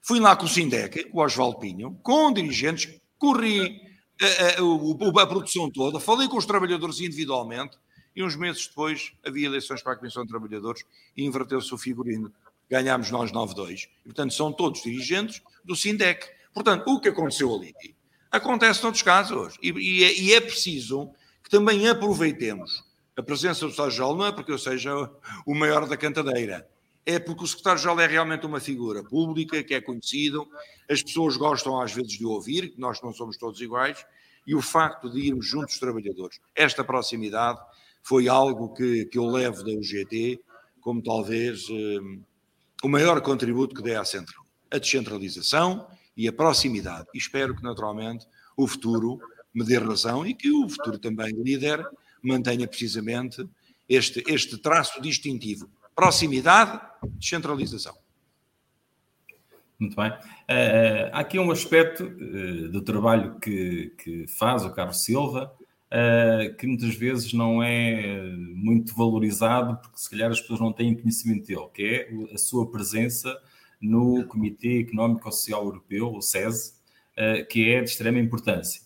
Fui 0.00 0.20
lá 0.20 0.36
com 0.36 0.44
o 0.44 0.48
Sindec, 0.48 1.02
com 1.10 1.18
o 1.18 1.24
Osvaldo 1.24 1.58
Pinho, 1.58 1.98
com 2.00 2.32
dirigentes, 2.32 3.00
corri 3.18 3.80
a, 4.20 4.60
a, 4.60 5.22
a, 5.22 5.26
produção 5.26 5.68
toda, 5.68 5.98
falei 5.98 6.28
com 6.28 6.36
os 6.36 6.46
trabalhadores 6.46 7.00
individualmente 7.00 7.76
e 8.14 8.22
uns 8.22 8.36
meses 8.36 8.68
depois 8.68 9.14
havia 9.26 9.46
eleições 9.46 9.82
para 9.82 9.94
a 9.94 9.96
Comissão 9.96 10.22
de 10.22 10.28
Trabalhadores 10.28 10.84
e 11.16 11.24
inverteu-se 11.24 11.74
o 11.74 11.76
figurino. 11.76 12.32
Ganhámos 12.70 13.10
nós 13.10 13.32
9-2. 13.32 13.88
Portanto, 14.04 14.32
são 14.32 14.52
todos 14.52 14.80
dirigentes 14.80 15.42
do 15.64 15.74
Sindec. 15.74 16.24
Portanto, 16.54 16.88
o 16.88 17.00
que 17.00 17.08
aconteceu 17.08 17.52
ali 17.52 17.74
acontece 18.30 18.82
noutros 18.82 19.02
casos. 19.02 19.56
E, 19.62 19.70
e, 19.70 20.04
é, 20.04 20.18
e 20.18 20.32
é 20.34 20.40
preciso 20.40 21.10
que 21.42 21.50
também 21.50 21.88
aproveitemos 21.88 22.84
a 23.16 23.22
presença 23.22 23.66
do 23.66 23.70
Secretário-Geral, 23.70 24.16
não 24.16 24.26
é 24.26 24.32
porque 24.32 24.52
eu 24.52 24.58
seja 24.58 25.10
o 25.44 25.54
maior 25.54 25.86
da 25.86 25.96
cantadeira, 25.96 26.66
é 27.04 27.18
porque 27.18 27.44
o 27.44 27.46
secretário-geral 27.46 27.98
é 28.00 28.06
realmente 28.06 28.46
uma 28.46 28.60
figura 28.60 29.02
pública, 29.02 29.62
que 29.62 29.74
é 29.74 29.80
conhecido, 29.80 30.46
as 30.88 31.02
pessoas 31.02 31.36
gostam 31.36 31.80
às 31.80 31.92
vezes 31.92 32.12
de 32.12 32.24
ouvir, 32.24 32.70
que 32.70 32.80
nós 32.80 33.00
não 33.02 33.12
somos 33.12 33.36
todos 33.36 33.60
iguais, 33.60 34.04
e 34.46 34.54
o 34.54 34.62
facto 34.62 35.10
de 35.10 35.20
irmos 35.20 35.46
juntos 35.46 35.78
trabalhadores, 35.78 36.40
esta 36.54 36.84
proximidade, 36.84 37.58
foi 38.02 38.28
algo 38.28 38.72
que, 38.74 39.04
que 39.06 39.18
eu 39.18 39.26
levo 39.26 39.62
da 39.62 39.72
UGT 39.72 40.40
como 40.80 41.02
talvez 41.02 41.68
um, 41.68 42.22
o 42.82 42.88
maior 42.88 43.20
contributo 43.20 43.74
que 43.74 43.82
dê 43.82 43.94
à 43.94 44.04
central. 44.04 44.42
A 44.70 44.78
descentralização 44.78 45.86
e 46.16 46.28
a 46.28 46.32
proximidade. 46.32 47.06
E 47.14 47.18
espero 47.18 47.54
que, 47.54 47.62
naturalmente, 47.62 48.26
o 48.56 48.66
futuro 48.66 49.18
me 49.52 49.64
dê 49.64 49.78
razão 49.78 50.26
e 50.26 50.34
que 50.34 50.50
o 50.50 50.68
futuro 50.68 50.98
também 50.98 51.32
líder 51.32 51.84
mantenha 52.22 52.66
precisamente 52.66 53.48
este, 53.88 54.22
este 54.28 54.58
traço 54.58 55.00
distintivo 55.00 55.68
proximidade, 56.00 56.80
descentralização. 57.18 57.94
Muito 59.78 59.96
bem. 59.96 60.10
Uh, 60.10 61.10
há 61.12 61.20
aqui 61.20 61.38
um 61.38 61.50
aspecto 61.50 62.04
uh, 62.04 62.68
do 62.70 62.80
trabalho 62.82 63.38
que, 63.38 63.92
que, 64.02 64.26
faz 64.26 64.64
o 64.64 64.70
Carlos 64.70 65.04
Silva 65.04 65.52
uh, 65.90 66.54
que 66.56 66.66
muitas 66.66 66.94
vezes 66.94 67.32
não 67.34 67.62
é 67.62 68.22
muito 68.54 68.94
valorizado, 68.94 69.76
porque 69.76 69.98
se 69.98 70.08
calhar 70.08 70.30
as 70.30 70.40
pessoas 70.40 70.60
não 70.60 70.72
têm 70.72 70.94
conhecimento 70.94 71.46
dele, 71.46 71.68
que 71.74 71.82
é 71.82 72.34
a 72.34 72.38
sua 72.38 72.70
presença 72.70 73.34
no 73.80 74.24
Comitê 74.26 74.80
Económico 74.80 75.30
Social 75.32 75.64
Europeu, 75.64 76.12
o 76.14 76.20
SES, 76.20 76.78
que 77.48 77.70
é 77.70 77.82
de 77.82 77.90
extrema 77.90 78.18
importância. 78.18 78.82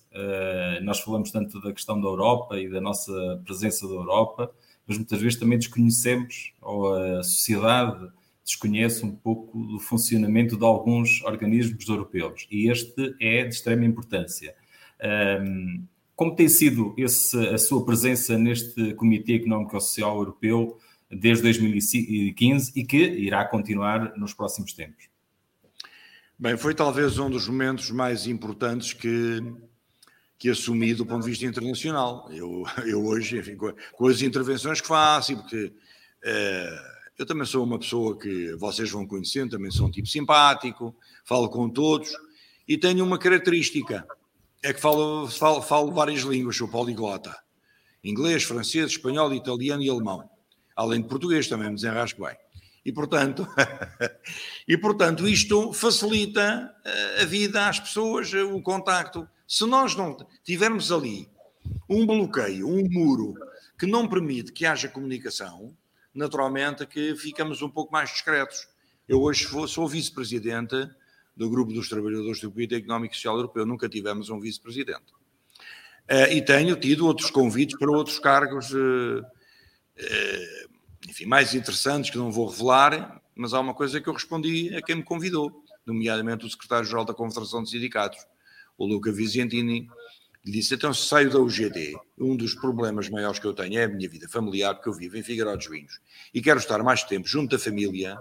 nós 0.82 1.00
falamos 1.00 1.30
tanto 1.30 1.60
da 1.60 1.72
questão 1.72 2.00
da 2.00 2.06
Europa 2.06 2.58
e 2.58 2.68
da 2.68 2.80
nossa 2.80 3.40
presença 3.44 3.86
da 3.88 3.94
Europa, 3.94 4.50
mas 4.86 4.96
muitas 4.96 5.20
vezes 5.20 5.38
também 5.38 5.58
desconhecemos, 5.58 6.52
ou 6.60 6.94
a 6.94 7.22
sociedade 7.22 8.08
desconhece 8.44 9.04
um 9.04 9.10
pouco 9.10 9.58
do 9.64 9.80
funcionamento 9.80 10.56
de 10.56 10.64
alguns 10.64 11.22
organismos 11.24 11.88
europeus, 11.88 12.46
e 12.50 12.70
este 12.70 13.14
é 13.20 13.44
de 13.44 13.54
extrema 13.54 13.84
importância. 13.84 14.54
Como 16.14 16.36
tem 16.36 16.48
sido 16.48 16.94
esse, 16.96 17.36
a 17.48 17.58
sua 17.58 17.84
presença 17.84 18.38
neste 18.38 18.94
Comitê 18.94 19.34
Económico 19.34 19.80
Social 19.80 20.16
Europeu 20.18 20.78
desde 21.14 21.42
2015 21.44 22.72
e 22.74 22.84
que 22.84 22.96
irá 22.96 23.44
continuar 23.44 24.16
nos 24.16 24.34
próximos 24.34 24.72
tempos? 24.72 25.08
Bem, 26.38 26.56
foi 26.56 26.74
talvez 26.74 27.18
um 27.18 27.30
dos 27.30 27.48
momentos 27.48 27.90
mais 27.90 28.26
importantes 28.26 28.92
que 28.92 29.40
que 30.44 30.50
assumi 30.50 30.92
do 30.92 31.06
ponto 31.06 31.24
de 31.24 31.30
vista 31.30 31.46
internacional. 31.46 32.28
Eu, 32.30 32.64
eu 32.84 33.02
hoje, 33.02 33.38
enfim, 33.38 33.56
com, 33.56 33.72
com 33.92 34.08
as 34.08 34.20
intervenções 34.20 34.78
que 34.78 34.86
faço, 34.86 35.36
porque 35.36 35.66
uh, 35.66 36.94
eu 37.18 37.24
também 37.24 37.46
sou 37.46 37.64
uma 37.64 37.78
pessoa 37.78 38.18
que 38.18 38.54
vocês 38.56 38.90
vão 38.90 39.06
conhecendo, 39.06 39.52
também 39.52 39.70
sou 39.70 39.86
um 39.86 39.90
tipo 39.90 40.06
simpático, 40.06 40.94
falo 41.24 41.48
com 41.48 41.70
todos 41.70 42.12
e 42.66 42.76
tenho 42.76 43.04
uma 43.04 43.18
característica, 43.18 44.06
é 44.62 44.72
que 44.72 44.80
falo, 44.80 45.28
falo, 45.28 45.62
falo 45.62 45.92
várias 45.92 46.20
línguas, 46.20 46.56
sou 46.56 46.68
poliglota. 46.68 47.34
Inglês, 48.02 48.42
francês, 48.42 48.90
espanhol, 48.90 49.32
italiano 49.32 49.82
e 49.82 49.88
alemão. 49.88 50.28
Além 50.76 51.02
de 51.02 51.08
português, 51.08 51.48
também 51.48 51.68
me 51.68 51.74
desenrasco 51.74 52.24
bem. 52.24 52.36
E 52.84 52.92
portanto, 52.92 53.46
e 54.68 54.76
portanto 54.76 55.26
isto 55.26 55.72
facilita 55.72 56.74
eh, 56.84 57.22
a 57.22 57.24
vida 57.24 57.66
às 57.66 57.80
pessoas, 57.80 58.32
o 58.34 58.60
contacto. 58.60 59.26
Se 59.46 59.64
nós 59.64 59.94
não 59.94 60.16
tivermos 60.44 60.92
ali 60.92 61.28
um 61.88 62.06
bloqueio, 62.06 62.68
um 62.68 62.88
muro 62.90 63.34
que 63.78 63.86
não 63.86 64.08
permite 64.08 64.52
que 64.52 64.66
haja 64.66 64.88
comunicação, 64.88 65.74
naturalmente 66.14 66.86
que 66.86 67.16
ficamos 67.16 67.62
um 67.62 67.70
pouco 67.70 67.92
mais 67.92 68.10
discretos. 68.10 68.68
Eu 69.08 69.22
hoje 69.22 69.48
sou 69.68 69.88
vice-presidente 69.88 70.88
do 71.36 71.50
Grupo 71.50 71.72
dos 71.72 71.88
Trabalhadores 71.88 72.40
do 72.40 72.50
Comitê 72.50 72.76
Económico 72.76 73.14
e 73.14 73.16
Social 73.16 73.36
Europeu, 73.36 73.66
nunca 73.66 73.88
tivemos 73.88 74.30
um 74.30 74.38
vice-presidente. 74.38 75.12
Uh, 76.10 76.32
e 76.32 76.42
tenho 76.42 76.76
tido 76.76 77.06
outros 77.06 77.30
convites 77.30 77.78
para 77.78 77.90
outros 77.90 78.18
cargos, 78.18 78.72
enfim, 81.08 81.26
mais 81.26 81.54
interessantes 81.54 82.10
que 82.10 82.18
não 82.18 82.32
vou 82.32 82.48
revelar, 82.48 83.20
mas 83.34 83.52
há 83.52 83.60
uma 83.60 83.74
coisa 83.74 84.00
que 84.00 84.08
eu 84.08 84.12
respondi 84.12 84.74
a 84.74 84.82
quem 84.82 84.96
me 84.96 85.02
convidou, 85.02 85.62
nomeadamente 85.84 86.46
o 86.46 86.50
secretário-geral 86.50 87.04
da 87.04 87.14
Confederação 87.14 87.62
de 87.62 87.70
Sindicatos 87.70 88.24
o 88.76 88.86
Luca 88.86 89.12
Vicentini, 89.12 89.88
disse: 90.44 90.74
então, 90.74 90.92
se 90.92 91.06
saio 91.08 91.30
da 91.30 91.38
UGT, 91.38 91.94
um 92.18 92.36
dos 92.36 92.54
problemas 92.54 93.08
maiores 93.08 93.38
que 93.38 93.46
eu 93.46 93.54
tenho 93.54 93.78
é 93.78 93.84
a 93.84 93.88
minha 93.88 94.08
vida 94.08 94.28
familiar, 94.28 94.74
porque 94.74 94.88
eu 94.88 94.92
vivo 94.92 95.16
em 95.16 95.22
Figueiró 95.22 95.56
dos 95.56 95.68
Vinhos 95.68 96.00
e 96.32 96.42
quero 96.42 96.58
estar 96.58 96.82
mais 96.82 97.02
tempo 97.04 97.26
junto 97.26 97.56
da 97.56 97.58
família, 97.58 98.18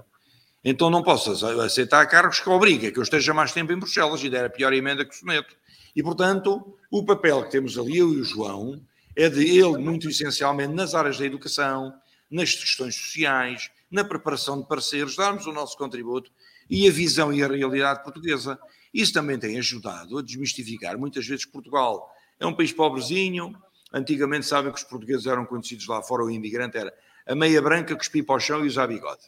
então 0.63 0.89
não 0.89 1.03
posso 1.03 1.31
aceitar 1.61 2.05
cargos 2.07 2.39
que 2.39 2.49
obriguem 2.49 2.91
que 2.91 2.99
eu 2.99 3.03
esteja 3.03 3.33
mais 3.33 3.51
tempo 3.51 3.73
em 3.73 3.77
Bruxelas 3.77 4.23
e 4.23 4.29
der 4.29 4.45
a 4.45 4.49
pior 4.49 4.73
emenda 4.73 5.05
que 5.05 5.15
someto. 5.15 5.55
E, 5.95 6.01
portanto, 6.01 6.77
o 6.89 7.05
papel 7.05 7.43
que 7.43 7.51
temos 7.51 7.77
ali, 7.77 7.97
eu 7.97 8.13
e 8.13 8.21
o 8.21 8.23
João, 8.23 8.81
é 9.15 9.29
de 9.29 9.43
ele, 9.43 9.77
muito 9.77 10.09
essencialmente, 10.09 10.73
nas 10.73 10.95
áreas 10.95 11.17
da 11.17 11.25
educação, 11.25 11.93
nas 12.29 12.53
questões 12.53 12.95
sociais, 12.95 13.69
na 13.89 14.03
preparação 14.03 14.59
de 14.59 14.67
parceiros, 14.67 15.15
darmos 15.15 15.45
o 15.45 15.51
nosso 15.51 15.77
contributo 15.77 16.31
e 16.69 16.87
a 16.87 16.91
visão 16.91 17.31
e 17.31 17.43
a 17.43 17.47
realidade 17.47 18.03
portuguesa. 18.03 18.59
Isso 18.93 19.13
também 19.13 19.37
tem 19.37 19.57
ajudado 19.59 20.17
a 20.17 20.21
desmistificar. 20.21 20.97
Muitas 20.97 21.27
vezes 21.27 21.45
Portugal 21.45 22.11
é 22.39 22.45
um 22.45 22.55
país 22.55 22.71
pobrezinho. 22.71 23.55
Antigamente 23.93 24.45
sabem 24.45 24.71
que 24.71 24.79
os 24.79 24.83
portugueses 24.83 25.27
eram 25.27 25.45
conhecidos 25.45 25.87
lá 25.87 26.01
fora, 26.01 26.23
o 26.23 26.31
imigrante 26.31 26.77
era 26.77 26.91
a 27.27 27.35
meia 27.35 27.61
branca, 27.61 27.95
cuspir 27.95 28.25
para 28.25 28.35
o 28.35 28.39
chão 28.39 28.63
e 28.65 28.67
usar 28.67 28.87
bigode. 28.87 29.21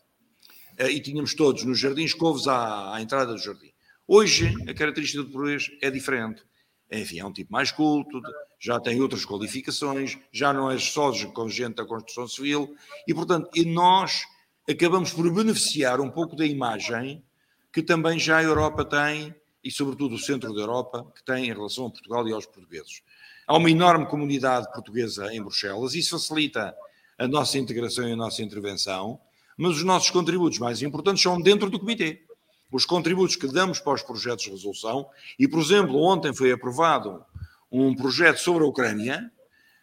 Eh, 0.77 0.91
e 0.91 0.99
tínhamos 0.99 1.33
todos 1.33 1.63
nos 1.63 1.79
jardins 1.79 2.13
couves 2.13 2.47
à, 2.47 2.95
à 2.95 3.01
entrada 3.01 3.33
do 3.33 3.37
jardim. 3.37 3.71
Hoje, 4.07 4.53
a 4.67 4.73
característica 4.73 5.23
do 5.23 5.29
português 5.29 5.69
é 5.81 5.89
diferente. 5.89 6.43
Enfim, 6.91 7.19
é 7.19 7.25
um 7.25 7.33
tipo 7.33 7.51
mais 7.51 7.71
culto, 7.71 8.21
já 8.59 8.79
tem 8.79 9.01
outras 9.01 9.25
qualificações, 9.25 10.17
já 10.31 10.53
não 10.53 10.69
é 10.69 10.77
só 10.77 11.11
com 11.29 11.49
gente 11.49 11.75
da 11.75 11.85
construção 11.85 12.27
civil, 12.27 12.75
e 13.07 13.13
portanto, 13.13 13.49
e 13.55 13.65
nós 13.65 14.23
acabamos 14.69 15.11
por 15.11 15.31
beneficiar 15.31 15.99
um 15.99 16.09
pouco 16.09 16.35
da 16.35 16.45
imagem 16.45 17.23
que 17.71 17.83
também 17.83 18.17
já 18.17 18.37
a 18.37 18.43
Europa 18.43 18.85
tem 18.85 19.35
e, 19.63 19.69
sobretudo, 19.69 20.15
o 20.15 20.19
centro 20.19 20.53
da 20.53 20.61
Europa, 20.61 21.05
que 21.15 21.23
tem 21.23 21.45
em 21.45 21.53
relação 21.53 21.87
a 21.87 21.89
Portugal 21.89 22.27
e 22.27 22.31
aos 22.31 22.45
portugueses. 22.45 23.01
Há 23.47 23.57
uma 23.57 23.69
enorme 23.69 24.05
comunidade 24.07 24.71
portuguesa 24.71 25.33
em 25.33 25.41
Bruxelas, 25.41 25.93
isso 25.93 26.17
facilita 26.17 26.75
a 27.17 27.27
nossa 27.27 27.57
integração 27.57 28.07
e 28.07 28.11
a 28.11 28.15
nossa 28.15 28.41
intervenção, 28.41 29.19
mas 29.57 29.77
os 29.77 29.83
nossos 29.83 30.09
contributos 30.09 30.59
mais 30.59 30.81
importantes 30.81 31.23
são 31.23 31.39
dentro 31.39 31.69
do 31.69 31.79
Comitê. 31.79 32.24
Os 32.71 32.85
contributos 32.85 33.35
que 33.35 33.47
damos 33.47 33.79
para 33.79 33.93
os 33.93 34.01
projetos 34.01 34.45
de 34.45 34.51
resolução, 34.51 35.07
e, 35.39 35.47
por 35.47 35.61
exemplo, 35.61 36.01
ontem 36.01 36.33
foi 36.33 36.51
aprovado 36.51 37.23
um 37.71 37.95
projeto 37.95 38.37
sobre 38.37 38.63
a 38.63 38.67
Ucrânia, 38.67 39.31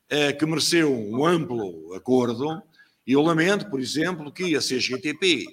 eh, 0.08 0.32
que 0.32 0.44
mereceu 0.44 0.92
um 0.92 1.24
amplo 1.24 1.94
acordo, 1.94 2.62
e 3.06 3.12
eu 3.12 3.22
lamento, 3.22 3.68
por 3.70 3.80
exemplo, 3.80 4.30
que 4.30 4.54
a 4.56 4.60
CGTP 4.60 5.46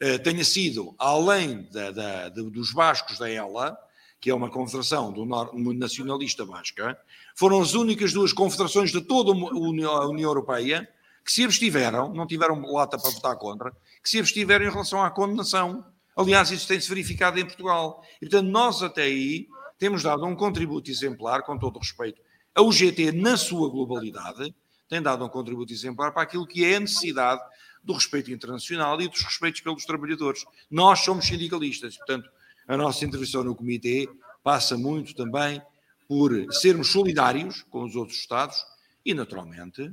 eh, 0.00 0.18
tenha 0.18 0.44
sido, 0.44 0.94
além 0.98 1.68
da, 1.70 1.90
da, 1.90 2.28
dos 2.28 2.72
bascos 2.72 3.18
da 3.18 3.30
ELA, 3.30 3.76
que 4.20 4.30
é 4.30 4.34
uma 4.34 4.50
confederação 4.50 5.12
do 5.12 5.24
nacionalista 5.72 6.44
basca, 6.44 6.98
foram 7.34 7.60
as 7.60 7.74
únicas 7.74 8.12
duas 8.12 8.32
confederações 8.32 8.90
de 8.90 9.00
toda 9.00 9.30
a 9.30 10.06
União 10.06 10.28
Europeia 10.28 10.88
que 11.24 11.32
se 11.32 11.44
abstiveram, 11.44 12.12
não 12.12 12.26
tiveram 12.26 12.60
lata 12.72 12.98
para 12.98 13.10
votar 13.10 13.36
contra, 13.36 13.72
que 14.02 14.08
se 14.08 14.18
abstiveram 14.18 14.64
em 14.64 14.70
relação 14.70 15.02
à 15.02 15.10
condenação. 15.10 15.84
Aliás, 16.16 16.50
isso 16.50 16.66
tem-se 16.66 16.88
verificado 16.88 17.38
em 17.38 17.44
Portugal. 17.44 18.02
E, 18.16 18.28
portanto, 18.28 18.48
nós 18.48 18.82
até 18.82 19.02
aí 19.02 19.46
temos 19.78 20.02
dado 20.02 20.24
um 20.24 20.34
contributo 20.34 20.90
exemplar, 20.90 21.42
com 21.42 21.58
todo 21.58 21.76
o 21.76 21.80
respeito. 21.80 22.20
A 22.54 22.62
UGT, 22.62 23.12
na 23.12 23.36
sua 23.36 23.68
globalidade, 23.68 24.54
tem 24.88 25.02
dado 25.02 25.24
um 25.24 25.28
contributo 25.28 25.72
exemplar 25.72 26.12
para 26.12 26.22
aquilo 26.22 26.46
que 26.46 26.64
é 26.64 26.76
a 26.76 26.80
necessidade 26.80 27.42
do 27.84 27.92
respeito 27.92 28.32
internacional 28.32 29.00
e 29.00 29.08
dos 29.08 29.22
respeitos 29.22 29.60
pelos 29.60 29.84
trabalhadores. 29.84 30.44
Nós 30.70 31.00
somos 31.00 31.26
sindicalistas, 31.26 31.96
portanto, 31.98 32.30
a 32.66 32.76
nossa 32.76 33.04
intervenção 33.04 33.44
no 33.44 33.54
comitê 33.54 34.08
passa 34.42 34.76
muito 34.76 35.14
também 35.14 35.60
por 36.08 36.32
sermos 36.52 36.88
solidários 36.88 37.62
com 37.68 37.84
os 37.84 37.94
outros 37.94 38.18
Estados 38.18 38.64
e, 39.04 39.12
naturalmente, 39.12 39.92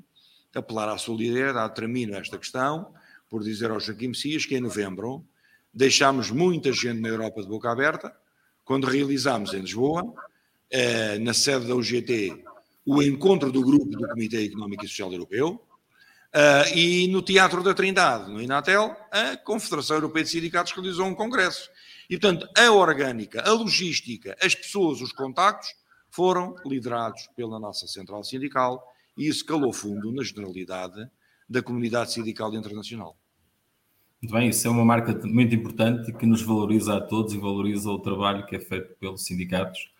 apelar 0.55 0.87
à 0.87 0.97
solidariedade, 0.97 1.75
termino 1.75 2.15
esta 2.15 2.37
questão 2.37 2.93
por 3.29 3.43
dizer 3.43 3.71
ao 3.71 3.79
Joaquim 3.79 4.09
Messias 4.09 4.45
que 4.45 4.55
em 4.55 4.61
novembro 4.61 5.25
deixámos 5.73 6.29
muita 6.29 6.71
gente 6.71 7.01
na 7.01 7.09
Europa 7.09 7.41
de 7.41 7.47
boca 7.47 7.71
aberta, 7.71 8.15
quando 8.63 8.87
realizámos 8.87 9.53
em 9.53 9.59
Lisboa, 9.59 10.13
eh, 10.69 11.17
na 11.19 11.33
sede 11.33 11.67
da 11.67 11.75
UGT, 11.75 12.43
o 12.85 13.01
encontro 13.01 13.51
do 13.51 13.61
grupo 13.61 13.85
do 13.85 14.07
Comitê 14.07 14.45
Económico 14.45 14.85
e 14.85 14.87
Social 14.87 15.11
Europeu, 15.11 15.61
eh, 16.33 16.77
e 16.77 17.07
no 17.07 17.21
Teatro 17.21 17.63
da 17.63 17.73
Trindade, 17.73 18.31
no 18.31 18.41
Inatel, 18.41 18.95
a 19.11 19.37
Confederação 19.37 19.97
Europeia 19.97 20.23
de 20.23 20.31
Sindicatos 20.31 20.71
realizou 20.71 21.05
um 21.05 21.15
congresso. 21.15 21.69
E, 22.09 22.17
portanto, 22.17 22.47
a 22.57 22.71
orgânica, 22.71 23.41
a 23.41 23.51
logística, 23.51 24.35
as 24.41 24.53
pessoas, 24.53 25.01
os 25.01 25.11
contactos, 25.11 25.69
foram 26.09 26.55
liderados 26.63 27.27
pela 27.35 27.59
nossa 27.59 27.87
central 27.87 28.23
sindical 28.23 28.83
e 29.17 29.27
isso 29.27 29.43
calou 29.43 29.73
fundo 29.73 30.11
na 30.11 30.23
generalidade 30.23 31.09
da 31.49 31.61
comunidade 31.61 32.13
sindical 32.13 32.53
internacional. 32.53 33.17
Muito 34.23 34.31
bem, 34.35 34.47
isso 34.47 34.65
é 34.65 34.71
uma 34.71 34.85
marca 34.85 35.19
muito 35.27 35.53
importante 35.53 36.13
que 36.13 36.25
nos 36.25 36.41
valoriza 36.41 36.95
a 36.95 37.01
todos 37.01 37.33
e 37.33 37.37
valoriza 37.37 37.91
o 37.91 37.99
trabalho 37.99 38.45
que 38.45 38.55
é 38.55 38.59
feito 38.61 38.95
pelos 38.97 39.25
sindicatos. 39.25 39.91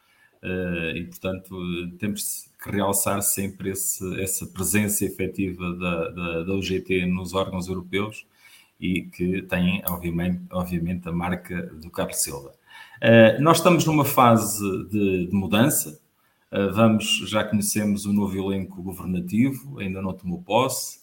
Eh, 0.42 0.94
e, 0.96 1.04
portanto, 1.04 1.58
temos 2.00 2.50
que 2.64 2.72
realçar 2.72 3.22
sempre 3.22 3.72
esse, 3.72 4.22
essa 4.22 4.48
presença 4.48 5.04
efetiva 5.04 5.74
da, 5.74 6.10
da, 6.12 6.44
da 6.44 6.54
UGT 6.54 7.06
nos 7.06 7.34
órgãos 7.34 7.68
europeus 7.68 8.26
e 8.80 9.02
que 9.02 9.42
tem, 9.42 9.84
obviamente, 9.90 10.40
obviamente 10.54 11.10
a 11.10 11.12
marca 11.12 11.64
do 11.82 11.90
Carlos 11.90 12.24
Silva. 12.24 12.54
Eh, 13.02 13.38
nós 13.42 13.58
estamos 13.58 13.86
numa 13.86 14.06
fase 14.06 14.64
de, 14.88 15.28
de 15.28 15.36
mudança, 15.36 16.00
eh, 16.50 16.68
vamos, 16.68 17.30
já 17.30 17.44
conhecemos 17.44 18.06
o 18.06 18.14
novo 18.14 18.38
elenco 18.38 18.82
governativo, 18.82 19.80
ainda 19.80 20.02
não 20.02 20.14
tomou 20.14 20.42
posse, 20.42 21.03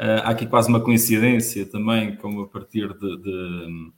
há 0.00 0.30
aqui 0.30 0.46
quase 0.46 0.68
uma 0.68 0.80
coincidência 0.80 1.66
também, 1.66 2.16
como 2.16 2.42
a 2.42 2.48
partir 2.48 2.88
de, 2.94 3.16
de, 3.18 3.92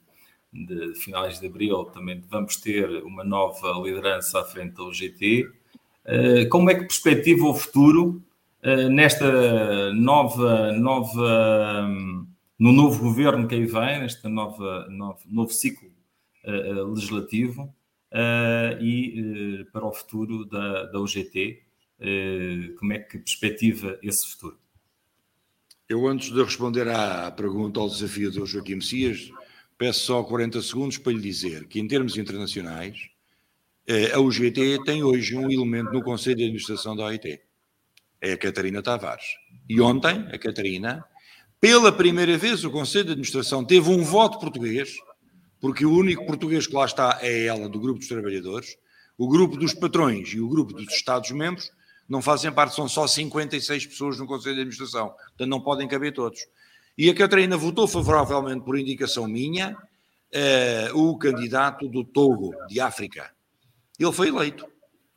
de, 0.53 0.95
finais 0.97 1.39
de 1.39 1.47
abril 1.47 1.85
também 1.85 2.21
vamos 2.29 2.57
ter 2.57 2.89
uma 3.05 3.23
nova 3.23 3.73
liderança 3.85 4.41
à 4.41 4.45
frente 4.45 4.75
da 4.75 4.83
UGT. 4.83 5.49
Uh, 6.05 6.49
como 6.49 6.69
é 6.71 6.75
que 6.75 6.81
perspectiva 6.81 7.47
o 7.47 7.55
futuro 7.55 8.21
uh, 8.65 8.89
nesta 8.89 9.93
nova, 9.93 10.73
nova 10.73 11.89
no 12.59 12.73
novo 12.73 13.01
governo 13.01 13.47
que 13.47 13.55
aí 13.55 13.65
vem, 13.65 14.01
neste 14.01 14.27
nova, 14.27 14.89
novo, 14.91 15.21
novo 15.27 15.53
ciclo 15.53 15.91
legislativo 16.45 17.73
e 18.81 19.65
para 19.73 19.87
o 19.87 19.93
futuro 19.93 20.45
da, 20.45 20.87
da 20.87 20.99
UGT? 20.99 21.63
como 22.79 22.93
é 22.93 22.99
que 22.99 23.19
perspectiva 23.19 23.97
esse 24.03 24.29
futuro? 24.33 24.59
Eu, 25.93 26.09
antes 26.09 26.33
de 26.33 26.43
responder 26.43 26.89
à 26.89 27.31
pergunta, 27.31 27.79
ao 27.79 27.87
desafio 27.87 28.31
do 28.31 28.47
Joaquim 28.47 28.77
Messias, 28.77 29.31
peço 29.77 30.07
só 30.07 30.23
40 30.23 30.63
segundos 30.63 30.97
para 30.97 31.13
lhe 31.13 31.21
dizer 31.21 31.69
que, 31.69 31.79
em 31.79 31.87
termos 31.87 32.17
internacionais, 32.17 32.97
eh, 33.87 34.11
a 34.11 34.19
UGT 34.19 34.85
tem 34.87 35.03
hoje 35.03 35.37
um 35.37 35.51
elemento 35.51 35.93
no 35.93 36.03
Conselho 36.03 36.37
de 36.37 36.45
Administração 36.45 36.97
da 36.97 37.05
OIT. 37.05 37.39
É 38.23 38.33
a 38.33 38.39
Catarina 38.39 38.83
Tavares. 38.83 39.27
E 39.69 39.83
ontem, 39.83 40.27
a 40.33 40.39
Catarina, 40.39 41.05
pela 41.61 41.93
primeira 41.93 42.39
vez, 42.39 42.65
o 42.65 42.71
Conselho 42.71 43.05
de 43.05 43.11
Administração 43.11 43.63
teve 43.63 43.91
um 43.91 44.03
voto 44.03 44.39
português, 44.39 44.97
porque 45.61 45.85
o 45.85 45.93
único 45.93 46.25
português 46.25 46.67
que 46.67 46.75
lá 46.75 46.87
está 46.87 47.19
é 47.21 47.45
ela, 47.45 47.69
do 47.69 47.79
Grupo 47.79 47.99
dos 47.99 48.09
Trabalhadores, 48.09 48.79
o 49.19 49.29
grupo 49.29 49.59
dos 49.59 49.75
patrões 49.75 50.31
e 50.31 50.41
o 50.41 50.49
grupo 50.49 50.73
dos 50.73 50.91
Estados-membros 50.91 51.71
não 52.09 52.21
fazem 52.21 52.53
parte, 52.53 52.75
são 52.75 52.89
só 52.89 53.07
56 53.07 53.87
pessoas 53.87 54.19
no 54.19 54.27
Conselho 54.27 54.57
de 54.57 54.61
Administração, 54.63 55.09
portanto 55.09 55.49
não 55.49 55.61
podem 55.61 55.89
caber 55.89 56.13
todos. 56.13 56.47
E 56.97 57.09
a 57.09 57.15
Catarina 57.15 57.57
votou 57.57 57.89
favoravelmente, 57.89 58.65
por 58.65 58.79
indicação 58.79 59.27
minha, 59.27 59.77
uh, 60.33 60.99
o 60.99 61.17
candidato 61.19 61.89
do 61.89 62.05
Togo, 62.05 62.53
de 62.69 62.81
África. 62.81 63.31
Ele 63.99 64.13
foi 64.13 64.29
eleito. 64.29 64.67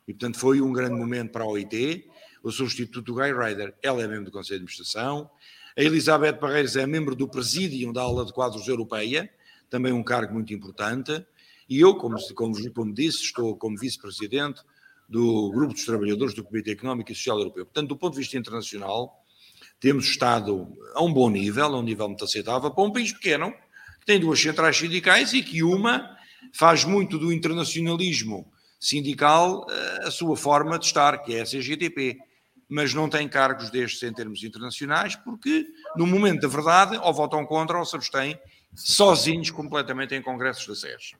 E, 0.06 0.12
portanto, 0.12 0.38
foi 0.38 0.60
um 0.60 0.72
grande 0.72 0.94
momento 0.94 1.32
para 1.32 1.44
a 1.44 1.46
OIT. 1.46 2.08
O 2.42 2.50
substituto 2.50 3.02
do 3.02 3.14
Guy 3.14 3.32
Ryder, 3.32 3.74
ela 3.82 4.02
é 4.02 4.06
membro 4.06 4.26
do 4.26 4.30
Conselho 4.30 4.60
de 4.60 4.64
Administração. 4.64 5.28
A 5.76 5.82
Elizabeth 5.82 6.34
Barreiros 6.34 6.76
é 6.76 6.86
membro 6.86 7.14
do 7.14 7.28
Presídio 7.28 7.92
da 7.92 8.02
Aula 8.02 8.24
de 8.24 8.32
Quadros 8.32 8.66
Europeia, 8.66 9.28
também 9.68 9.92
um 9.92 10.02
cargo 10.02 10.32
muito 10.32 10.54
importante. 10.54 11.26
E 11.68 11.80
eu, 11.80 11.96
como, 11.96 12.16
como, 12.34 12.72
como 12.72 12.94
disse, 12.94 13.24
estou 13.24 13.56
como 13.56 13.76
vice-presidente 13.76 14.62
do 15.08 15.50
Grupo 15.50 15.72
dos 15.72 15.84
Trabalhadores 15.84 16.34
do 16.34 16.44
Comitê 16.44 16.72
Económico 16.72 17.12
e 17.12 17.14
Social 17.14 17.38
Europeu. 17.38 17.64
Portanto, 17.64 17.88
do 17.88 17.96
ponto 17.96 18.14
de 18.14 18.20
vista 18.20 18.36
internacional, 18.36 19.22
temos 19.78 20.06
estado 20.06 20.72
a 20.94 21.02
um 21.02 21.12
bom 21.12 21.30
nível, 21.30 21.66
a 21.66 21.78
um 21.78 21.82
nível 21.82 22.08
muito 22.08 22.24
aceitável, 22.24 22.70
para 22.70 22.84
um 22.84 22.92
país 22.92 23.12
pequeno, 23.12 23.52
que 24.00 24.06
tem 24.06 24.18
duas 24.18 24.40
centrais 24.40 24.76
sindicais 24.76 25.32
e 25.32 25.42
que 25.42 25.62
uma 25.62 26.16
faz 26.54 26.84
muito 26.84 27.18
do 27.18 27.32
internacionalismo 27.32 28.50
sindical 28.78 29.66
eh, 29.68 30.06
a 30.06 30.10
sua 30.10 30.36
forma 30.36 30.78
de 30.78 30.86
estar, 30.86 31.18
que 31.18 31.34
é 31.34 31.42
a 31.42 31.44
CGTP. 31.44 32.18
Mas 32.68 32.92
não 32.92 33.08
tem 33.08 33.28
cargos 33.28 33.70
destes 33.70 34.02
em 34.02 34.12
termos 34.12 34.42
internacionais, 34.42 35.14
porque 35.14 35.66
no 35.96 36.06
momento 36.06 36.40
da 36.40 36.48
verdade, 36.48 36.98
ou 37.00 37.14
votam 37.14 37.46
contra 37.46 37.78
ou 37.78 37.84
se 37.84 37.94
abstêm 37.94 38.36
sozinhos 38.74 39.50
completamente 39.50 40.14
em 40.14 40.22
congressos 40.22 40.66
da 40.66 40.74
SES. 40.74 41.14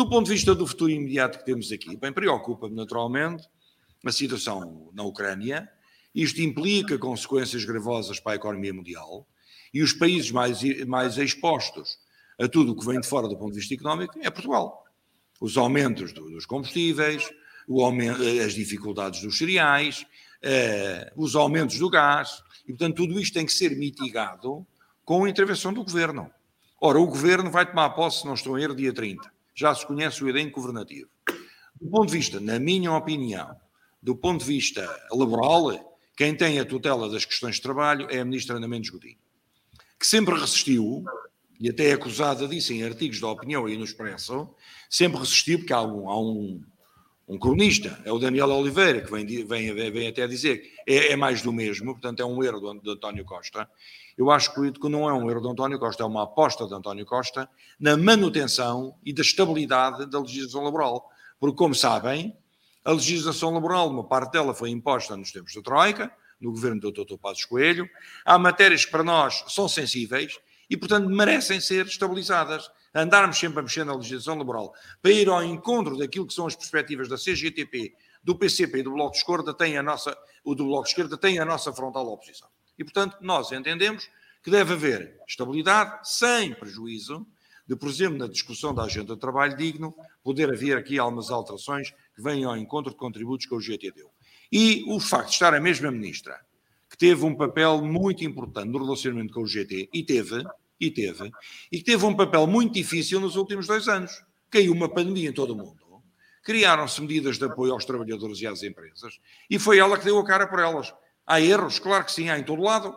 Do 0.00 0.08
ponto 0.08 0.24
de 0.24 0.32
vista 0.32 0.54
do 0.54 0.66
futuro 0.66 0.90
imediato 0.90 1.38
que 1.38 1.44
temos 1.44 1.70
aqui, 1.70 1.94
bem, 1.94 2.10
preocupa-me 2.10 2.74
naturalmente 2.74 3.46
a 4.02 4.10
situação 4.10 4.90
na 4.94 5.02
Ucrânia. 5.02 5.68
Isto 6.14 6.40
implica 6.40 6.96
consequências 6.96 7.66
gravosas 7.66 8.18
para 8.18 8.32
a 8.32 8.36
economia 8.36 8.72
mundial 8.72 9.28
e 9.74 9.82
os 9.82 9.92
países 9.92 10.30
mais, 10.30 10.62
mais 10.86 11.18
expostos 11.18 11.98
a 12.40 12.48
tudo 12.48 12.72
o 12.72 12.76
que 12.78 12.86
vem 12.86 12.98
de 12.98 13.06
fora 13.06 13.28
do 13.28 13.36
ponto 13.36 13.52
de 13.52 13.58
vista 13.58 13.74
económico 13.74 14.18
é 14.22 14.30
Portugal. 14.30 14.86
Os 15.38 15.58
aumentos 15.58 16.14
do, 16.14 16.30
dos 16.30 16.46
combustíveis, 16.46 17.30
aumento, 17.68 18.22
as 18.22 18.54
dificuldades 18.54 19.20
dos 19.20 19.36
cereais, 19.36 20.06
eh, 20.40 21.12
os 21.14 21.36
aumentos 21.36 21.78
do 21.78 21.90
gás, 21.90 22.42
e 22.64 22.68
portanto 22.68 22.96
tudo 22.96 23.20
isto 23.20 23.34
tem 23.34 23.44
que 23.44 23.52
ser 23.52 23.76
mitigado 23.76 24.66
com 25.04 25.26
a 25.26 25.28
intervenção 25.28 25.74
do 25.74 25.84
governo. 25.84 26.30
Ora, 26.80 26.98
o 26.98 27.06
governo 27.06 27.50
vai 27.50 27.66
tomar 27.66 27.90
posse, 27.90 28.20
se 28.20 28.26
não 28.26 28.32
estou 28.32 28.58
em 28.58 28.62
erro, 28.62 28.74
dia 28.74 28.94
30 28.94 29.39
já 29.60 29.74
se 29.74 29.86
conhece 29.86 30.24
o 30.24 30.28
elenco 30.28 30.58
governativo. 30.58 31.10
Do 31.78 31.90
ponto 31.90 32.06
de 32.06 32.16
vista, 32.16 32.40
na 32.40 32.58
minha 32.58 32.92
opinião, 32.92 33.54
do 34.02 34.16
ponto 34.16 34.40
de 34.40 34.46
vista 34.46 34.88
laboral, 35.12 35.98
quem 36.16 36.34
tem 36.34 36.58
a 36.58 36.64
tutela 36.64 37.10
das 37.10 37.26
questões 37.26 37.56
de 37.56 37.62
trabalho 37.62 38.06
é 38.10 38.20
a 38.20 38.24
ministra 38.24 38.56
Ana 38.56 38.66
Mendes 38.66 38.88
Godinho, 38.88 39.18
que 39.98 40.06
sempre 40.06 40.34
resistiu, 40.34 41.04
e 41.60 41.68
até 41.68 41.90
é 41.90 41.92
acusada 41.92 42.48
disso 42.48 42.72
em 42.72 42.82
artigos 42.82 43.20
da 43.20 43.28
opinião 43.28 43.68
e 43.68 43.76
no 43.76 43.84
Expresso, 43.84 44.48
sempre 44.88 45.18
resistiu, 45.18 45.58
porque 45.58 45.74
há 45.74 45.82
um, 45.82 46.08
há 46.08 46.18
um, 46.18 46.64
um 47.30 47.38
cronista, 47.38 47.96
é 48.04 48.10
o 48.10 48.18
Daniel 48.18 48.50
Oliveira, 48.50 49.00
que 49.00 49.10
vem, 49.12 49.24
vem, 49.24 49.72
vem 49.72 50.08
até 50.08 50.26
dizer 50.26 50.58
que 50.58 50.72
é, 50.84 51.12
é, 51.12 51.16
mais 51.16 51.42
do 51.42 51.52
mesmo, 51.52 51.92
portanto 51.92 52.18
é 52.18 52.26
um 52.26 52.42
erro 52.42 52.58
do 52.80 52.90
António 52.90 53.24
Costa, 53.24 53.70
eu 54.18 54.32
acho 54.32 54.52
que 54.52 54.88
não 54.88 55.08
é 55.08 55.12
um 55.12 55.30
erro 55.30 55.40
de 55.40 55.48
António 55.48 55.78
Costa, 55.78 56.02
é 56.02 56.06
uma 56.06 56.24
aposta 56.24 56.66
de 56.66 56.74
António 56.74 57.06
Costa 57.06 57.48
na 57.78 57.96
manutenção 57.96 58.96
e 59.04 59.12
da 59.12 59.22
estabilidade 59.22 60.06
da 60.10 60.18
legislação 60.18 60.64
laboral. 60.64 61.08
Porque, 61.38 61.56
como 61.56 61.74
sabem, 61.74 62.36
a 62.84 62.90
legislação 62.90 63.54
laboral, 63.54 63.88
uma 63.88 64.04
parte 64.04 64.32
dela 64.32 64.52
foi 64.52 64.70
imposta 64.70 65.16
nos 65.16 65.30
tempos 65.30 65.54
da 65.54 65.62
Troika, 65.62 66.12
no 66.40 66.50
governo 66.50 66.80
do 66.80 66.90
Dr. 66.90 67.16
Passos 67.16 67.44
Coelho. 67.44 67.88
Há 68.24 68.38
matérias 68.38 68.84
que 68.84 68.90
para 68.90 69.04
nós 69.04 69.44
são 69.48 69.68
sensíveis 69.68 70.38
e, 70.70 70.76
portanto, 70.76 71.10
merecem 71.10 71.60
ser 71.60 71.84
estabilizadas. 71.86 72.70
Andarmos 72.94 73.38
sempre 73.38 73.58
a 73.60 73.62
mexer 73.62 73.84
na 73.84 73.94
legislação 73.94 74.38
laboral 74.38 74.72
para 75.02 75.10
ir 75.10 75.28
ao 75.28 75.42
encontro 75.42 75.98
daquilo 75.98 76.26
que 76.26 76.34
são 76.34 76.46
as 76.46 76.54
perspectivas 76.54 77.08
da 77.08 77.16
CGTP, 77.16 77.94
do 78.22 78.36
PCP 78.36 78.78
e 78.78 78.82
do 78.82 78.92
Bloco 78.92 79.12
de 79.12 79.18
Esquerda, 79.18 79.52
tem 79.52 79.76
a 79.76 79.82
nossa, 79.82 80.16
o 80.44 80.54
do 80.54 80.64
Bloco 80.64 80.84
de 80.84 80.90
Esquerda 80.90 81.16
tem 81.16 81.38
a 81.38 81.44
nossa 81.44 81.72
frontal 81.72 82.06
oposição. 82.06 82.48
E, 82.78 82.84
portanto, 82.84 83.16
nós 83.20 83.50
entendemos 83.52 84.08
que 84.42 84.50
deve 84.50 84.72
haver 84.72 85.20
estabilidade 85.26 86.08
sem 86.08 86.54
prejuízo 86.54 87.26
de, 87.70 87.76
por 87.76 87.88
exemplo, 87.88 88.18
na 88.18 88.26
discussão 88.26 88.74
da 88.74 88.82
agenda 88.82 89.14
de 89.14 89.20
trabalho 89.20 89.56
digno, 89.56 89.94
poder 90.24 90.52
haver 90.52 90.76
aqui 90.76 90.98
algumas 90.98 91.30
alterações 91.30 91.90
que 92.14 92.20
venham 92.20 92.50
ao 92.50 92.56
encontro 92.56 92.90
de 92.90 92.98
contributos 92.98 93.46
que 93.46 93.54
o 93.54 93.60
GT 93.60 93.92
deu. 93.92 94.10
E 94.50 94.84
o 94.88 94.98
facto 94.98 95.28
de 95.28 95.34
estar 95.34 95.54
a 95.54 95.60
mesma 95.60 95.88
ministra, 95.92 96.40
que 96.90 96.98
teve 96.98 97.24
um 97.24 97.32
papel 97.32 97.80
muito 97.80 98.24
importante 98.24 98.68
no 98.68 98.84
relacionamento 98.84 99.32
com 99.32 99.42
o 99.42 99.46
GT, 99.46 99.88
e 99.94 100.02
teve, 100.02 100.42
e 100.80 100.90
teve, 100.90 101.30
e 101.70 101.82
teve 101.82 102.04
um 102.06 102.16
papel 102.16 102.46
muito 102.46 102.72
difícil 102.72 103.20
nos 103.20 103.36
últimos 103.36 103.66
dois 103.66 103.86
anos. 103.86 104.24
Caiu 104.48 104.72
uma 104.72 104.88
pandemia 104.88 105.28
em 105.28 105.32
todo 105.32 105.50
o 105.50 105.56
mundo. 105.56 105.80
Criaram-se 106.42 107.00
medidas 107.02 107.38
de 107.38 107.44
apoio 107.44 107.72
aos 107.72 107.84
trabalhadores 107.84 108.40
e 108.40 108.46
às 108.46 108.62
empresas, 108.62 109.20
e 109.48 109.58
foi 109.58 109.78
ela 109.78 109.98
que 109.98 110.04
deu 110.04 110.18
a 110.18 110.24
cara 110.24 110.46
por 110.46 110.58
elas. 110.58 110.92
Há 111.26 111.40
erros, 111.40 111.78
claro 111.78 112.04
que 112.04 112.12
sim, 112.12 112.30
há 112.30 112.38
em 112.38 112.42
todo 112.42 112.62
lado, 112.62 112.96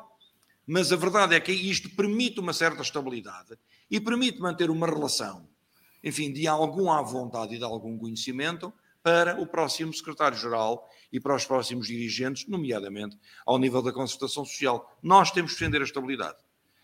mas 0.66 0.94
a 0.94 0.96
verdade 0.96 1.36
é 1.36 1.40
que 1.40 1.52
isto 1.52 1.90
permite 1.90 2.40
uma 2.40 2.54
certa 2.54 2.82
estabilidade 2.82 3.58
e 3.92 4.00
permite 4.00 4.40
manter 4.40 4.70
uma 4.70 4.88
relação, 4.88 5.48
enfim, 6.02 6.32
de 6.32 6.48
algum 6.48 6.90
à 6.90 7.02
vontade 7.02 7.56
e 7.56 7.58
de 7.58 7.66
algum 7.66 7.98
conhecimento 7.98 8.74
para 9.04 9.40
o 9.40 9.46
próximo 9.46 9.94
secretário-geral 9.94 10.90
e 11.12 11.20
para 11.20 11.36
os 11.36 11.46
próximos 11.46 11.88
dirigentes, 11.88 12.48
nomeadamente 12.48 13.20
ao 13.46 13.60
nível 13.60 13.82
da 13.82 13.92
concertação 13.92 14.46
social. 14.46 14.98
Nós 15.04 15.30
temos 15.30 15.52
que 15.52 15.60
defender 15.60 15.82
a 15.82 15.86
estabilidade. 15.86 16.38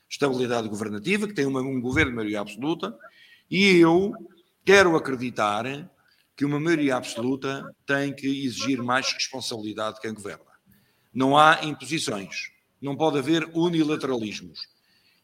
Estabilidade 0.10 0.68
governativa, 0.68 1.28
que 1.28 1.34
tem 1.34 1.46
uma, 1.46 1.62
um 1.62 1.80
governo 1.80 2.12
de 2.12 2.16
maioria 2.16 2.42
absoluta, 2.42 2.98
e 3.50 3.78
eu 3.78 4.14
quero 4.66 4.96
acreditar 4.96 5.90
que 6.36 6.46
uma 6.46 6.60
maioria 6.60 6.96
absoluta 6.96 7.76
tem 7.86 8.14
que 8.14 8.46
exigir 8.46 8.82
mais 8.82 9.12
responsabilidade 9.12 9.96
de 9.96 10.02
quem 10.02 10.14
governa. 10.14 10.46
Não 11.14 11.38
há 11.38 11.64
imposições, 11.64 12.52
não 12.82 12.96
pode 12.96 13.18
haver 13.18 13.50
unilateralismos. 13.54 14.68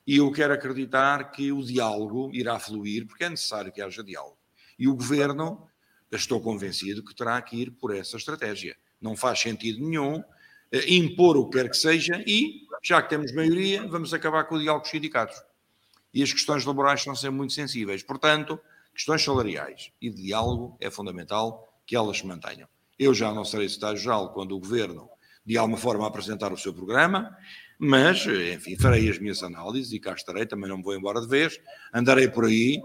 E 0.06 0.18
eu 0.18 0.32
quero 0.32 0.54
acreditar 0.54 1.32
que 1.32 1.52
o 1.52 1.64
diálogo 1.64 2.30
irá 2.34 2.60
fluir, 2.60 3.08
porque 3.08 3.24
é 3.24 3.30
necessário 3.30 3.72
que 3.72 3.82
haja 3.82 4.04
diálogo. 4.04 4.38
E 4.78 4.88
o 4.88 4.96
governo, 4.96 5.68
estou 6.12 6.40
convencido 6.42 7.04
que 7.04 7.16
terá 7.16 7.42
que 7.42 7.56
ir 7.58 7.72
por 7.72 7.96
essa 7.96 8.18
estratégia. 8.18 8.76
Não 9.02 9.16
faz 9.16 9.40
sentido 9.40 9.80
nenhum 9.80 10.24
eh, 10.72 10.94
impor 10.94 11.38
o 11.38 11.50
que 11.50 11.58
quer 11.58 11.70
que 11.70 11.78
seja 11.78 12.24
e, 12.26 12.62
já 12.86 13.02
que 13.02 13.10
temos 13.10 13.32
maioria, 13.32 13.88
vamos 13.88 14.14
acabar 14.14 14.44
com 14.44 14.56
o 14.56 14.60
diálogo 14.60 14.84
com 14.84 14.88
os 14.88 14.92
sindicatos. 14.92 15.42
E 16.14 16.22
as 16.22 16.32
questões 16.32 16.64
laborais 16.66 17.02
são 17.02 17.16
sempre 17.16 17.38
muito 17.38 17.54
sensíveis. 17.54 18.04
Portanto, 18.04 18.60
questões 18.94 19.24
salariais 19.24 19.92
e 20.02 20.10
de 20.10 20.24
diálogo 20.24 20.78
é 20.80 20.92
fundamental 20.92 21.68
que 21.86 21.96
elas 21.96 22.20
se 22.20 22.28
mantenham. 22.28 22.68
Eu 22.98 23.14
já 23.14 23.34
não 23.34 23.44
serei 23.44 23.68
secretário-geral 23.68 24.34
quando 24.34 24.56
o 24.56 24.60
governo, 24.60 25.10
de 25.46 25.58
alguma 25.58 25.78
forma, 25.78 26.08
apresentar 26.08 26.54
o 26.54 26.58
seu 26.58 26.74
programa 26.74 27.36
mas, 27.78 28.26
enfim, 28.26 28.78
farei 28.78 29.10
as 29.10 29.20
minhas 29.20 29.44
análises 29.44 29.92
e 29.92 30.00
cá 30.00 30.14
estarei, 30.14 30.46
também 30.46 30.70
não 30.70 30.78
me 30.78 30.84
vou 30.84 30.96
embora 30.96 31.20
de 31.20 31.28
vez, 31.28 31.60
andarei 31.94 32.30
por 32.30 32.46
aí 32.46 32.82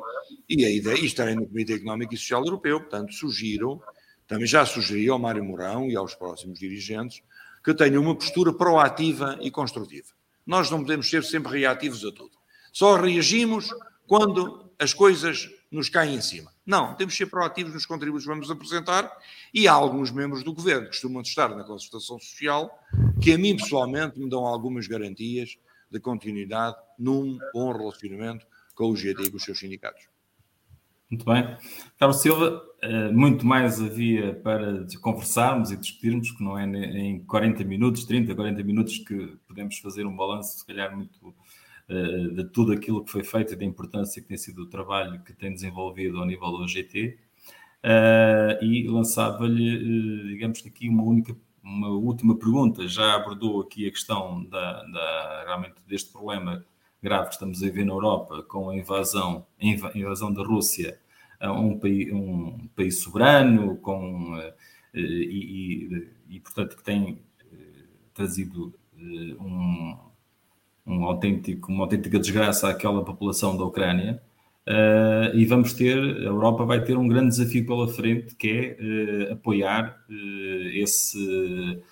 e 0.48 0.64
e 0.64 1.06
estarei 1.06 1.34
no 1.34 1.46
Comitê 1.46 1.74
Económico 1.74 2.12
e 2.12 2.16
Social 2.16 2.44
Europeu, 2.44 2.80
portanto, 2.80 3.12
sugiro, 3.12 3.80
também 4.26 4.46
já 4.46 4.66
sugeri 4.66 5.08
ao 5.08 5.18
Mário 5.18 5.44
Mourão 5.44 5.88
e 5.88 5.96
aos 5.96 6.14
próximos 6.14 6.58
dirigentes, 6.58 7.22
que 7.64 7.74
tenham 7.74 8.02
uma 8.02 8.14
postura 8.14 8.52
proativa 8.52 9.38
e 9.40 9.50
construtiva. 9.50 10.08
Nós 10.46 10.70
não 10.70 10.80
podemos 10.80 11.08
ser 11.08 11.22
sempre 11.24 11.60
reativos 11.60 12.04
a 12.04 12.12
tudo. 12.12 12.32
Só 12.72 12.96
reagimos 12.96 13.70
quando 14.06 14.70
as 14.78 14.94
coisas 14.94 15.48
nos 15.70 15.88
caem 15.88 16.16
em 16.16 16.20
cima. 16.20 16.52
Não, 16.66 16.94
temos 16.94 17.14
que 17.14 17.18
ser 17.18 17.30
proativos 17.30 17.74
nos 17.74 17.86
contributos 17.86 18.24
que 18.24 18.30
vamos 18.30 18.50
apresentar 18.50 19.10
e 19.52 19.68
há 19.68 19.72
alguns 19.72 20.10
membros 20.10 20.42
do 20.42 20.52
governo 20.52 20.82
que 20.82 20.88
costumam 20.88 21.22
estar 21.22 21.54
na 21.54 21.64
concertação 21.64 22.18
social 22.18 22.76
que 23.20 23.32
a 23.32 23.38
mim 23.38 23.56
pessoalmente 23.56 24.18
me 24.18 24.28
dão 24.28 24.46
algumas 24.46 24.86
garantias 24.86 25.56
de 25.90 26.00
continuidade 26.00 26.76
num 26.98 27.38
bom 27.52 27.72
relacionamento 27.72 28.46
com 28.74 28.90
o 28.90 28.96
GT 28.96 29.24
e 29.24 29.30
com 29.30 29.36
os 29.36 29.44
seus 29.44 29.58
sindicatos. 29.58 30.04
Muito 31.10 31.24
bem. 31.24 31.56
Carlos 31.98 32.22
Silva, 32.22 32.62
eh, 32.82 33.10
muito 33.10 33.44
mais 33.44 33.80
havia 33.82 34.32
para 34.32 34.86
conversarmos 35.00 35.72
e 35.72 35.76
discutirmos, 35.76 36.30
que 36.30 36.42
não 36.42 36.56
é 36.56 36.64
em 36.64 37.24
40 37.24 37.64
minutos, 37.64 38.04
30, 38.04 38.32
40 38.34 38.62
minutos 38.62 38.98
que 38.98 39.36
podemos 39.48 39.76
fazer 39.78 40.06
um 40.06 40.16
balanço, 40.16 40.58
se 40.58 40.64
calhar, 40.64 40.94
muito 40.96 41.34
eh, 41.88 42.28
de 42.34 42.44
tudo 42.44 42.72
aquilo 42.72 43.04
que 43.04 43.10
foi 43.10 43.24
feito 43.24 43.54
e 43.54 43.56
da 43.56 43.64
importância 43.64 44.22
que 44.22 44.28
tem 44.28 44.36
sido 44.36 44.62
o 44.62 44.66
trabalho 44.66 45.20
que 45.24 45.32
tem 45.34 45.52
desenvolvido 45.52 46.18
ao 46.18 46.26
nível 46.26 46.52
do 46.52 46.68
GT. 46.68 47.18
Eh, 47.82 48.58
e 48.62 48.88
lançava-lhe, 48.88 50.28
digamos 50.28 50.60
que 50.62 50.68
aqui 50.68 50.88
uma 50.88 51.02
única 51.02 51.36
uma 51.62 51.88
última 51.88 52.36
pergunta. 52.38 52.86
Já 52.88 53.14
abordou 53.14 53.60
aqui 53.60 53.86
a 53.86 53.90
questão 53.90 54.44
da, 54.44 54.82
da, 54.84 55.44
realmente 55.46 55.76
deste 55.86 56.10
problema 56.12 56.64
grave 57.02 57.28
que 57.28 57.34
estamos 57.34 57.62
a 57.62 57.70
ver 57.70 57.84
na 57.84 57.92
Europa 57.92 58.42
com 58.42 58.70
a 58.70 58.76
invasão, 58.76 59.46
a 59.60 59.98
invasão 59.98 60.32
da 60.32 60.42
Rússia 60.42 60.98
a 61.40 61.52
um 61.52 61.78
país, 61.78 62.12
um 62.12 62.68
país 62.76 63.00
soberano 63.00 63.76
com, 63.76 64.36
eh, 64.94 65.00
e, 65.00 65.88
e, 65.88 66.36
e, 66.36 66.40
portanto, 66.40 66.76
que 66.76 66.82
tem 66.82 67.18
eh, 67.40 67.56
trazido 68.12 68.74
eh, 68.94 69.34
um, 69.40 69.96
um 70.86 71.04
autêntico, 71.04 71.72
uma 71.72 71.84
autêntica 71.84 72.18
desgraça 72.18 72.68
àquela 72.68 73.04
população 73.04 73.56
da 73.56 73.64
Ucrânia. 73.64 74.22
Uh, 74.68 75.34
e 75.34 75.46
vamos 75.46 75.72
ter, 75.72 75.98
a 75.98 76.24
Europa 76.26 76.64
vai 76.64 76.84
ter 76.84 76.96
um 76.96 77.08
grande 77.08 77.30
desafio 77.30 77.66
pela 77.66 77.88
frente, 77.88 78.36
que 78.36 78.76
é 78.78 79.30
uh, 79.30 79.32
apoiar 79.32 79.98
uh, 80.08 80.68
esse 80.74 81.82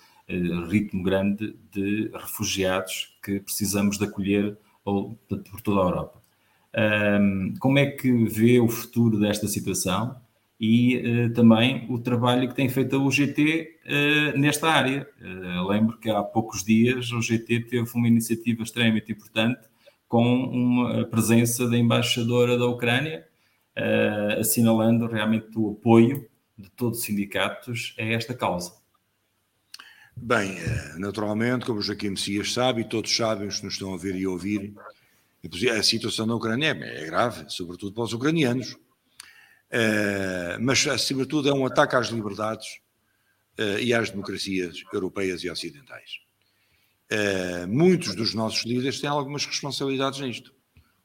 ritmo 0.69 1.01
grande 1.01 1.57
de 1.71 2.11
refugiados 2.13 3.17
que 3.23 3.39
precisamos 3.39 3.97
de 3.97 4.05
acolher 4.05 4.55
por 5.27 5.61
toda 5.61 5.81
a 5.81 5.83
Europa. 5.83 6.21
como 7.59 7.79
é 7.79 7.85
que 7.87 8.11
vê 8.25 8.59
o 8.59 8.67
futuro 8.67 9.19
desta 9.19 9.47
situação 9.47 10.15
e 10.59 11.29
também 11.35 11.85
o 11.89 11.99
trabalho 11.99 12.47
que 12.47 12.55
tem 12.55 12.69
feito 12.69 12.95
a 12.95 12.99
UGT 12.99 13.79
nesta 14.35 14.69
área? 14.69 15.07
lembro 15.67 15.97
que 15.97 16.09
há 16.09 16.21
poucos 16.21 16.63
dias 16.63 17.09
a 17.11 17.17
UGT 17.17 17.61
teve 17.61 17.89
uma 17.95 18.07
iniciativa 18.07 18.63
extremamente 18.63 19.11
importante 19.11 19.61
com 20.07 20.25
uma 20.25 21.05
presença 21.05 21.69
da 21.69 21.77
embaixadora 21.77 22.57
da 22.57 22.65
Ucrânia, 22.65 23.25
assinalando 24.39 25.07
realmente 25.07 25.47
o 25.57 25.71
apoio 25.71 26.27
de 26.57 26.69
todos 26.71 26.99
os 26.99 27.05
sindicatos 27.05 27.95
a 27.97 28.03
esta 28.03 28.33
causa. 28.33 28.78
Bem, 30.21 30.59
eh, 30.59 30.95
naturalmente, 30.97 31.65
como 31.65 31.79
o 31.79 31.81
Joaquim 31.81 32.09
Messias 32.09 32.51
sabe, 32.51 32.81
e 32.81 32.83
todos 32.83 33.15
sabem, 33.15 33.47
os 33.47 33.59
que 33.59 33.65
nos 33.65 33.75
estão 33.75 33.93
a 33.93 33.97
ver 33.97 34.15
e 34.15 34.25
a 34.25 34.29
ouvir, 34.29 34.73
a 35.75 35.81
situação 35.81 36.25
na 36.25 36.35
Ucrânia 36.35 36.71
é 36.71 37.05
grave, 37.05 37.45
sobretudo 37.47 37.93
para 37.93 38.03
os 38.03 38.13
ucranianos. 38.13 38.73
Uh, 39.71 40.59
mas, 40.59 40.79
sobretudo, 41.01 41.47
é 41.47 41.53
um 41.53 41.65
ataque 41.65 41.95
às 41.95 42.07
liberdades 42.07 42.67
uh, 43.57 43.79
e 43.79 43.93
às 43.93 44.09
democracias 44.09 44.83
europeias 44.91 45.41
e 45.43 45.49
ocidentais. 45.49 46.19
Muitos 47.67 48.13
dos 48.13 48.35
nossos 48.35 48.65
líderes 48.65 48.99
têm 49.01 49.09
algumas 49.09 49.43
responsabilidades 49.43 50.19
nisto. 50.19 50.53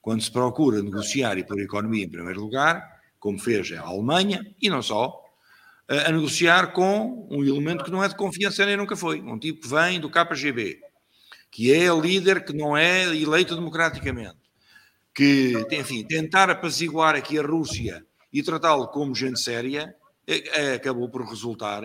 Quando 0.03 0.23
se 0.23 0.31
procura 0.31 0.83
negociar 0.83 1.39
e 1.39 1.45
pôr 1.45 1.59
a 1.59 1.62
economia 1.62 2.05
em 2.05 2.09
primeiro 2.11 2.43
lugar, 2.43 3.01
como 3.19 3.39
fez 3.39 3.73
a 3.73 3.81
Alemanha, 3.81 4.55
e 4.61 4.69
não 4.69 4.83
só, 4.83 5.24
a 5.89 6.11
negociar 6.11 6.72
com 6.72 7.28
um 7.30 7.45
elemento 7.45 7.85
que 7.85 7.91
não 7.91 8.03
é 8.03 8.09
de 8.09 8.16
confiança 8.16 8.64
nem 8.64 8.76
nunca 8.76 8.97
foi, 8.97 9.20
um 9.20 9.39
tipo 9.39 9.62
que 9.62 9.68
vem 9.68 10.01
do 10.01 10.11
KGB, 10.11 10.80
que 11.51 11.72
é 11.72 11.89
líder 11.95 12.45
que 12.45 12.55
não 12.55 12.76
é 12.76 13.05
eleito 13.14 13.55
democraticamente, 13.55 14.39
que, 15.14 15.55
enfim, 15.72 16.03
tentar 16.05 16.51
apaziguar 16.51 17.14
aqui 17.14 17.39
a 17.39 17.43
Rússia 17.43 18.05
e 18.32 18.43
tratá-lo 18.43 18.89
como 18.89 19.14
gente 19.14 19.39
séria, 19.39 19.95
eh, 20.26 20.74
acabou 20.74 21.09
por 21.09 21.22
resultar 21.22 21.82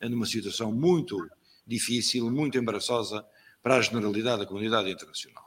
numa 0.00 0.24
situação 0.24 0.72
muito 0.72 1.18
difícil, 1.66 2.30
muito 2.30 2.56
embaraçosa 2.56 3.24
para 3.62 3.76
a 3.76 3.80
generalidade 3.80 4.40
da 4.40 4.46
comunidade 4.46 4.90
internacional. 4.90 5.44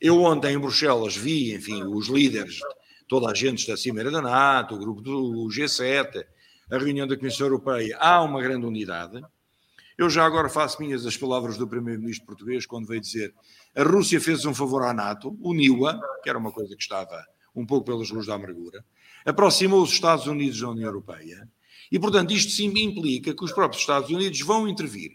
Eu 0.00 0.22
ontem 0.22 0.54
em 0.54 0.58
Bruxelas 0.58 1.16
vi, 1.16 1.54
enfim, 1.54 1.82
os 1.84 2.08
líderes, 2.08 2.58
toda 3.08 3.30
a 3.30 3.34
gente 3.34 3.66
da 3.66 3.76
Cimeira 3.76 4.10
da 4.10 4.20
NATO, 4.20 4.74
o 4.74 4.78
grupo 4.78 5.00
do 5.00 5.48
G7, 5.48 6.24
a 6.70 6.78
reunião 6.78 7.06
da 7.06 7.16
Comissão 7.16 7.46
Europeia, 7.46 7.96
há 7.98 8.22
uma 8.22 8.42
grande 8.42 8.66
unidade. 8.66 9.22
Eu 9.96 10.10
já 10.10 10.24
agora 10.24 10.48
faço 10.48 10.80
minhas 10.80 11.06
as 11.06 11.16
palavras 11.16 11.56
do 11.56 11.68
primeiro-ministro 11.68 12.26
português 12.26 12.66
quando 12.66 12.86
veio 12.86 13.00
dizer 13.00 13.34
a 13.76 13.82
Rússia 13.82 14.20
fez 14.20 14.44
um 14.44 14.54
favor 14.54 14.82
à 14.82 14.92
NATO, 14.92 15.36
uniu-a, 15.40 16.00
que 16.22 16.28
era 16.28 16.38
uma 16.38 16.52
coisa 16.52 16.74
que 16.74 16.82
estava 16.82 17.24
um 17.54 17.64
pouco 17.64 17.86
pelas 17.86 18.10
luzes 18.10 18.26
da 18.26 18.34
amargura, 18.34 18.84
aproximou 19.24 19.82
os 19.82 19.90
Estados 19.90 20.26
Unidos 20.26 20.60
da 20.60 20.70
União 20.70 20.86
Europeia 20.86 21.48
e, 21.90 21.98
portanto, 21.98 22.32
isto 22.32 22.50
sim 22.50 22.72
implica 22.76 23.34
que 23.34 23.44
os 23.44 23.52
próprios 23.52 23.82
Estados 23.82 24.10
Unidos 24.10 24.40
vão 24.40 24.66
intervir 24.66 25.12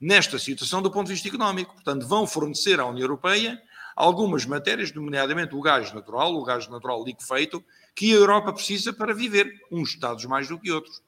nesta 0.00 0.36
situação 0.38 0.82
do 0.82 0.90
ponto 0.90 1.06
de 1.06 1.12
vista 1.12 1.28
económico. 1.28 1.74
Portanto, 1.74 2.06
vão 2.06 2.26
fornecer 2.26 2.80
à 2.80 2.86
União 2.86 3.04
Europeia 3.04 3.60
algumas 3.94 4.44
matérias, 4.44 4.92
nomeadamente 4.92 5.54
o 5.54 5.60
gás 5.60 5.92
natural, 5.92 6.34
o 6.34 6.42
gás 6.44 6.66
natural 6.68 7.04
liquefeito, 7.04 7.62
que 7.94 8.12
a 8.12 8.16
Europa 8.16 8.52
precisa 8.52 8.92
para 8.92 9.14
viver, 9.14 9.60
uns 9.70 9.90
Estados 9.90 10.24
mais 10.24 10.48
do 10.48 10.58
que 10.58 10.70
outros. 10.70 11.02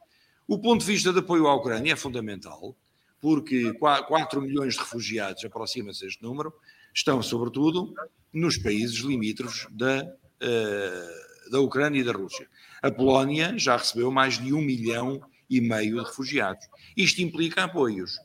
O 0.47 0.59
ponto 0.59 0.81
de 0.81 0.87
vista 0.87 1.13
de 1.13 1.21
apoio 1.21 1.47
à 1.47 1.55
Ucrânia 1.55 1.93
é 1.93 1.97
fundamental, 1.97 2.77
porque 3.21 3.73
4 3.75 4.43
milhões 4.43 4.75
de 4.75 4.81
refugiados, 4.81 5.45
aproxima-se 5.45 6.07
este 6.07 6.23
número, 6.23 6.53
estão 6.93 7.23
sobretudo 7.23 7.95
nos 8.33 8.59
países 8.59 8.99
limítrofes 8.99 9.67
da, 9.71 10.05
uh, 10.05 11.51
da 11.51 11.61
Ucrânia 11.61 12.01
e 12.01 12.05
da 12.05 12.13
Rússia. 12.13 12.49
A 12.83 12.91
Polónia 12.91 13.57
já 13.57 13.77
recebeu 13.77 14.11
mais 14.11 14.39
de 14.39 14.53
um 14.53 14.61
milhão 14.61 15.23
e 15.49 15.61
meio 15.61 15.99
de 15.99 16.05
refugiados. 16.05 16.67
Isto 16.97 17.23
implica 17.23 17.65
apoios 17.65 18.19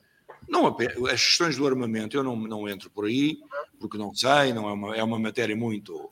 não, 0.50 0.76
as 1.12 1.24
questões 1.24 1.56
do 1.56 1.68
armamento 1.68 2.18
eu 2.18 2.24
não, 2.24 2.36
não 2.36 2.68
entro 2.68 2.90
por 2.90 3.06
aí, 3.06 3.38
porque 3.80 3.98
não 3.98 4.14
sei, 4.14 4.52
não 4.52 4.68
é 4.68 4.74
uma, 4.74 4.96
é 4.96 5.04
uma 5.04 5.20
matéria 5.20 5.56
muito, 5.56 6.12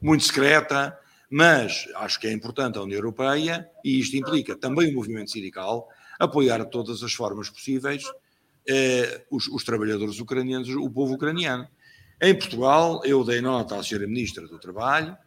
muito 0.00 0.22
secreta, 0.24 0.96
mas 1.36 1.88
acho 1.96 2.20
que 2.20 2.28
é 2.28 2.32
importante 2.32 2.78
a 2.78 2.82
União 2.82 2.96
Europeia, 2.96 3.68
e 3.84 3.98
isto 3.98 4.16
implica 4.16 4.54
também 4.54 4.92
o 4.92 4.94
movimento 4.94 5.32
sindical, 5.32 5.88
apoiar 6.16 6.58
de 6.58 6.70
todas 6.70 7.02
as 7.02 7.12
formas 7.12 7.50
possíveis 7.50 8.04
eh, 8.68 9.20
os, 9.28 9.48
os, 9.48 9.64
trabalhadores 9.64 10.20
ucranianos, 10.20 10.68
o 10.68 10.88
povo 10.88 11.14
ucraniano. 11.14 11.66
Em 12.22 12.32
Portugal, 12.36 13.02
eu 13.04 13.24
dei 13.24 13.40
nota 13.40 13.74
à 13.74 13.80
Sra. 13.80 14.06
Ministra 14.06 14.46
do 14.46 14.60
Trabalho, 14.60 15.18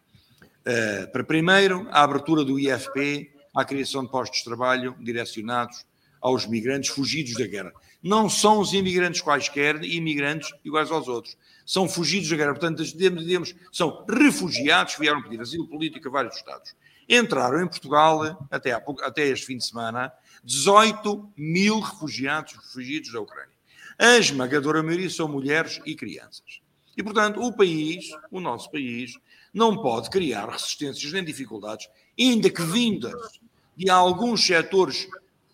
eh, 0.64 1.06
para 1.08 1.22
primeiro, 1.24 1.86
a 1.90 2.04
abertura 2.04 2.42
do 2.42 2.58
IFP 2.58 3.30
à 3.54 3.62
criação 3.62 4.02
de 4.02 4.10
postos 4.10 4.38
de 4.38 4.46
trabalho 4.46 4.96
direcionados 5.00 5.84
aos 6.22 6.46
migrantes 6.46 6.88
fugidos 6.88 7.34
da 7.34 7.46
guerra. 7.46 7.74
Não 8.02 8.30
são 8.30 8.60
os 8.60 8.72
imigrantes 8.72 9.20
quaisquer 9.20 9.84
imigrantes 9.84 10.54
iguais 10.64 10.90
aos 10.90 11.06
outros. 11.06 11.36
São 11.68 11.86
fugidos 11.86 12.30
da 12.30 12.36
guerra. 12.36 12.54
Portanto, 12.54 12.82
dizemos, 12.82 13.54
são 13.70 14.06
refugiados 14.08 14.96
vieram 14.98 15.22
pedir 15.22 15.38
asilo 15.38 15.68
político 15.68 16.08
a 16.08 16.10
vários 16.10 16.36
Estados. 16.36 16.74
Entraram 17.06 17.62
em 17.62 17.68
Portugal, 17.68 18.48
até, 18.50 18.78
pouco, 18.80 19.02
até 19.04 19.26
este 19.26 19.44
fim 19.44 19.58
de 19.58 19.66
semana, 19.66 20.10
18 20.42 21.30
mil 21.36 21.78
refugiados 21.80 22.54
fugidos 22.72 23.12
da 23.12 23.20
Ucrânia. 23.20 23.52
A 23.98 24.16
esmagadora 24.16 24.82
maioria 24.82 25.10
são 25.10 25.28
mulheres 25.28 25.78
e 25.84 25.94
crianças. 25.94 26.62
E, 26.96 27.02
portanto, 27.02 27.38
o 27.42 27.52
país, 27.52 28.06
o 28.30 28.40
nosso 28.40 28.70
país, 28.70 29.18
não 29.52 29.76
pode 29.76 30.08
criar 30.08 30.48
resistências 30.48 31.12
nem 31.12 31.22
dificuldades, 31.22 31.86
ainda 32.18 32.48
que 32.48 32.62
vindas 32.62 33.38
de 33.76 33.90
alguns 33.90 34.42
setores 34.42 35.06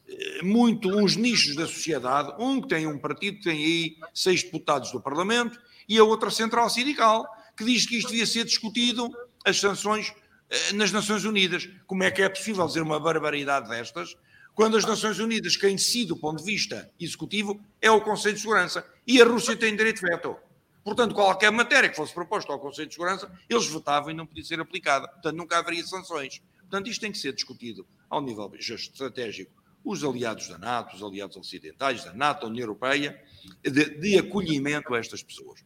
eh, 0.09 0.43
muito 0.45 0.97
uns 0.97 1.17
nichos 1.17 1.57
da 1.57 1.67
sociedade, 1.67 2.33
um 2.39 2.61
que 2.61 2.69
tem 2.69 2.87
um 2.87 2.99
partido 2.99 3.39
que 3.39 3.45
tem 3.45 3.65
aí 3.65 3.97
seis 4.15 4.45
deputados 4.45 4.93
do 4.93 5.01
Parlamento 5.01 5.59
e 5.89 5.99
a 5.99 6.05
outra 6.05 6.31
central 6.31 6.69
sindical 6.71 7.27
que 7.57 7.65
diz 7.65 7.87
que 7.87 7.97
isto 7.97 8.09
devia 8.09 8.27
ser 8.27 8.45
discutido 8.45 9.11
as 9.45 9.59
sanções 9.61 10.13
eh, 10.51 10.73
nas 10.73 10.91
Nações 10.91 11.25
Unidas. 11.25 11.69
Como 11.87 12.03
é 12.03 12.11
que 12.11 12.23
é 12.23 12.29
possível 12.29 12.67
dizer 12.67 12.83
uma 12.83 12.99
barbaridade 12.99 13.69
destas 13.69 14.17
quando 14.55 14.77
as 14.77 14.85
Nações 14.85 15.19
Unidas, 15.19 15.57
quem 15.57 15.75
decide 15.75 16.07
do 16.07 16.17
ponto 16.17 16.39
de 16.39 16.45
vista 16.45 16.89
executivo, 16.99 17.61
é 17.83 17.91
o 17.91 18.01
Conselho 18.01 18.37
de 18.37 18.41
Segurança 18.41 18.87
e 19.05 19.21
a 19.21 19.25
Rússia 19.25 19.57
tem 19.57 19.75
direito 19.75 20.01
de 20.01 20.09
veto. 20.09 20.37
Portanto, 20.85 21.13
qualquer 21.13 21.51
matéria 21.51 21.89
que 21.89 21.97
fosse 21.97 22.15
proposta 22.15 22.53
ao 22.53 22.61
Conselho 22.61 22.87
de 22.87 22.95
Segurança, 22.95 23.31
eles 23.51 23.67
votavam 23.67 24.13
e 24.13 24.15
não 24.15 24.25
podia 24.25 24.45
ser 24.45 24.61
aplicada. 24.61 25.09
Portanto, 25.09 25.37
nunca 25.37 25.59
haveria 25.59 25.85
sanções. 25.85 26.41
Portanto, 26.61 26.89
isto 26.89 27.01
tem 27.01 27.11
que 27.11 27.19
ser 27.19 27.33
discutido 27.33 27.85
ao 28.09 28.21
nível 28.21 28.53
estratégico. 28.55 29.51
Os 29.85 30.03
aliados 30.03 30.49
da 30.49 30.59
NATO, 30.59 30.97
os 30.97 31.03
aliados 31.03 31.37
ocidentais, 31.37 32.05
da 32.05 32.13
NATO, 32.13 32.43
da 32.43 32.47
União 32.47 32.63
Europeia, 32.63 33.21
de, 33.63 33.99
de 33.99 34.19
acolhimento 34.19 34.95
a 34.95 34.99
estas 34.99 35.23
pessoas. 35.23 35.63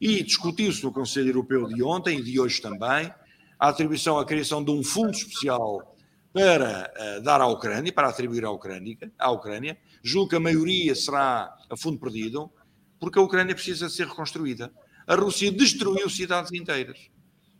E 0.00 0.22
discutiu-se 0.22 0.82
no 0.82 0.92
Conselho 0.92 1.28
Europeu 1.28 1.68
de 1.68 1.82
ontem 1.82 2.18
e 2.18 2.22
de 2.22 2.40
hoje 2.40 2.60
também 2.60 3.12
a 3.58 3.68
atribuição, 3.68 4.18
a 4.18 4.24
criação 4.24 4.64
de 4.64 4.70
um 4.70 4.82
fundo 4.82 5.10
especial 5.10 5.94
para 6.32 6.92
uh, 7.18 7.22
dar 7.22 7.40
à 7.40 7.46
Ucrânia, 7.46 7.92
para 7.92 8.08
atribuir 8.08 8.44
à 8.44 8.50
Ucrânia, 8.50 8.96
à 9.18 9.30
Ucrânia. 9.30 9.78
Julgo 10.02 10.30
que 10.30 10.36
a 10.36 10.40
maioria 10.40 10.94
será 10.94 11.54
a 11.68 11.76
fundo 11.76 11.98
perdido 11.98 12.50
porque 12.98 13.18
a 13.18 13.22
Ucrânia 13.22 13.54
precisa 13.54 13.88
ser 13.88 14.06
reconstruída. 14.06 14.72
A 15.06 15.14
Rússia 15.14 15.50
destruiu 15.50 16.08
cidades 16.08 16.52
inteiras, 16.52 17.10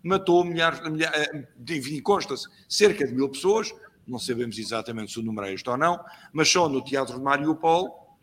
matou 0.02 0.44
milhares, 0.44 0.80
milhares 0.88 1.28
eh, 1.28 2.00
consta-se 2.02 2.46
cerca 2.68 3.06
de 3.06 3.14
mil 3.14 3.28
pessoas, 3.28 3.74
não 4.07 4.18
sabemos 4.18 4.59
exatamente 4.59 5.12
se 5.12 5.20
o 5.20 5.22
número 5.22 5.46
é 5.46 5.55
este 5.55 5.68
ou 5.68 5.76
não, 5.76 6.03
mas 6.32 6.48
só 6.48 6.68
no 6.68 6.82
teatro 6.82 7.16
de 7.18 7.22
Mariupol, 7.22 8.18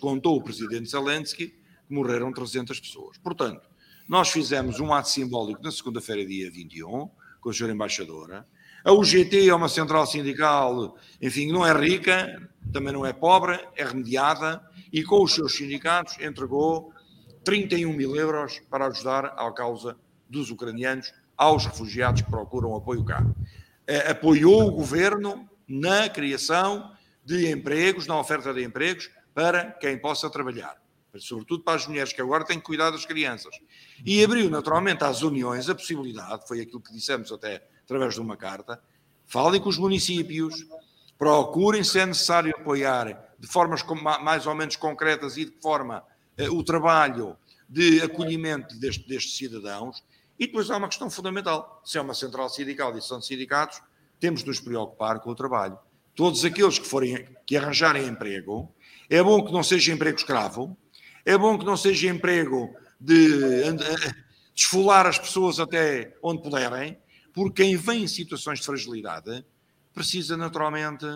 contou 0.00 0.36
o 0.36 0.42
presidente 0.42 0.90
Zelensky, 0.90 1.48
que 1.48 1.94
morreram 1.94 2.32
300 2.32 2.78
pessoas. 2.78 3.18
Portanto, 3.18 3.68
nós 4.08 4.30
fizemos 4.30 4.80
um 4.80 4.92
ato 4.92 5.08
simbólico 5.08 5.62
na 5.62 5.72
segunda-feira, 5.72 6.24
dia 6.24 6.50
21, 6.50 7.08
com 7.40 7.50
a 7.50 7.52
senhora 7.52 7.74
embaixadora. 7.74 8.46
A 8.84 8.92
UGT 8.92 9.48
é 9.48 9.54
uma 9.54 9.68
central 9.68 10.06
sindical, 10.06 10.96
enfim, 11.20 11.50
não 11.50 11.66
é 11.66 11.72
rica, 11.72 12.50
também 12.72 12.92
não 12.92 13.04
é 13.04 13.12
pobre, 13.12 13.58
é 13.76 13.84
remediada, 13.84 14.62
e 14.92 15.02
com 15.02 15.22
os 15.22 15.34
seus 15.34 15.54
sindicatos 15.56 16.18
entregou 16.20 16.92
31 17.44 17.92
mil 17.92 18.14
euros 18.14 18.60
para 18.70 18.86
ajudar 18.86 19.24
à 19.24 19.50
causa 19.52 19.96
dos 20.28 20.50
ucranianos, 20.50 21.12
aos 21.36 21.66
refugiados 21.66 22.22
que 22.22 22.30
procuram 22.30 22.76
apoio 22.76 23.04
cá. 23.04 23.24
Eh, 23.86 24.10
apoiou 24.10 24.66
o 24.66 24.70
governo 24.70 25.48
na 25.68 26.08
criação 26.08 26.92
de 27.24 27.50
empregos, 27.50 28.06
na 28.06 28.18
oferta 28.18 28.52
de 28.52 28.62
empregos 28.62 29.10
para 29.34 29.72
quem 29.72 29.98
possa 29.98 30.30
trabalhar, 30.30 30.76
sobretudo 31.18 31.62
para 31.62 31.74
as 31.74 31.86
mulheres 31.86 32.12
que 32.12 32.20
agora 32.20 32.44
têm 32.44 32.58
que 32.58 32.64
cuidar 32.64 32.90
das 32.90 33.04
crianças. 33.04 33.54
E 34.04 34.22
abriu 34.22 34.48
naturalmente 34.48 35.04
às 35.04 35.22
uniões 35.22 35.68
a 35.68 35.74
possibilidade, 35.74 36.46
foi 36.46 36.60
aquilo 36.60 36.80
que 36.80 36.92
dissemos 36.92 37.32
até 37.32 37.66
através 37.84 38.14
de 38.14 38.20
uma 38.20 38.36
carta, 38.36 38.80
falem 39.26 39.60
com 39.60 39.68
os 39.68 39.78
municípios, 39.78 40.66
procurem, 41.18 41.84
se 41.84 41.98
é 41.98 42.06
necessário, 42.06 42.54
apoiar 42.56 43.34
de 43.38 43.46
formas 43.46 43.82
mais 44.22 44.46
ou 44.46 44.54
menos 44.54 44.76
concretas 44.76 45.36
e 45.36 45.44
de 45.44 45.56
forma 45.60 46.02
uh, 46.38 46.54
o 46.54 46.62
trabalho 46.62 47.36
de 47.68 48.00
acolhimento 48.02 48.78
destes, 48.78 49.06
destes 49.06 49.36
cidadãos. 49.36 50.02
E 50.38 50.46
depois 50.46 50.70
há 50.70 50.76
uma 50.76 50.88
questão 50.88 51.10
fundamental: 51.10 51.80
se 51.84 51.98
é 51.98 52.00
uma 52.00 52.14
central 52.14 52.48
sindical 52.48 52.96
e 52.96 53.02
são 53.02 53.20
sindicatos, 53.20 53.80
temos 54.18 54.40
de 54.40 54.48
nos 54.48 54.60
preocupar 54.60 55.20
com 55.20 55.30
o 55.30 55.34
trabalho. 55.34 55.78
Todos 56.14 56.44
aqueles 56.44 56.78
que 56.78 56.86
forem 56.86 57.26
que 57.46 57.56
arranjarem 57.56 58.06
emprego, 58.06 58.72
é 59.10 59.22
bom 59.22 59.44
que 59.44 59.52
não 59.52 59.62
seja 59.62 59.92
emprego 59.92 60.16
escravo, 60.16 60.76
é 61.24 61.36
bom 61.36 61.58
que 61.58 61.64
não 61.64 61.76
seja 61.76 62.08
emprego 62.08 62.74
de, 63.00 63.28
de, 63.28 63.72
de 63.72 64.14
esfolar 64.54 65.06
as 65.06 65.18
pessoas 65.18 65.58
até 65.58 66.16
onde 66.22 66.42
puderem, 66.42 66.98
porque 67.32 67.64
quem 67.64 67.76
vem 67.76 68.04
em 68.04 68.08
situações 68.08 68.60
de 68.60 68.66
fragilidade 68.66 69.44
precisa 69.92 70.36
naturalmente 70.36 71.06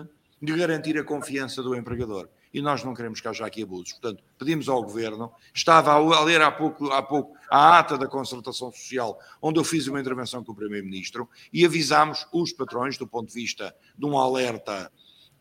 de 0.41 0.53
garantir 0.53 0.97
a 0.97 1.03
confiança 1.03 1.61
do 1.61 1.75
empregador. 1.75 2.29
E 2.53 2.61
nós 2.61 2.83
não 2.83 2.93
queremos 2.93 3.21
que 3.21 3.27
haja 3.27 3.45
aqui 3.45 3.63
abusos. 3.63 3.93
Portanto, 3.93 4.23
pedimos 4.37 4.67
ao 4.67 4.81
Governo, 4.81 5.31
estava 5.53 5.91
a 5.93 6.23
ler 6.23 6.41
há 6.41 6.51
pouco, 6.51 6.91
há 6.91 7.01
pouco 7.01 7.37
a 7.49 7.79
ata 7.79 7.97
da 7.97 8.07
concertação 8.07 8.71
social, 8.71 9.19
onde 9.41 9.59
eu 9.59 9.63
fiz 9.63 9.87
uma 9.87 9.99
intervenção 9.99 10.43
com 10.43 10.51
o 10.51 10.55
Primeiro-Ministro, 10.55 11.29
e 11.51 11.65
avisámos 11.65 12.27
os 12.31 12.53
patrões, 12.53 12.97
do 12.97 13.07
ponto 13.07 13.29
de 13.29 13.33
vista 13.33 13.75
de 13.97 14.05
um 14.05 14.17
alerta, 14.17 14.91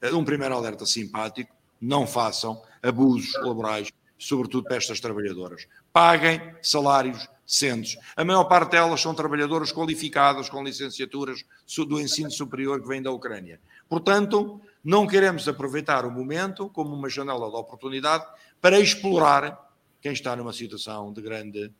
de 0.00 0.14
um 0.14 0.24
primeiro 0.24 0.54
alerta 0.54 0.86
simpático, 0.86 1.54
não 1.80 2.06
façam 2.06 2.62
abusos 2.82 3.32
laborais, 3.42 3.92
sobretudo 4.18 4.64
para 4.64 4.76
estas 4.76 5.00
trabalhadoras. 5.00 5.66
Paguem 5.92 6.40
salários 6.62 7.28
decentes. 7.46 7.96
A 8.14 8.24
maior 8.24 8.44
parte 8.44 8.72
delas 8.72 9.00
são 9.00 9.14
trabalhadoras 9.14 9.72
qualificadas, 9.72 10.50
com 10.50 10.62
licenciaturas 10.62 11.44
do 11.86 12.00
ensino 12.00 12.30
superior 12.30 12.80
que 12.80 12.88
vem 12.88 13.00
da 13.00 13.10
Ucrânia. 13.10 13.60
Portanto, 13.88 14.60
não 14.84 15.06
queremos 15.06 15.48
aproveitar 15.48 16.04
o 16.04 16.10
momento 16.10 16.68
como 16.68 16.94
uma 16.94 17.08
janela 17.08 17.48
de 17.48 17.56
oportunidade 17.56 18.26
para 18.60 18.78
explorar 18.78 19.66
quem 20.00 20.12
está 20.12 20.36
numa 20.36 20.52
situação 20.52 21.12
de 21.12 21.22
grande 21.22 21.64
eh, 21.64 21.70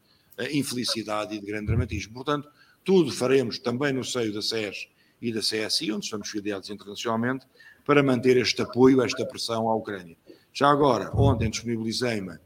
infelicidade 0.50 1.34
e 1.34 1.40
de 1.40 1.46
grande 1.46 1.66
dramatismo. 1.66 2.14
Portanto, 2.14 2.48
tudo 2.84 3.12
faremos 3.12 3.58
também 3.58 3.92
no 3.92 4.04
seio 4.04 4.32
da 4.32 4.40
SES 4.40 4.88
e 5.20 5.32
da 5.32 5.40
CSI, 5.40 5.92
onde 5.92 6.04
estamos 6.04 6.28
filiados 6.28 6.70
internacionalmente, 6.70 7.46
para 7.84 8.02
manter 8.02 8.36
este 8.36 8.62
apoio, 8.62 9.02
esta 9.02 9.24
pressão 9.26 9.68
à 9.68 9.74
Ucrânia. 9.74 10.16
Já 10.52 10.68
agora, 10.70 11.10
ontem 11.14 11.50
disponibilizei-me 11.50 12.38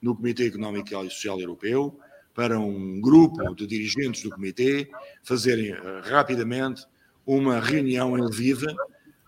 no 0.00 0.14
Comitê 0.14 0.46
Económico 0.46 0.88
e 0.88 1.10
Social 1.10 1.40
Europeu 1.40 1.98
para 2.34 2.58
um 2.58 3.00
grupo 3.00 3.54
de 3.54 3.66
dirigentes 3.66 4.22
do 4.22 4.30
Comitê 4.30 4.90
fazerem 5.22 5.70
eh, 5.70 6.00
rapidamente 6.04 6.84
uma 7.26 7.60
reunião 7.60 8.18
em 8.18 8.22
Lviv, 8.22 8.64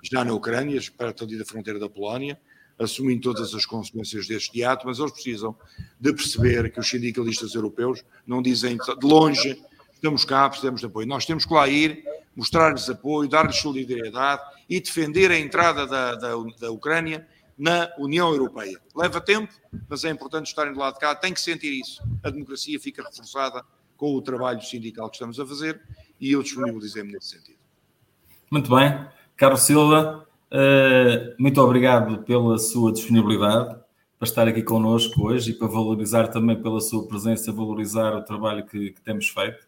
já 0.02 0.24
na 0.24 0.34
Ucrânia, 0.34 0.80
perto 0.96 1.24
ali 1.24 1.38
da 1.38 1.44
fronteira 1.44 1.78
da 1.78 1.88
Polónia, 1.88 2.38
assumindo 2.78 3.22
todas 3.22 3.54
as 3.54 3.64
consequências 3.64 4.26
deste 4.26 4.62
ato, 4.62 4.86
mas 4.86 4.98
eles 4.98 5.12
precisam 5.12 5.56
de 5.98 6.12
perceber 6.12 6.70
que 6.70 6.80
os 6.80 6.88
sindicalistas 6.88 7.54
europeus 7.54 8.04
não 8.26 8.42
dizem 8.42 8.76
de 8.76 9.06
longe, 9.06 9.62
estamos 9.94 10.24
cá, 10.24 10.48
precisamos 10.48 10.80
de 10.80 10.86
apoio. 10.86 11.06
Nós 11.06 11.24
temos 11.24 11.44
que 11.44 11.54
lá 11.54 11.66
ir, 11.68 12.04
mostrar-lhes 12.34 12.88
apoio, 12.90 13.28
dar-lhes 13.28 13.56
solidariedade 13.56 14.42
e 14.68 14.80
defender 14.80 15.30
a 15.30 15.38
entrada 15.38 15.86
da, 15.86 16.14
da, 16.14 16.34
da 16.60 16.70
Ucrânia 16.70 17.26
na 17.58 17.90
União 17.98 18.30
Europeia. 18.30 18.78
Leva 18.94 19.20
tempo, 19.20 19.52
mas 19.88 20.04
é 20.04 20.10
importante 20.10 20.46
estarem 20.46 20.72
do 20.72 20.78
lado 20.78 20.94
de 20.94 21.00
cá, 21.00 21.14
tem 21.14 21.32
que 21.32 21.40
sentir 21.40 21.72
isso. 21.72 22.02
A 22.22 22.28
democracia 22.28 22.78
fica 22.78 23.02
reforçada 23.02 23.64
com 23.96 24.14
o 24.14 24.20
trabalho 24.20 24.60
sindical 24.62 25.08
que 25.08 25.16
estamos 25.16 25.40
a 25.40 25.46
fazer 25.46 25.80
e 26.20 26.32
eu 26.32 26.42
disponibilizei-me 26.42 27.12
nesse 27.12 27.28
sentido. 27.30 27.58
Muito 28.50 28.74
bem. 28.74 29.06
Carlos 29.36 29.62
Silva, 29.62 30.25
eh, 30.50 31.34
muito 31.38 31.60
obrigado 31.60 32.22
pela 32.24 32.58
sua 32.58 32.92
disponibilidade 32.92 33.74
para 34.18 34.28
estar 34.28 34.48
aqui 34.48 34.62
connosco 34.62 35.26
hoje 35.26 35.50
e 35.50 35.54
para 35.54 35.66
valorizar 35.66 36.28
também 36.28 36.60
pela 36.60 36.80
sua 36.80 37.06
presença, 37.06 37.52
valorizar 37.52 38.14
o 38.14 38.22
trabalho 38.22 38.64
que, 38.66 38.92
que 38.92 39.00
temos 39.00 39.28
feito. 39.28 39.66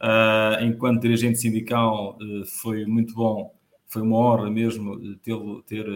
Eh, 0.00 0.58
enquanto 0.62 1.02
dirigente 1.02 1.38
sindical, 1.38 2.18
eh, 2.20 2.44
foi 2.62 2.84
muito 2.86 3.14
bom, 3.14 3.54
foi 3.86 4.02
uma 4.02 4.16
honra 4.18 4.50
mesmo 4.50 4.98
ter, 5.18 5.36
ter 5.66 5.88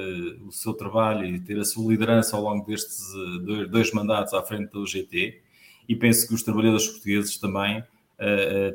o 0.47 0.53
seu 0.53 0.75
trabalho 0.75 1.25
e 1.25 1.41
ter 1.41 1.59
a 1.59 1.65
sua 1.65 1.91
liderança 1.91 2.37
ao 2.37 2.43
longo 2.43 2.67
destes 2.67 3.13
dois, 3.45 3.69
dois 3.71 3.93
mandatos 3.93 4.35
à 4.35 4.43
frente 4.43 4.71
do 4.71 4.87
GT. 4.87 5.41
E 5.89 5.97
penso 5.97 6.29
que 6.29 6.35
os 6.35 6.43
trabalhadores 6.43 6.87
portugueses 6.87 7.39
também 7.39 7.83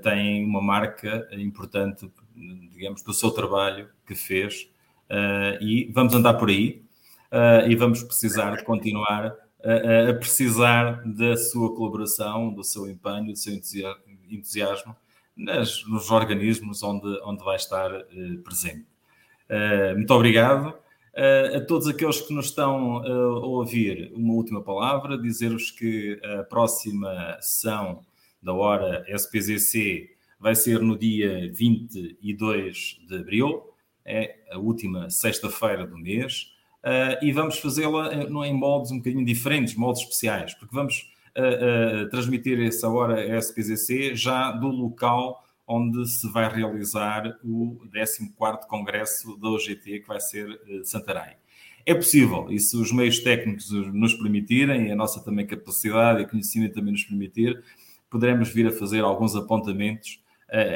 têm 0.01 0.43
uma 0.45 0.61
marca 0.61 1.27
importante 1.33 2.09
digamos, 2.35 3.01
do 3.03 3.13
seu 3.13 3.31
trabalho 3.31 3.87
que 4.05 4.15
fez 4.15 4.63
uh, 4.63 4.72
e 5.61 5.91
vamos 5.93 6.13
andar 6.13 6.35
por 6.35 6.49
aí 6.49 6.83
uh, 7.33 7.67
e 7.67 7.75
vamos 7.75 8.03
precisar 8.03 8.55
de 8.55 8.63
continuar 8.63 9.35
a, 9.63 10.09
a, 10.09 10.13
precisar 10.13 11.01
da 11.05 11.35
sua 11.35 11.75
colaboração, 11.75 12.53
do 12.53 12.63
seu 12.63 12.87
empenho, 12.87 13.31
do 13.31 13.35
seu 13.35 13.53
entusiasmo 14.29 14.95
nas, 15.35 15.83
nos 15.87 16.11
organismos 16.11 16.83
onde, 16.83 17.07
onde 17.23 17.43
vai 17.43 17.55
estar 17.55 17.91
uh, 17.91 18.37
presente. 18.43 18.85
muito 19.95 20.13
obrigado. 20.13 20.73
a 21.55 21.61
todos 21.61 21.87
aqueles 21.87 22.21
que 22.21 22.33
nos 22.33 22.47
estão 22.47 22.97
a 22.97 23.45
ouvir, 23.45 24.11
uma 24.15 24.33
última 24.33 24.61
palavra, 24.63 25.17
dizer-vos 25.17 25.69
que 25.69 26.19
a 26.23 26.43
próxima 26.43 27.37
sessão 27.39 28.03
da 28.41 28.51
hora 28.51 29.05
SPZC 29.07 30.09
vai 30.39 30.55
ser 30.55 30.81
no 30.81 30.97
dia 30.97 31.51
22 31.53 32.99
de 33.07 33.15
abril, 33.15 33.72
é 34.05 34.35
a 34.51 34.57
última 34.57 35.09
sexta-feira 35.09 35.85
do 35.87 35.97
mês, 35.97 36.51
e 37.21 37.31
vamos 37.31 37.59
fazê-la 37.59 38.13
em 38.13 38.53
moldes 38.53 38.91
um 38.91 38.97
bocadinho 38.97 39.23
diferentes, 39.25 39.75
moldes 39.75 40.01
especiais, 40.01 40.53
porque 40.53 40.75
vamos 40.75 41.09
transmitir 42.11 42.59
essa 42.59 42.89
hora 42.89 43.39
SPZC 43.41 44.15
já 44.15 44.51
do 44.51 44.67
local 44.67 45.43
onde 45.67 46.07
se 46.07 46.29
vai 46.29 46.53
realizar 46.53 47.37
o 47.43 47.79
14º 47.93 48.67
Congresso 48.67 49.37
da 49.37 49.49
OGT, 49.49 50.01
que 50.01 50.07
vai 50.07 50.19
ser 50.19 50.49
uh, 50.49 50.85
Santarém. 50.85 51.35
É 51.85 51.93
possível, 51.93 52.47
e 52.49 52.59
se 52.59 52.77
os 52.77 52.91
meios 52.91 53.19
técnicos 53.19 53.69
nos 53.71 54.13
permitirem, 54.13 54.87
e 54.87 54.91
a 54.91 54.95
nossa 54.95 55.21
também 55.23 55.45
capacidade 55.45 56.21
e 56.21 56.27
conhecimento 56.27 56.75
também 56.75 56.93
nos 56.93 57.03
permitir, 57.03 57.61
poderemos 58.09 58.49
vir 58.49 58.67
a 58.67 58.71
fazer 58.71 59.01
alguns 59.01 59.35
apontamentos 59.35 60.11
uh, 60.13 60.22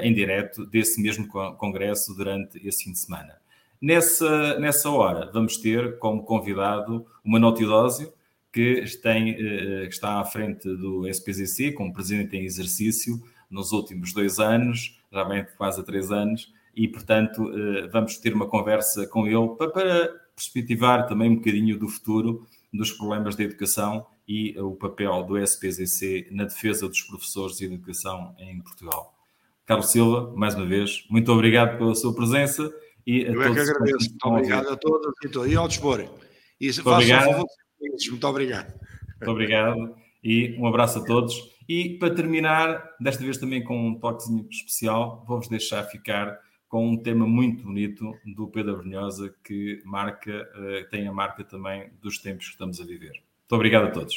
em 0.01 0.13
direto 0.13 0.65
desse 0.65 1.01
mesmo 1.01 1.27
congresso 1.27 2.15
durante 2.15 2.57
esse 2.67 2.83
fim 2.83 2.91
de 2.91 2.99
semana. 2.99 3.35
Nessa, 3.79 4.59
nessa 4.59 4.89
hora, 4.89 5.29
vamos 5.31 5.57
ter 5.57 5.99
como 5.99 6.23
convidado 6.23 7.05
uma 7.23 7.37
Notidósio, 7.37 8.11
que, 8.51 8.83
tem, 9.03 9.35
uh, 9.35 9.83
está 9.83 10.19
à 10.19 10.25
frente 10.25 10.67
do 10.67 11.07
SPZC, 11.07 11.73
como 11.73 11.93
presidente 11.93 12.35
em 12.35 12.43
exercício, 12.43 13.21
nos 13.49 13.71
últimos 13.71 14.13
dois 14.13 14.39
anos, 14.39 14.99
já 15.11 15.23
vem 15.23 15.45
quase 15.57 15.79
há 15.79 15.83
três 15.83 16.11
anos, 16.11 16.51
e 16.75 16.87
portanto 16.87 17.49
eh, 17.49 17.87
vamos 17.87 18.17
ter 18.17 18.33
uma 18.33 18.45
conversa 18.45 19.07
com 19.07 19.25
ele 19.25 19.55
para 19.57 20.09
perspectivar 20.35 21.07
também 21.07 21.31
um 21.31 21.35
bocadinho 21.37 21.79
do 21.79 21.87
futuro 21.87 22.45
dos 22.71 22.91
problemas 22.91 23.35
da 23.35 23.43
educação 23.43 24.05
e 24.27 24.55
o 24.59 24.71
papel 24.75 25.23
do 25.23 25.37
SPZC 25.39 26.27
na 26.29 26.43
defesa 26.43 26.87
dos 26.87 27.01
professores 27.01 27.57
de 27.57 27.65
educação 27.65 28.35
em 28.37 28.61
Portugal. 28.61 29.16
Carlos 29.67 29.91
Silva, 29.91 30.33
mais 30.33 30.55
uma 30.55 30.65
vez, 30.65 31.05
muito 31.09 31.29
obrigado 31.29 31.77
pela 31.77 31.93
sua 31.93 32.15
presença 32.15 32.73
e 33.05 33.25
a 33.25 33.31
Eu 33.31 33.33
todos. 33.33 33.45
É 33.45 33.53
que 33.53 33.59
agradeço. 33.69 34.09
Muito 34.09 34.25
obrigado 34.25 34.69
a 34.69 34.77
todos 34.77 35.13
e, 35.45 35.55
ao 35.57 35.67
dispor. 35.67 35.99
E 36.59 36.67
muito 36.67 36.89
obrigado. 36.89 37.45
Muito 38.09 38.27
obrigado. 38.27 38.73
Muito 39.17 39.29
obrigado 39.29 39.95
e 40.23 40.55
um 40.57 40.67
abraço 40.67 40.99
a 40.99 41.03
todos. 41.03 41.35
E 41.67 41.97
para 41.99 42.15
terminar, 42.15 42.95
desta 42.97 43.21
vez 43.21 43.37
também 43.37 43.61
com 43.61 43.89
um 43.89 43.99
toquezinho 43.99 44.47
especial, 44.49 45.25
vou-vos 45.27 45.49
deixar 45.49 45.83
ficar 45.83 46.39
com 46.69 46.87
um 46.87 46.95
tema 46.95 47.27
muito 47.27 47.63
bonito 47.63 48.13
do 48.25 48.47
Pedro 48.47 48.77
Brunhosa 48.77 49.35
que 49.43 49.81
marca, 49.83 50.31
eh, 50.31 50.87
tem 50.89 51.09
a 51.09 51.11
marca 51.11 51.43
também 51.43 51.91
dos 52.01 52.19
tempos 52.19 52.45
que 52.45 52.51
estamos 52.53 52.79
a 52.79 52.85
viver. 52.85 53.11
Muito 53.11 53.53
obrigado 53.53 53.87
a 53.87 53.91
todos. 53.91 54.15